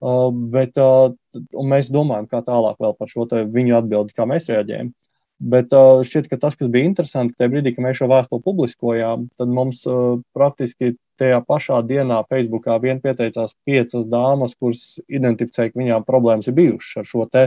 Uh, 0.01 0.31
bet 0.33 0.79
uh, 0.81 1.13
mēs 1.53 1.91
domājam, 1.93 2.25
kā 2.31 2.41
tālāk 2.45 2.79
par 2.81 3.09
šo 3.09 3.27
viņu 3.29 3.77
atbildi, 3.77 4.17
kā 4.17 4.25
mēs 4.29 4.49
reaģējam. 4.49 4.95
Bet 5.41 5.73
uh, 5.73 6.01
šķiet, 6.05 6.29
ka 6.29 6.37
tas, 6.41 6.57
kas 6.57 6.69
bija 6.73 6.89
interesanti, 6.89 7.33
tajā 7.37 7.53
brīdī, 7.53 7.73
kad 7.73 7.85
mēs 7.85 8.01
šo 8.01 8.09
vēstuli 8.09 8.45
publiskojām, 8.45 9.29
tad 9.41 9.53
mums 9.53 9.83
uh, 9.89 10.19
praktiski 10.37 10.95
tajā 11.21 11.41
pašā 11.45 11.83
dienā 11.89 12.23
Facebookā 12.33 12.77
vien 12.81 13.01
pieteicās 13.01 13.57
piecas 13.69 14.09
dāmas, 14.09 14.57
kuras 14.61 14.99
identificēja, 15.09 15.73
ka 15.73 15.81
viņām 15.81 16.05
problēmas 16.09 16.49
ir 16.49 16.57
bijušas 16.57 17.01
ar 17.01 17.09
šo 17.09 17.29
te. 17.33 17.47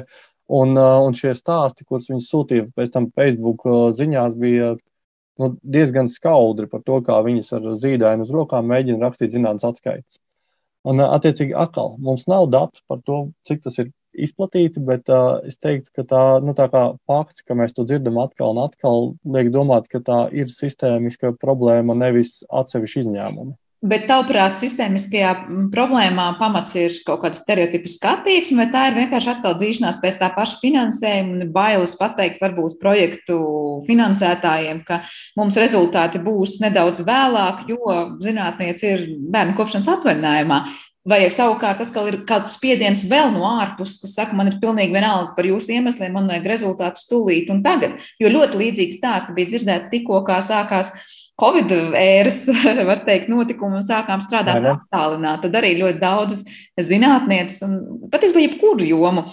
Un, 0.54 0.74
uh, 0.78 1.02
un 1.06 1.18
šie 1.18 1.36
stāsti, 1.38 1.86
kurus 1.86 2.10
viņi 2.10 2.26
sūtīja 2.26 2.70
pēc 2.78 2.94
tam 2.94 3.10
Facebook 3.18 3.66
uh, 3.70 3.88
ziņās, 3.98 4.38
bija 4.42 4.74
nu, 5.42 5.54
diezgan 5.64 6.10
skaudri 6.12 6.70
par 6.70 6.84
to, 6.86 7.00
kā 7.06 7.18
viņas 7.26 7.54
ar 7.58 7.72
zīdaini 7.80 8.26
uz 8.26 8.32
rokām 8.34 8.70
mēģina 8.70 9.02
rakstīt 9.06 9.34
zinātnes 9.34 9.66
atskaites. 9.68 10.20
Un, 10.84 11.00
attiecīgi, 11.00 11.56
atkal 11.56 11.94
mums 12.04 12.26
nav 12.28 12.50
datu 12.52 12.84
par 12.92 13.00
to, 13.08 13.20
cik 13.48 13.64
tas 13.64 13.80
ir 13.80 13.92
izplatīti, 14.14 14.82
bet 14.84 15.10
uh, 15.10 15.40
es 15.48 15.58
teiktu, 15.58 15.90
ka 15.96 16.04
tā, 16.10 16.24
nu, 16.44 16.54
tā 16.58 16.68
kā 16.74 16.84
fakts, 17.10 17.46
ka 17.48 17.56
mēs 17.58 17.74
to 17.74 17.86
dzirdam 17.88 18.20
atkal 18.22 18.54
un 18.54 18.62
atkal, 18.66 19.14
liek 19.36 19.50
domāt, 19.54 19.88
ka 19.92 20.04
tā 20.04 20.20
ir 20.36 20.52
sistēmiska 20.52 21.34
problēma, 21.42 21.96
nevis 21.98 22.42
atsevišķi 22.52 23.06
izņēmumi. 23.06 23.56
Bet, 23.84 24.06
tavuprāt, 24.08 24.56
sistēmiskajā 24.62 25.32
problēmā 25.74 26.30
pamats 26.40 26.72
ir 26.80 26.94
kaut 27.04 27.20
kāda 27.26 27.36
stereotipiska 27.36 28.14
attieksme, 28.14 28.62
vai 28.62 28.68
tā 28.72 28.84
ir 28.88 28.96
vienkārši 28.96 29.32
atkal 29.34 29.58
dzīšanās 29.60 29.98
pēc 30.00 30.20
tā 30.22 30.30
paša 30.32 30.62
finansējuma 30.62 31.34
un 31.34 31.50
bailes 31.52 31.98
pateikt 32.00 32.40
varbūt 32.40 32.78
projektu 32.80 33.42
finansētājiem, 33.90 34.86
ka 34.88 35.02
mums 35.36 35.60
rezultāti 35.60 36.22
būs 36.24 36.62
nedaudz 36.64 37.04
vēlāk, 37.04 37.66
jo 37.74 37.98
zinātniece 38.24 38.94
ir 38.94 39.04
bērnu 39.34 39.58
kopšanas 39.60 39.92
atvaļinājumā. 39.98 40.64
Vai 41.04 41.26
savukārt 41.28 41.82
atkal 41.84 42.08
ir 42.08 42.22
kāds 42.24 42.54
spiediens 42.56 43.02
vēl 43.12 43.34
no 43.34 43.44
ārpuses, 43.50 43.98
kas 44.00 44.14
saka, 44.16 44.38
man 44.40 44.48
ir 44.48 44.62
pilnīgi 44.62 44.96
vienalga 44.96 45.34
par 45.36 45.50
jūsu 45.50 45.76
iemesliem, 45.76 46.16
man 46.16 46.32
vajag 46.32 46.48
rezultātus 46.54 47.10
tūlīt 47.10 47.52
un 47.52 47.60
tagad. 47.66 48.00
Jo 48.24 48.32
ļoti 48.32 48.62
līdzīgi 48.62 48.96
stāsti 48.96 49.36
bija 49.36 49.52
dzirdēti 49.52 49.92
tikko, 49.98 50.22
kā 50.24 50.40
sākās 50.40 50.96
Covid 51.42 51.72
ēras, 51.98 52.44
var 52.90 53.00
teikt, 53.08 53.30
notikumu 53.34 53.80
un 53.80 53.86
sākām 53.86 54.22
strādāt 54.22 54.68
attālināti. 54.70 55.48
Tad 55.48 55.58
arī 55.58 55.72
ļoti 55.80 56.02
daudzas 56.02 56.44
zinātnieces 56.78 57.64
un 57.66 57.78
patiesībā 58.14 58.44
jebkuru 58.44 58.86
jomu 58.86 59.26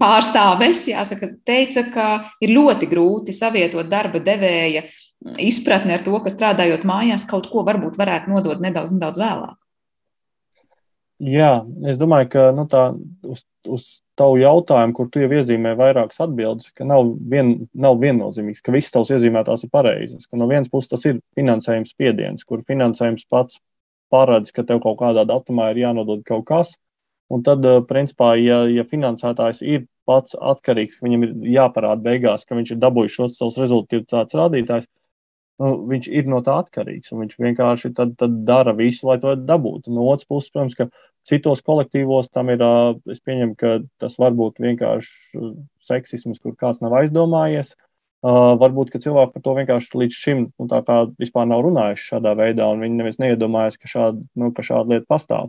pārstāves, 0.00 0.84
jāsaka, 0.92 1.32
teica, 1.48 1.86
ka 1.94 2.08
ir 2.44 2.52
ļoti 2.58 2.90
grūti 2.90 3.36
savietot 3.36 3.88
darba 3.88 4.20
devēja 4.20 4.84
izpratni 5.40 5.96
ar 5.96 6.04
to, 6.04 6.12
ka 6.20 6.32
strādājot 6.32 6.84
mājās 6.88 7.24
kaut 7.28 7.48
ko 7.52 7.64
varbūt 7.64 7.96
varētu 8.00 8.32
nodot 8.32 8.60
nedaudz, 8.60 8.92
nedaudz 8.96 9.20
vēlāk. 9.20 9.56
Jā, 11.20 11.52
es 11.88 11.98
domāju, 12.00 12.30
ka 12.32 12.46
nu, 12.56 12.64
tā, 12.68 12.86
uz, 13.28 13.42
uz 13.68 13.88
tavu 14.20 14.36
jautājumu, 14.40 14.94
kur 14.96 15.08
tu 15.10 15.22
jau 15.22 15.30
iezīmē 15.38 15.72
vairākas 15.78 16.20
atbildes, 16.26 16.68
ka 16.76 16.84
nav, 16.88 17.14
vien, 17.32 17.54
nav 17.72 17.98
viennozīmīgs, 18.02 18.62
ka 18.66 18.74
visas 18.74 18.92
tavas 18.94 19.14
iezīmētās 19.16 19.64
ir 19.64 19.72
pareizas. 19.72 20.28
No 20.36 20.48
vienas 20.50 20.70
puses 20.72 20.92
tas 20.92 21.06
ir 21.08 21.22
finansējums 21.38 21.94
spiediens, 21.94 22.44
kur 22.44 22.64
finansējums 22.68 23.26
pats 23.32 23.60
paredz, 24.12 24.52
ka 24.52 24.66
tev 24.68 24.82
kaut 24.84 25.00
kādā 25.00 25.24
datumā 25.28 25.70
ir 25.72 25.84
jānodod 25.86 26.24
kaut 26.28 26.46
kas. 26.50 26.76
Un 27.30 27.44
tad, 27.46 27.64
eh, 27.64 27.80
principā, 27.86 28.34
ja, 28.42 28.64
ja 28.66 28.84
finansētājs 28.84 29.62
ir 29.62 29.86
pats 30.10 30.34
atkarīgs, 30.34 30.98
viņam 31.04 31.26
ir 31.26 31.34
jāparāda 31.54 32.02
beigās, 32.02 32.44
ka 32.46 32.58
viņš 32.58 32.74
ir 32.74 32.80
dabūjis 32.82 33.18
šos 33.18 33.36
savus 33.38 33.60
rezultātus 33.62 34.34
rādītājus, 34.34 34.88
nu, 35.62 35.70
viņš 35.92 36.08
ir 36.10 36.30
no 36.32 36.40
tā 36.42 36.56
atkarīgs. 36.64 37.12
Viņš 37.14 37.38
vienkārši 37.38 37.92
tad, 37.94 38.16
tad 38.18 38.40
dara 38.48 38.74
visu, 38.74 39.06
lai 39.06 39.20
to 39.22 39.36
dabūtu. 39.36 39.94
No 39.94 40.08
otras 40.10 40.26
puses, 40.26 40.50
protams, 40.50 40.74
ka 40.78 40.88
citos 41.28 41.62
kolektīvos 41.66 42.30
tam 42.32 42.50
ir, 42.52 42.62
es 43.10 43.20
pieņemu, 43.24 43.54
ka 43.60 43.76
tas 44.00 44.16
var 44.20 44.34
būt 44.36 44.60
vienkārši 44.62 45.44
seksisms, 45.80 46.40
kur 46.42 46.56
kāds 46.58 46.82
nav 46.84 46.96
aizdomājies. 47.00 47.74
Uh, 48.20 48.52
varbūt, 48.60 48.92
cilvēki 49.00 49.32
par 49.32 49.42
to 49.46 49.52
vienkārši 49.56 49.96
līdz 49.96 50.16
šim 50.22 50.40
nu, 50.52 50.64
tā 50.68 50.82
kā 50.84 50.96
vispār 51.16 51.46
nav 51.48 51.62
runājuši 51.64 52.08
šādā 52.10 52.34
veidā, 52.36 52.66
un 52.68 52.82
viņi 52.84 52.98
neviens 52.98 53.16
neiedomājas, 53.22 53.78
ka 53.80 53.88
šāda, 53.88 54.20
nu, 54.36 54.50
ka 54.52 54.64
šāda 54.66 54.92
lieta 54.92 55.08
pastāv. 55.08 55.48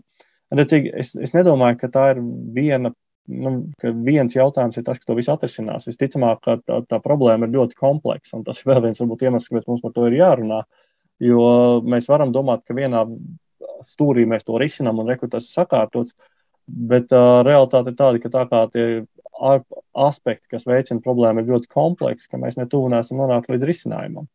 Redzīgi, 0.56 0.94
es, 1.04 1.12
es 1.20 1.36
nedomāju, 1.36 1.82
ka 1.82 1.90
tā 1.92 2.06
ir 2.14 2.22
viena, 2.56 2.94
nu, 3.28 3.52
ka 3.82 3.92
viens 3.92 4.36
jautājums 4.38 4.80
ir 4.80 4.88
tas, 4.88 5.02
ka 5.02 5.10
to 5.10 5.18
visu 5.20 5.34
atrisinās. 5.34 5.90
Visticamāk, 5.92 6.40
ka 6.48 6.58
tā, 6.64 6.80
tā 6.88 7.02
problēma 7.04 7.48
ir 7.48 7.58
ļoti 7.58 7.76
kompleksa, 7.80 8.38
un 8.40 8.48
tas 8.48 8.64
ir 8.64 8.72
vēl 8.72 8.86
viens 8.88 9.04
varbūt 9.04 9.28
iemesls, 9.28 9.52
kāpēc 9.52 9.68
mums 9.68 9.84
par 9.84 9.96
to 9.98 10.08
ir 10.08 10.16
jārunā. 10.22 10.64
Jo 11.22 11.44
mēs 11.84 12.08
varam 12.08 12.32
domāt, 12.32 12.64
ka 12.64 12.76
vienā 12.78 13.04
stūrī 13.88 14.28
mēs 14.30 14.46
to 14.48 14.60
risinām 14.62 15.02
un 15.02 15.10
rekrutēsim 15.12 15.54
sakārtots, 15.56 16.16
bet 16.68 17.12
uh, 17.16 17.42
realitāte 17.48 17.94
ir 17.94 17.98
tāda, 18.00 18.22
ka 18.22 18.34
tā 18.34 18.46
kā 18.50 18.66
tie 18.74 18.86
aspekti, 19.98 20.52
kas 20.52 20.68
veicina 20.70 21.02
problēmu, 21.04 21.42
ir 21.42 21.56
ļoti 21.56 21.72
kompleksi, 21.72 22.30
ka 22.30 22.40
mēs 22.42 22.60
netuvu 22.60 22.92
nesam 22.94 23.22
nonākuši 23.24 23.56
līdz 23.56 23.68
risinājumam. 23.72 24.30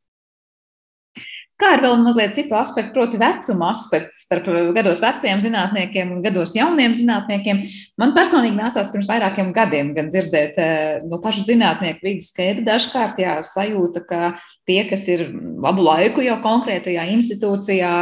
Kā 1.57 1.71
ir 1.73 1.81
vēl 1.81 1.95
mazliet 2.05 2.35
citu 2.37 2.53
aspektu, 2.53 2.91
proti, 2.93 3.17
vecuma 3.17 3.71
aspekts 3.73 4.27
starp 4.27 4.49
gados 4.77 4.99
veciem 5.01 5.41
zinātniekiem 5.41 6.11
un 6.13 6.19
gados 6.25 6.53
jauniem 6.53 6.93
zinātniekiem. 6.99 7.63
Man 7.97 8.13
personīgi 8.17 8.59
nācās 8.59 8.91
pirms 8.93 9.09
vairākiem 9.09 9.55
gadiem 9.57 9.95
gan 9.97 10.11
dzirdēt 10.13 10.61
no 11.09 11.17
pašu 11.23 11.47
zinātnieku 11.47 12.05
vidus, 12.05 12.29
ka 12.37 12.51
ir 12.51 12.61
dažkārt 12.67 13.23
jā, 13.25 13.39
sajūta, 13.49 14.05
ka 14.05 14.21
tie, 14.69 14.83
kas 14.91 15.07
ir 15.09 15.31
labu 15.65 15.87
laiku 15.87 16.27
jau 16.27 16.37
konkrētajā 16.45 17.09
institūcijā, 17.15 17.95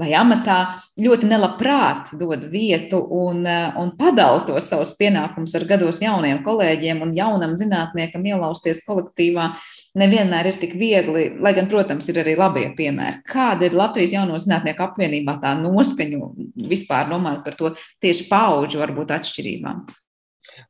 vai 0.00 0.10
amatā 0.16 0.58
ļoti 1.00 1.28
nelabprāt 1.30 2.14
dod 2.18 2.46
vietu 2.52 3.00
un, 3.14 3.44
eh, 3.46 3.76
un 3.80 3.92
padala 3.98 4.42
tos 4.46 4.70
savus 4.72 4.94
pienākumus 4.98 5.54
ar 5.54 5.66
gados 5.68 6.00
jauniem 6.02 6.42
kolēģiem 6.44 7.02
un 7.04 7.14
jaunam 7.14 7.56
zinātniekam 7.60 8.24
ielausties 8.26 8.82
kolektīvā. 8.86 9.52
Nevienmēr 10.00 10.46
ir 10.46 10.58
tik 10.60 10.76
viegli, 10.78 11.40
lai 11.42 11.52
gan, 11.52 11.66
protams, 11.66 12.08
ir 12.08 12.20
arī 12.22 12.36
labie 12.38 12.68
piemēri. 12.76 13.24
Kāda 13.26 13.66
ir 13.66 13.74
Latvijas 13.74 14.12
jauno 14.14 14.38
zinātnieku 14.38 14.84
apvienībā 14.86 15.40
tā 15.42 15.56
noskaņu 15.58 16.30
vispār 16.70 17.10
domājot 17.10 17.42
par 17.44 17.58
to 17.58 17.74
tieši 18.00 18.28
pauģu 18.30 18.78
varbūt 18.78 19.10
atšķirībām? 19.18 19.82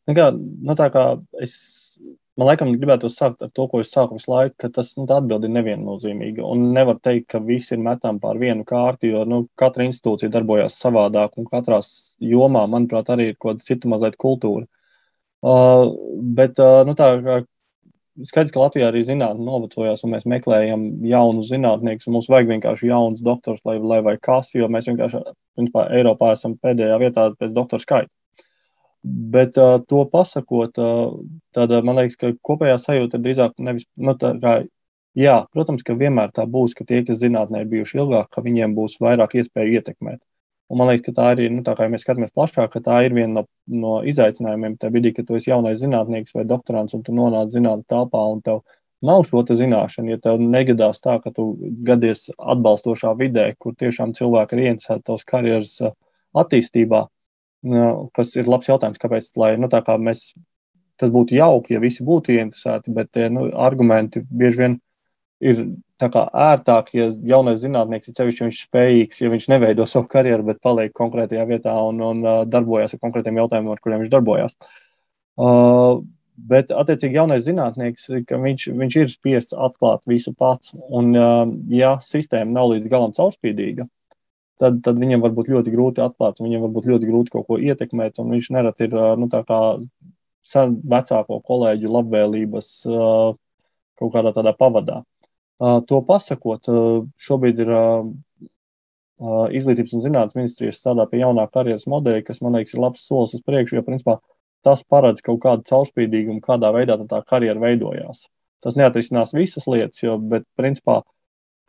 Nu 0.09 0.17
kā, 0.17 0.31
nu 0.33 0.77
tā 0.79 0.89
kā 0.93 1.05
es 1.43 1.55
Man 2.41 2.49
liekas, 2.49 2.71
gribētu 2.81 3.09
sākt 3.13 3.43
ar 3.45 3.51
to, 3.53 3.67
ko 3.69 3.83
es 3.85 3.91
sāku 3.93 4.17
visu 4.17 4.31
laiku, 4.33 4.55
ka 4.63 4.71
tas 4.73 4.95
nu, 4.97 5.05
atbildi 5.13 5.45
ir 5.51 5.53
neviennozīmīga. 5.59 6.45
Un 6.49 6.71
nevar 6.73 6.97
teikt, 7.05 7.27
ka 7.35 7.41
visi 7.45 7.75
ir 7.77 7.83
metami 7.85 8.23
pār 8.23 8.41
vienu 8.41 8.65
kārtu, 8.65 9.11
jo 9.11 9.27
nu, 9.29 9.43
katra 9.61 9.85
institūcija 9.85 10.33
darbojas 10.33 10.79
savādāk, 10.81 11.37
un 11.37 11.49
katrā 11.51 11.83
jomā, 12.25 12.63
manuprāt, 12.73 13.13
arī 13.13 13.27
ir 13.33 13.37
kaut 13.37 13.59
kāda 13.59 13.67
cita 13.67 13.91
mazliet 13.93 14.17
kultūra. 14.25 14.65
Uh, 15.45 15.93
bet 16.39 16.57
uh, 16.65 16.81
nu, 16.89 16.95
tā 16.97 17.11
kā 17.27 17.37
skaidrs, 18.31 18.55
ka 18.57 18.63
Latvijā 18.63 18.89
arī 18.89 19.03
zinātnē 19.05 19.45
novecojās, 19.45 20.07
un 20.07 20.15
mēs 20.15 20.25
meklējam 20.29 20.87
jaunus 21.11 21.53
zinātniekus, 21.53 22.09
un 22.09 22.17
mums 22.17 22.31
vajag 22.33 22.55
vienkārši 22.55 22.89
jaunus 22.89 23.21
doktorus, 23.27 23.61
lai, 23.69 23.77
lai 23.93 24.01
vai 24.07 24.17
kas, 24.17 24.55
jo 24.57 24.69
mēs 24.73 24.89
vienkārši, 24.89 25.21
principā, 25.61 25.91
Eiropā 25.97 26.33
esam 26.39 26.57
pēdējā 26.61 26.97
vietā 27.05 27.29
pēc 27.37 27.53
doktora 27.57 27.85
skaita. 27.85 28.13
Bet 29.03 29.57
uh, 29.57 29.79
to 29.89 30.05
pasakot, 30.13 30.77
uh, 30.79 31.13
tad 31.57 31.73
man 31.89 31.97
liekas, 31.97 32.19
ka 32.21 32.35
kopējā 32.45 32.77
sajūta 32.83 33.17
ir 33.17 33.23
drīzāk 33.25 33.55
nevis, 33.65 33.87
nu, 33.97 34.13
tā 34.21 34.35
kā, 34.43 34.57
jā, 35.17 35.37
protams, 35.57 35.85
ka 35.87 35.97
vienmēr 35.97 36.35
tā 36.37 36.45
būs, 36.45 36.75
ka 36.77 36.85
tie, 36.85 37.01
kas 37.07 37.23
zinātnē 37.23 37.63
ir 37.63 37.71
bijuši 37.71 38.03
ilgāk, 38.03 38.29
ka 38.35 38.45
viņiem 38.45 38.75
būs 38.77 38.99
vairāk 39.01 39.39
iespēju 39.41 39.81
ietekmēt. 39.81 40.21
Un 40.71 40.79
man 40.79 40.91
liekas, 40.93 41.09
ka 41.09 41.15
tā 41.17 41.31
arī, 41.33 41.49
nu, 41.51 41.65
tā 41.67 41.73
kā 41.79 41.87
ja 41.87 41.91
mēs 41.91 42.05
skatāmies 42.05 42.35
plašāk, 42.37 42.69
ka 42.75 42.83
tā 42.85 42.99
ir 43.07 43.17
viena 43.17 43.41
no, 43.41 43.47
no 43.85 43.95
izaicinājumiem. 44.07 44.77
Tajā 44.79 44.95
brīdī, 44.95 45.15
kad 45.17 45.27
tu 45.27 45.39
esi 45.39 45.51
jaunais 45.51 45.81
zinātnieks 45.81 46.37
vai 46.37 46.45
doktorants 46.47 46.95
un 46.95 47.03
tu 47.07 47.15
nonāc 47.17 47.51
zinātnē 47.57 47.89
telpā 47.91 48.21
un 48.35 48.45
tev 48.47 48.61
nav 49.03 49.25
šo 49.27 49.43
zināšanu, 49.49 50.13
ja 50.13 50.21
tev 50.23 50.39
negadās 50.45 51.01
tā, 51.01 51.17
ka 51.25 51.33
tu 51.35 51.49
gadies 51.89 52.29
atbalstošā 52.37 53.17
vidē, 53.19 53.49
kur 53.59 53.75
tiešām 53.81 54.13
cilvēki 54.15 54.57
ir 54.57 54.63
ieinteresēti 54.67 55.07
tavas 55.09 55.25
karjeras 55.25 55.73
attīstībā, 56.37 57.07
Nu, 57.67 58.09
kas 58.17 58.33
ir 58.41 58.49
labs 58.49 58.71
jautājums, 58.71 59.01
kāpēc 59.01 59.35
lai, 59.37 59.51
nu, 59.61 59.69
kā 59.69 59.97
mēs, 60.01 60.31
tas 61.01 61.11
būtu 61.13 61.37
jauki, 61.37 61.75
ja 61.77 61.83
visi 61.83 62.05
būtu 62.07 62.33
ieinteresēti, 62.33 62.95
bet 62.97 63.21
nu, 63.35 63.51
argumenti 63.53 64.23
bieži 64.25 64.63
vien 64.63 64.79
ir 65.41 65.61
ērtāk, 66.01 66.93
ja 66.97 67.09
jaunais 67.33 67.61
zinātnieks 67.61 68.09
ir 68.09 68.17
sevišķi 68.17 68.47
viņš 68.47 68.63
spējīgs, 68.67 69.21
ja 69.21 69.33
viņš 69.33 69.49
neveido 69.53 69.87
savu 69.89 70.09
karjeru, 70.13 70.47
bet 70.49 70.63
paliek 70.65 70.95
konkrētajā 70.97 71.45
vietā 71.49 71.75
un, 71.85 72.01
un 72.05 72.25
uh, 72.25 72.41
darbojas 72.49 72.97
ar 72.97 73.03
konkrētiem 73.05 73.41
jautājumiem, 73.43 73.73
ar 73.75 73.85
kuriem 73.85 74.03
viņš 74.05 74.13
darbojas. 74.13 74.57
Uh, 75.41 76.01
bet, 76.49 76.73
attiecīgi, 76.73 77.17
jaunais 77.21 77.45
zinātnieks, 77.45 78.09
viņš, 78.33 78.69
viņš 78.81 78.99
ir 79.03 79.13
spiests 79.13 79.57
atklāt 79.57 80.05
visu 80.09 80.33
pats, 80.37 80.73
un, 80.89 81.13
uh, 81.17 81.45
ja 81.73 81.97
sistēma 82.05 82.57
nav 82.57 82.73
līdz 82.75 82.89
galam 82.93 83.17
caurspīdīga, 83.17 83.89
tad, 84.61 84.81
tad 84.85 85.01
viņam 85.01 85.25
var 85.25 85.35
būt 85.37 85.51
ļoti 85.53 85.73
grūti 85.75 86.03
atklāt, 86.05 86.41
viņam 86.43 86.67
var 86.67 86.73
būt 86.77 86.89
ļoti 86.91 87.09
grūti 87.09 87.35
kaut 87.35 87.47
ko 87.49 87.59
ietekmēt, 87.61 88.21
viņš 88.21 88.51
nereti 88.57 88.89
ir 88.89 88.97
nu, 89.21 89.29
vecāko 90.95 91.41
kolēģu 91.47 91.95
labvēlības 91.97 92.69
kaut 94.01 94.13
kādā 94.15 94.33
tādā 94.37 94.53
pavadā. 94.57 95.03
To 95.61 96.01
pasakot, 96.09 96.69
šobrīd 97.21 97.59
ir 97.61 97.73
Izglītības 99.21 99.93
un 99.93 100.01
zinātnes 100.01 100.37
ministrijas 100.39 100.79
strādā 100.81 101.05
pie 101.11 101.19
jaunā 101.21 101.45
karjeras 101.53 101.85
modeļa, 101.93 102.23
kas 102.25 102.41
man 102.41 102.57
liekas 102.57 102.73
ir 102.73 102.81
labs 102.81 103.03
solis 103.05 103.35
uz 103.37 103.43
priekšu, 103.45 103.77
jo 103.77 103.83
principā 103.85 104.15
tas 104.65 104.81
paredz 104.85 105.21
kaut 105.25 105.43
kādu 105.43 105.67
caurspīdīgumu, 105.69 106.41
kādā 106.45 106.71
veidā 106.73 106.97
tā 107.09 107.21
karjera 107.29 107.61
veidojās. 107.61 108.25
Tas 108.65 108.77
neatrisinās 108.81 109.35
visas 109.37 109.69
lietas, 109.69 110.01
jo, 110.01 110.17
bet 110.33 110.47
principā 110.57 111.03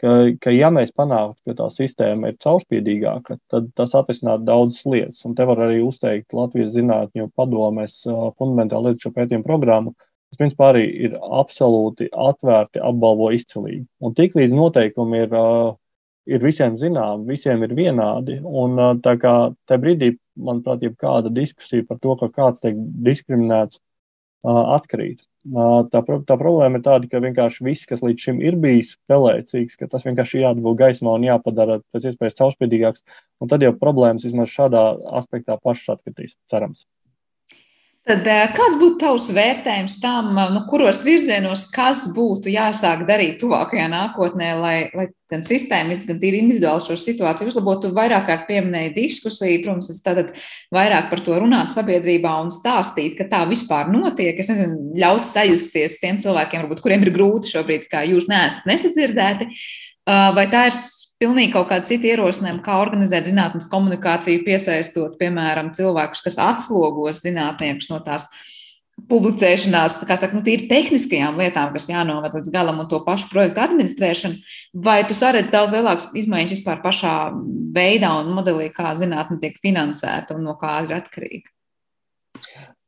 ka, 0.02 0.14
ka 0.42 0.54
ja 0.54 0.70
mēs 0.74 0.94
panāktu, 0.98 1.38
ka 1.48 1.58
tā 1.60 1.68
sistēma 1.74 2.32
ir 2.32 2.40
caurspīdīgāka, 2.44 3.38
tad 3.52 3.70
tas 3.78 3.94
atrisinātu 3.98 4.48
daudzas 4.48 4.86
lietas. 4.90 5.22
Un 5.28 5.36
te 5.38 5.46
var 5.48 5.62
arī 5.68 5.82
uzteikt 5.86 6.34
Latvijas 6.38 6.74
zinātņu 6.76 7.30
padomes 7.38 8.00
fundamentālu 8.40 8.92
lietu 8.92 9.14
pētījumu 9.16 9.48
programmu, 9.48 9.94
kas 10.32 10.42
principā 10.42 10.72
arī 10.72 10.88
ir 11.08 11.16
absolūti 11.22 12.10
atvērti, 12.12 12.82
apbalvo 12.88 13.32
izcilīgi. 13.36 13.86
Un 14.02 14.18
tiklīdz 14.18 14.56
noteikumi 14.58 15.24
ir, 15.26 15.38
ir 16.32 16.46
visiem 16.46 16.78
zinām, 16.82 17.26
visiem 17.30 17.64
ir 17.68 17.76
vienādi, 17.78 18.40
un 18.42 18.80
tā 19.06 19.18
kā 19.22 19.36
tajā 19.70 19.86
brīdī, 19.86 20.14
manuprāt, 20.40 20.86
ir 20.88 20.96
kāda 21.00 21.34
diskusija 21.34 21.86
par 21.90 22.00
to, 22.02 22.16
ka 22.22 22.32
kāds 22.38 22.64
tiek 22.64 22.80
diskriminēts, 23.06 23.82
atkrīt. 24.48 25.22
Tā, 25.42 26.02
tā 26.30 26.36
problēma 26.38 26.78
ir 26.78 26.84
tāda, 26.86 27.08
ka 27.10 27.22
vienkārši 27.24 27.64
viss, 27.66 27.88
kas 27.90 28.04
līdz 28.06 28.26
šim 28.28 28.42
ir 28.46 28.60
bijis 28.62 28.92
pelēcīgs, 29.10 29.80
ka 29.80 29.88
tas 29.90 30.06
vienkārši 30.06 30.44
jādabū 30.44 30.76
gaismā 30.78 31.16
un 31.18 31.26
jāpadara 31.26 31.80
pēc 31.90 32.12
iespējas 32.12 32.38
caurspīdīgāks. 32.38 33.02
Un 33.42 33.50
tad 33.50 33.66
jau 33.66 33.74
problēmas 33.74 34.28
vismaz 34.28 34.54
šādā 34.54 34.84
aspektā 35.18 35.58
pašas 35.58 35.96
atkritīs, 35.96 36.38
cerams. 36.52 36.86
Tad 38.02 38.26
kāds 38.58 38.80
būtu 38.82 38.98
tavs 38.98 39.28
vērtējums 39.30 40.00
tam, 40.02 40.32
nu, 40.34 40.64
kuros 40.72 41.04
virzienos, 41.06 41.68
kas 41.70 42.08
būtu 42.16 42.50
jāsāk 42.50 43.04
darīt 43.06 43.36
tuvākajā 43.44 43.84
nākotnē, 43.92 44.48
lai, 44.58 44.78
lai 44.98 45.06
gan 45.30 45.44
sistēmiski, 45.46 46.08
gan 46.10 46.18
tīri 46.24 46.40
individuāli 46.42 46.82
šo 46.88 46.98
situāciju 46.98 47.52
uzlabotu? 47.52 47.92
Vairāk 47.94 48.26
kārt 48.26 48.48
pieminēja 48.50 48.96
diskusiju, 48.96 49.60
protams, 49.62 49.92
es 49.94 50.02
tad 50.02 50.34
vairāk 50.74 51.12
par 51.12 51.22
to 51.28 51.38
runāt 51.44 51.76
sabiedrībā 51.76 52.32
un 52.42 52.50
stāstīt, 52.50 53.20
ka 53.20 53.30
tā 53.30 53.44
vispār 53.52 53.94
notiek. 53.94 54.34
Es 54.42 54.50
nezinu, 54.50 54.96
ļaut 54.98 55.30
sajusties 55.30 56.00
tiem 56.02 56.18
cilvēkiem, 56.26 56.66
varbūt, 56.66 56.82
kuriem 56.82 57.06
ir 57.06 57.14
grūti 57.14 57.54
šobrīd, 57.54 57.86
kā 57.92 58.02
jūs 58.10 58.26
neesat 58.34 58.66
nesadzirdēti, 58.72 59.52
vai 60.10 60.50
tā 60.50 60.72
ir 60.72 60.82
pilnīgi 61.22 61.54
kaut 61.54 61.70
kāda 61.70 61.88
cita 61.88 62.10
ierosinājuma, 62.12 62.64
kā 62.66 62.80
organizēt 62.82 63.30
zinātnes 63.30 63.70
komunikāciju, 63.72 64.44
piesaistot, 64.48 65.20
piemēram, 65.22 65.72
cilvēkus, 65.76 66.24
kas 66.26 66.40
atslogos 66.42 67.22
zinātniekus 67.26 67.92
no 67.92 68.02
tās 68.06 68.28
publicēšanās, 69.10 70.00
kā 70.06 70.18
saka, 70.20 70.36
nu, 70.38 70.44
tīri 70.46 70.68
tehniskajām 70.70 71.40
lietām, 71.40 71.72
kas 71.74 71.88
jānovad 71.90 72.36
līdz 72.38 72.52
galam 72.54 72.82
un 72.84 72.90
to 72.92 73.00
pašu 73.06 73.32
projektu 73.32 73.64
administrēšanu, 73.64 74.42
vai 74.88 75.00
tu 75.08 75.18
saredz 75.18 75.50
daudz 75.54 75.74
lielākas 75.74 76.10
izmaiņas 76.22 76.58
vispār 76.58 76.82
pašā 76.84 77.16
veidā 77.76 78.12
un 78.20 78.34
modelī, 78.36 78.70
kā 78.76 78.94
zinātne 79.00 79.40
tiek 79.42 79.58
finansēta 79.64 80.38
un 80.38 80.46
no 80.50 80.58
kā 80.60 80.76
ir 80.86 80.96
atkarīga? 81.00 81.50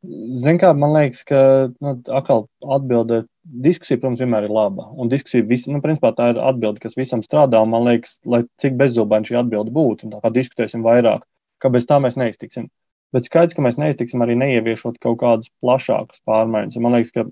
Ziniet, 0.03 0.59
kā 0.59 0.73
man 0.75 0.97
liekas, 0.97 1.23
ka 1.25 1.39
nu, 1.79 1.95
atkal 2.11 2.47
atbildēt, 2.75 3.29
diskusija, 3.43 3.99
protams, 3.99 4.21
vienmēr 4.23 4.47
ir 4.47 4.53
laba. 4.53 4.87
Un 4.99 5.11
diskusija, 5.11 5.45
vis, 5.47 5.65
nu, 5.71 5.81
principā 5.83 6.13
tā 6.15 6.31
ir 6.33 6.39
atbilde, 6.41 6.81
kas 6.83 6.97
visam 6.99 7.23
strādā. 7.25 7.61
Man 7.67 7.85
liekas, 7.87 8.17
lai 8.29 8.43
cik 8.61 8.77
bezzubaini 8.79 9.29
šī 9.29 9.39
atbilde 9.41 9.73
būtu, 9.75 10.09
tā 10.13 10.21
kā 10.23 10.31
diskutēsim 10.33 10.85
vairāk, 10.85 11.25
ka 11.59 11.71
bez 11.73 11.87
tā 11.89 11.99
mēs 12.03 12.17
neiztiksim. 12.19 12.69
Bet 13.13 13.27
skaidrs, 13.29 13.53
ka 13.53 13.61
mēs 13.65 13.77
neiztiksim 13.77 14.23
arī 14.25 14.35
neieviešot 14.39 14.97
kaut 15.03 15.19
kādas 15.21 15.51
plašākas 15.61 16.23
pārmaiņas. 16.25 16.79
Man 16.81 16.95
liekas, 16.97 17.13
ka 17.13 17.27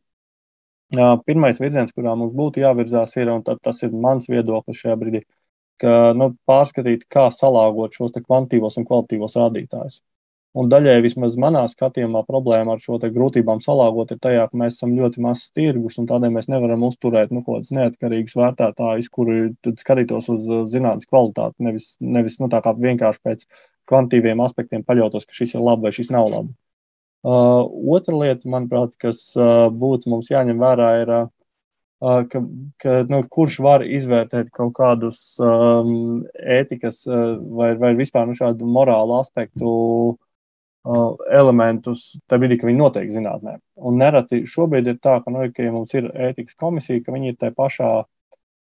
jā, 0.97 1.07
pirmais 1.25 1.61
virziens, 1.63 1.93
kurā 1.95 2.13
mums 2.19 2.35
būtu 2.37 2.61
jāvirzās, 2.61 3.15
ir, 3.17 3.31
un 3.33 3.41
tas 3.47 3.81
ir 3.87 3.95
mans 3.95 4.29
viedoklis 4.29 4.83
šajā 4.83 4.99
brīdī, 5.01 5.23
ka 5.81 6.13
nu, 6.17 6.33
pārskatīt, 6.45 7.07
kā 7.09 7.29
salāgot 7.33 7.97
šos 7.97 8.13
kvantitīvos 8.19 8.77
un 8.77 8.85
kvalitīvos 8.89 9.39
rādītājus. 9.41 10.01
Un 10.51 10.67
daļai 10.67 10.97
vismaz 11.05 11.37
manā 11.39 11.61
skatījumā 11.71 12.25
problēma 12.27 12.73
ar 12.75 12.81
šo 12.83 12.97
grūtībām 12.99 13.61
salāgot 13.63 14.09
ir 14.11 14.17
tajā, 14.19 14.49
ka 14.51 14.57
mēs 14.59 14.75
esam 14.75 14.97
ļoti 14.97 15.21
mazs 15.23 15.53
tirgus 15.55 15.95
un 16.01 16.09
tādēļ 16.09 16.33
mēs 16.35 16.49
nevaram 16.51 16.81
uzturēt 16.83 17.29
nu, 17.31 17.39
kaut 17.45 17.61
kādas 17.61 17.71
neatkarīgas 17.77 18.35
vērtētājas, 18.35 19.07
kuri 19.15 19.37
skatītos 19.79 20.25
uz 20.33 20.49
zinātnes 20.73 21.07
kvalitāti, 21.07 21.55
nevis, 21.63 21.93
nevis 22.03 22.35
nu, 22.43 22.49
vienkārši 22.51 23.21
pēc 23.23 23.45
kvantitīviem 23.87 24.43
aspektiem 24.43 24.83
paļautos, 24.83 25.23
ka 25.29 25.37
šis 25.37 25.55
ir 25.55 25.63
labi 25.63 25.87
vai 25.87 25.93
šis 25.95 26.11
nav 26.11 26.27
labi. 26.33 26.51
Uh, 27.21 27.61
otra 27.95 28.17
lieta, 28.17 28.49
manuprāt, 28.51 28.97
kas 28.99 29.21
uh, 29.37 29.69
būtu 29.71 30.11
mums 30.11 30.31
jāņem 30.33 30.59
vērā, 30.59 30.89
ir, 31.03 31.13
uh, 31.15 32.25
ka, 32.27 32.41
ka 32.81 32.97
nu, 33.07 33.21
kurš 33.37 33.59
var 33.63 33.85
izvērtēt 33.85 34.49
kaut 34.57 34.73
kādus 34.75 35.21
um, 35.39 36.25
ētikas 36.57 37.05
uh, 37.07 37.37
vai, 37.39 37.71
vai 37.79 37.93
vispār 37.99 38.27
nu, 38.27 38.35
šādu 38.35 38.67
morālu 38.67 39.19
aspektu 39.21 39.69
uh, 39.69 40.19
elementus, 40.85 42.07
tad 42.29 42.41
brīdī, 42.41 42.57
ka 42.61 42.69
viņi 42.69 42.79
notiek 42.79 43.11
zinātnē. 43.13 43.59
Un 43.85 43.99
nereti 44.01 44.43
šobrīd 44.49 44.87
ir 44.89 44.97
tā, 45.03 45.19
ka, 45.21 45.33
nu, 45.33 45.45
ka 45.53 45.67
ja 45.67 45.73
mums 45.73 45.93
ir 45.93 46.09
ētikas 46.09 46.57
komisija, 46.57 47.03
ka 47.05 47.13
viņi 47.13 47.33
ir 47.33 47.37
tajā 47.41 47.53
pašā 47.57 47.91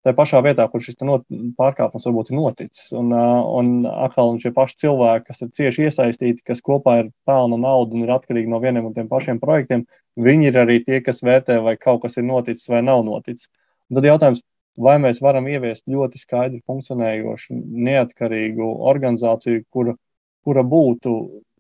tajā 0.06 0.14
pašā 0.20 0.40
vietā, 0.46 0.68
kur 0.70 0.84
šis 0.86 1.00
not, 1.02 1.24
pārkāpums 1.58 2.06
varbūt 2.06 2.30
ir 2.30 2.38
noticis. 2.38 2.92
Un, 2.94 3.10
un 3.12 3.70
atkal 3.90 4.36
un 4.36 4.40
šie 4.42 4.52
paši 4.54 4.78
cilvēki, 4.84 5.26
kas 5.32 5.42
ir 5.42 5.52
cieši 5.58 5.88
iesaistīti, 5.88 6.44
kas 6.46 6.62
kopā 6.66 7.00
ir 7.02 7.10
pelna 7.26 7.58
naudu 7.58 7.98
un 7.98 8.06
ir 8.06 8.14
atkarīgi 8.14 8.52
no 8.52 8.62
vieniem 8.62 8.86
un 8.86 8.94
tiem 8.94 9.10
pašiem 9.10 9.42
projektiem, 9.42 9.88
viņi 10.22 10.52
ir 10.52 10.60
arī 10.62 10.78
tie, 10.86 11.00
kas 11.06 11.24
vērtē, 11.26 11.58
vai 11.66 11.74
kaut 11.82 12.04
kas 12.06 12.20
ir 12.22 12.28
noticis 12.28 12.70
vai 12.70 12.84
nav 12.86 13.02
noticis. 13.08 13.50
Un 13.90 13.98
tad 13.98 14.06
jautājums, 14.12 14.46
vai 14.78 15.00
mēs 15.02 15.24
varam 15.26 15.50
ieviest 15.50 15.88
ļoti 15.90 16.22
skaidri 16.22 16.62
funkcionējošu, 16.70 17.58
neatkarīgu 17.90 18.70
organizāciju, 18.94 19.66
kura, 19.74 19.98
kura 20.46 20.62
būtu 20.70 21.16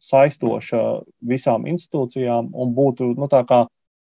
saistoša 0.05 0.81
visām 1.25 1.65
institūcijām 1.69 2.51
un 2.53 2.75
būtu 2.77 3.13
nu, 3.17 3.29
tā 3.31 3.41
kā 3.49 3.65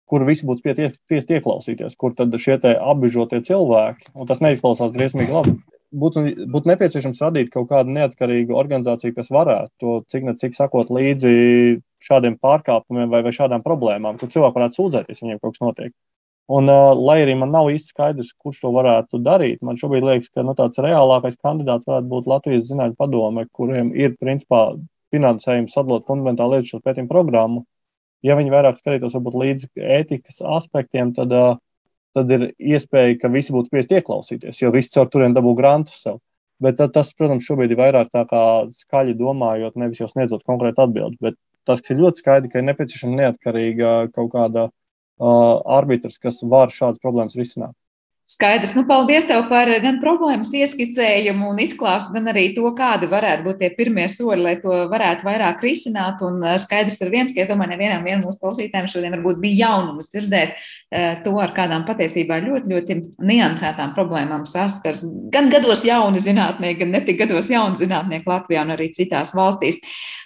kur 0.10 0.26
visi 0.26 0.46
būtu 0.46 0.62
spiest 0.94 1.32
ieklausīties, 1.34 1.98
kur 1.98 2.14
tad 2.18 2.36
šie 2.42 2.60
apbežotie 2.76 3.42
cilvēki, 3.46 4.12
un 4.14 4.30
tas 4.30 4.42
neizklausās 4.44 4.94
briesmīgi 4.94 5.34
labi. 5.34 5.56
Būtu, 5.96 6.22
būtu 6.52 6.68
nepieciešams 6.68 7.22
radīt 7.24 7.52
kaut 7.54 7.70
kādu 7.70 7.94
neatkarīgu 7.96 8.56
organizāciju, 8.58 9.14
kas 9.16 9.30
varētu 9.32 9.72
to 9.80 9.94
cik 10.12 10.26
ne 10.28 10.34
cik 10.42 10.58
sakot 10.58 10.90
līdzi 10.92 11.32
šādiem 12.04 12.36
pārkāpumiem 12.42 13.14
vai, 13.14 13.22
vai 13.24 13.32
šādām 13.36 13.64
problēmām, 13.64 14.18
kur 14.20 14.32
cilvēki 14.34 14.60
varētu 14.60 14.80
sūdzēties, 14.80 15.22
ja 15.22 15.28
viņiem 15.28 15.40
kaut 15.42 15.56
kas 15.56 15.64
notiek. 15.64 15.94
Un, 16.52 16.68
uh, 16.70 16.92
lai 16.94 17.22
arī 17.24 17.34
man 17.40 17.50
nav 17.56 17.72
īsti 17.74 17.94
skaidrs, 17.94 18.34
kurš 18.38 18.60
to 18.66 18.74
varētu 18.76 19.22
darīt, 19.26 19.64
man 19.66 19.80
šobrīd 19.80 20.06
liekas, 20.06 20.34
ka 20.36 20.44
nu, 20.46 20.54
tāds 20.58 20.78
reālākais 20.84 21.40
kandidāts 21.42 21.88
varētu 21.90 22.12
būt 22.12 22.28
Latvijas 22.30 22.68
Zinātņu 22.68 23.00
padome, 23.00 23.48
kuriem 23.56 23.90
ir 23.98 24.14
principā 24.20 24.68
finansējums 25.16 25.74
sadalot 25.74 26.06
fundamentālu 26.06 26.60
lietu 26.60 26.76
šo 26.76 26.84
pētījumu 26.86 27.12
programmu 27.12 27.66
ja 28.26 28.36
viņi 28.38 28.54
vairāk 28.54 28.80
skatītos 28.80 29.16
varbūt 29.18 29.38
līdz 29.42 29.68
ētikas 30.00 30.42
aspektiem, 30.58 31.14
tad, 31.18 31.34
tad 32.16 32.32
ir 32.34 32.48
iespēja, 32.58 33.20
ka 33.22 33.32
visi 33.34 33.54
būtu 33.56 33.72
spiest 33.72 33.94
ieklausīties, 33.96 34.62
jo 34.62 34.72
visi 34.76 34.94
caur 34.96 35.12
turien 35.12 35.36
dabū 35.36 35.56
grantus 35.58 36.02
sev. 36.06 36.22
Bet 36.64 36.80
tas, 36.80 37.10
protams, 37.20 37.44
šobrīd 37.44 37.74
ir 37.74 37.82
vairāk 37.82 38.14
tā 38.14 38.24
kā 38.30 38.42
skaļi 38.72 39.18
domājot, 39.20 39.76
nevis 39.76 40.00
jau 40.00 40.08
sniedzot 40.08 40.46
konkrētu 40.48 40.86
atbildi. 40.86 41.20
Bet 41.20 41.36
tas 41.68 41.84
ir 41.90 42.00
ļoti 42.00 42.24
skaidrs, 42.24 42.52
ka 42.54 42.62
ir 42.62 42.68
nepieciešama 42.70 43.20
neatkarīga 43.20 43.96
kaut 44.16 44.32
kāda 44.32 44.70
uh, 44.70 45.56
arbitrs, 45.76 46.16
kas 46.24 46.40
var 46.48 46.72
šādas 46.72 47.04
problēmas 47.04 47.36
risināt. 47.36 47.76
Skaidrs. 48.26 48.72
Nu, 48.74 48.82
paldies 48.90 49.28
tev 49.30 49.44
par 49.52 49.70
gan 49.84 50.00
problēmas 50.02 50.50
ieskicējumu 50.58 51.52
un 51.52 51.60
izklāstu, 51.62 52.10
gan 52.16 52.32
arī 52.32 52.48
to, 52.56 52.66
kādi 52.74 53.06
varētu 53.12 53.46
būt 53.46 53.60
tie 53.60 53.70
pirmie 53.78 54.08
soļi, 54.10 54.42
lai 54.42 54.54
to 54.64 54.80
varētu 54.90 55.28
vairāk 55.28 55.62
risināt. 55.62 56.24
Un 56.26 56.40
eh, 56.42 56.56
skaidrs 56.62 56.98
ir 57.06 57.12
viens, 57.14 57.36
ka 57.36 57.44
es 57.44 57.52
domāju, 57.52 57.76
nevienam 57.76 58.02
vien 58.08 58.24
mūsu 58.26 58.42
klausītājiem 58.42 58.90
šodien 58.90 59.14
varbūt 59.20 59.44
bija 59.44 59.68
jaunums 59.68 60.10
dzirdēt 60.10 60.58
eh, 60.58 61.22
to, 61.22 61.36
ar 61.38 61.54
kādām 61.54 61.86
patiesībā 61.86 62.42
ļoti, 62.48 62.74
ļoti 62.74 63.00
niansētām 63.30 63.94
problēmām 63.94 64.50
saskars 64.50 65.06
gan 65.30 65.54
gados 65.54 65.86
jauni 65.86 66.18
zinātnieki, 66.26 66.82
gan 66.82 66.98
netik 66.98 67.22
gados 67.22 67.54
jauni 67.54 67.78
zinātnieki 67.78 68.26
Latvijā 68.34 68.66
un 68.66 68.74
arī 68.74 68.90
citās 68.98 69.38
valstīs. 69.38 69.78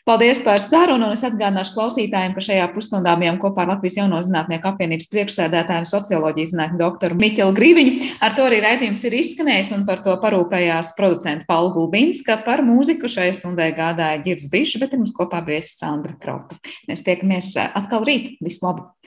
Paldies 0.09 0.39
par 0.41 0.57
sarunu, 0.63 1.05
un 1.05 1.13
es 1.13 1.21
atgādināšu 1.27 1.75
klausītājiem, 1.75 2.31
ka 2.33 2.41
šajā 2.41 2.63
pusstundā 2.73 3.11
bijām 3.19 3.35
kopā 3.41 3.61
ar 3.61 3.75
Latvijas 3.75 3.99
Jauno 3.99 4.21
zinātnieku 4.25 4.65
apvienības 4.71 5.05
priekšsēdētāju 5.11 5.83
un 5.83 5.89
socioloģijas 5.91 6.53
zinātņu 6.55 6.79
doktoru 6.79 7.17
Miķelu 7.19 7.53
Grīviņu. 7.59 7.88
Ar 8.23 8.35
to 8.37 8.45
arī 8.47 8.59
raidījums 8.65 9.05
ir 9.07 9.17
izskanējis, 9.19 9.73
un 9.77 9.87
par 9.87 10.03
to 10.05 10.15
parūpējās 10.21 10.93
producenta 10.97 11.47
Paula 11.49 11.73
Gulbinska. 11.75 12.39
Par 12.45 12.63
mūziku 12.65 13.11
šai 13.11 13.31
stundai 13.37 13.71
gādāja 13.77 14.21
Girs 14.25 14.49
Bišs, 14.51 14.79
bet 14.81 14.95
mums 14.97 15.15
kopā 15.15 15.41
bija 15.45 15.63
Sandra 15.65 16.15
Kropa. 16.19 16.59
Mēs 16.89 17.05
tiekamies 17.07 17.55
atkal 17.69 18.07
rīt. 18.07 18.35
Visu 18.43 18.65
labu! 18.67 18.89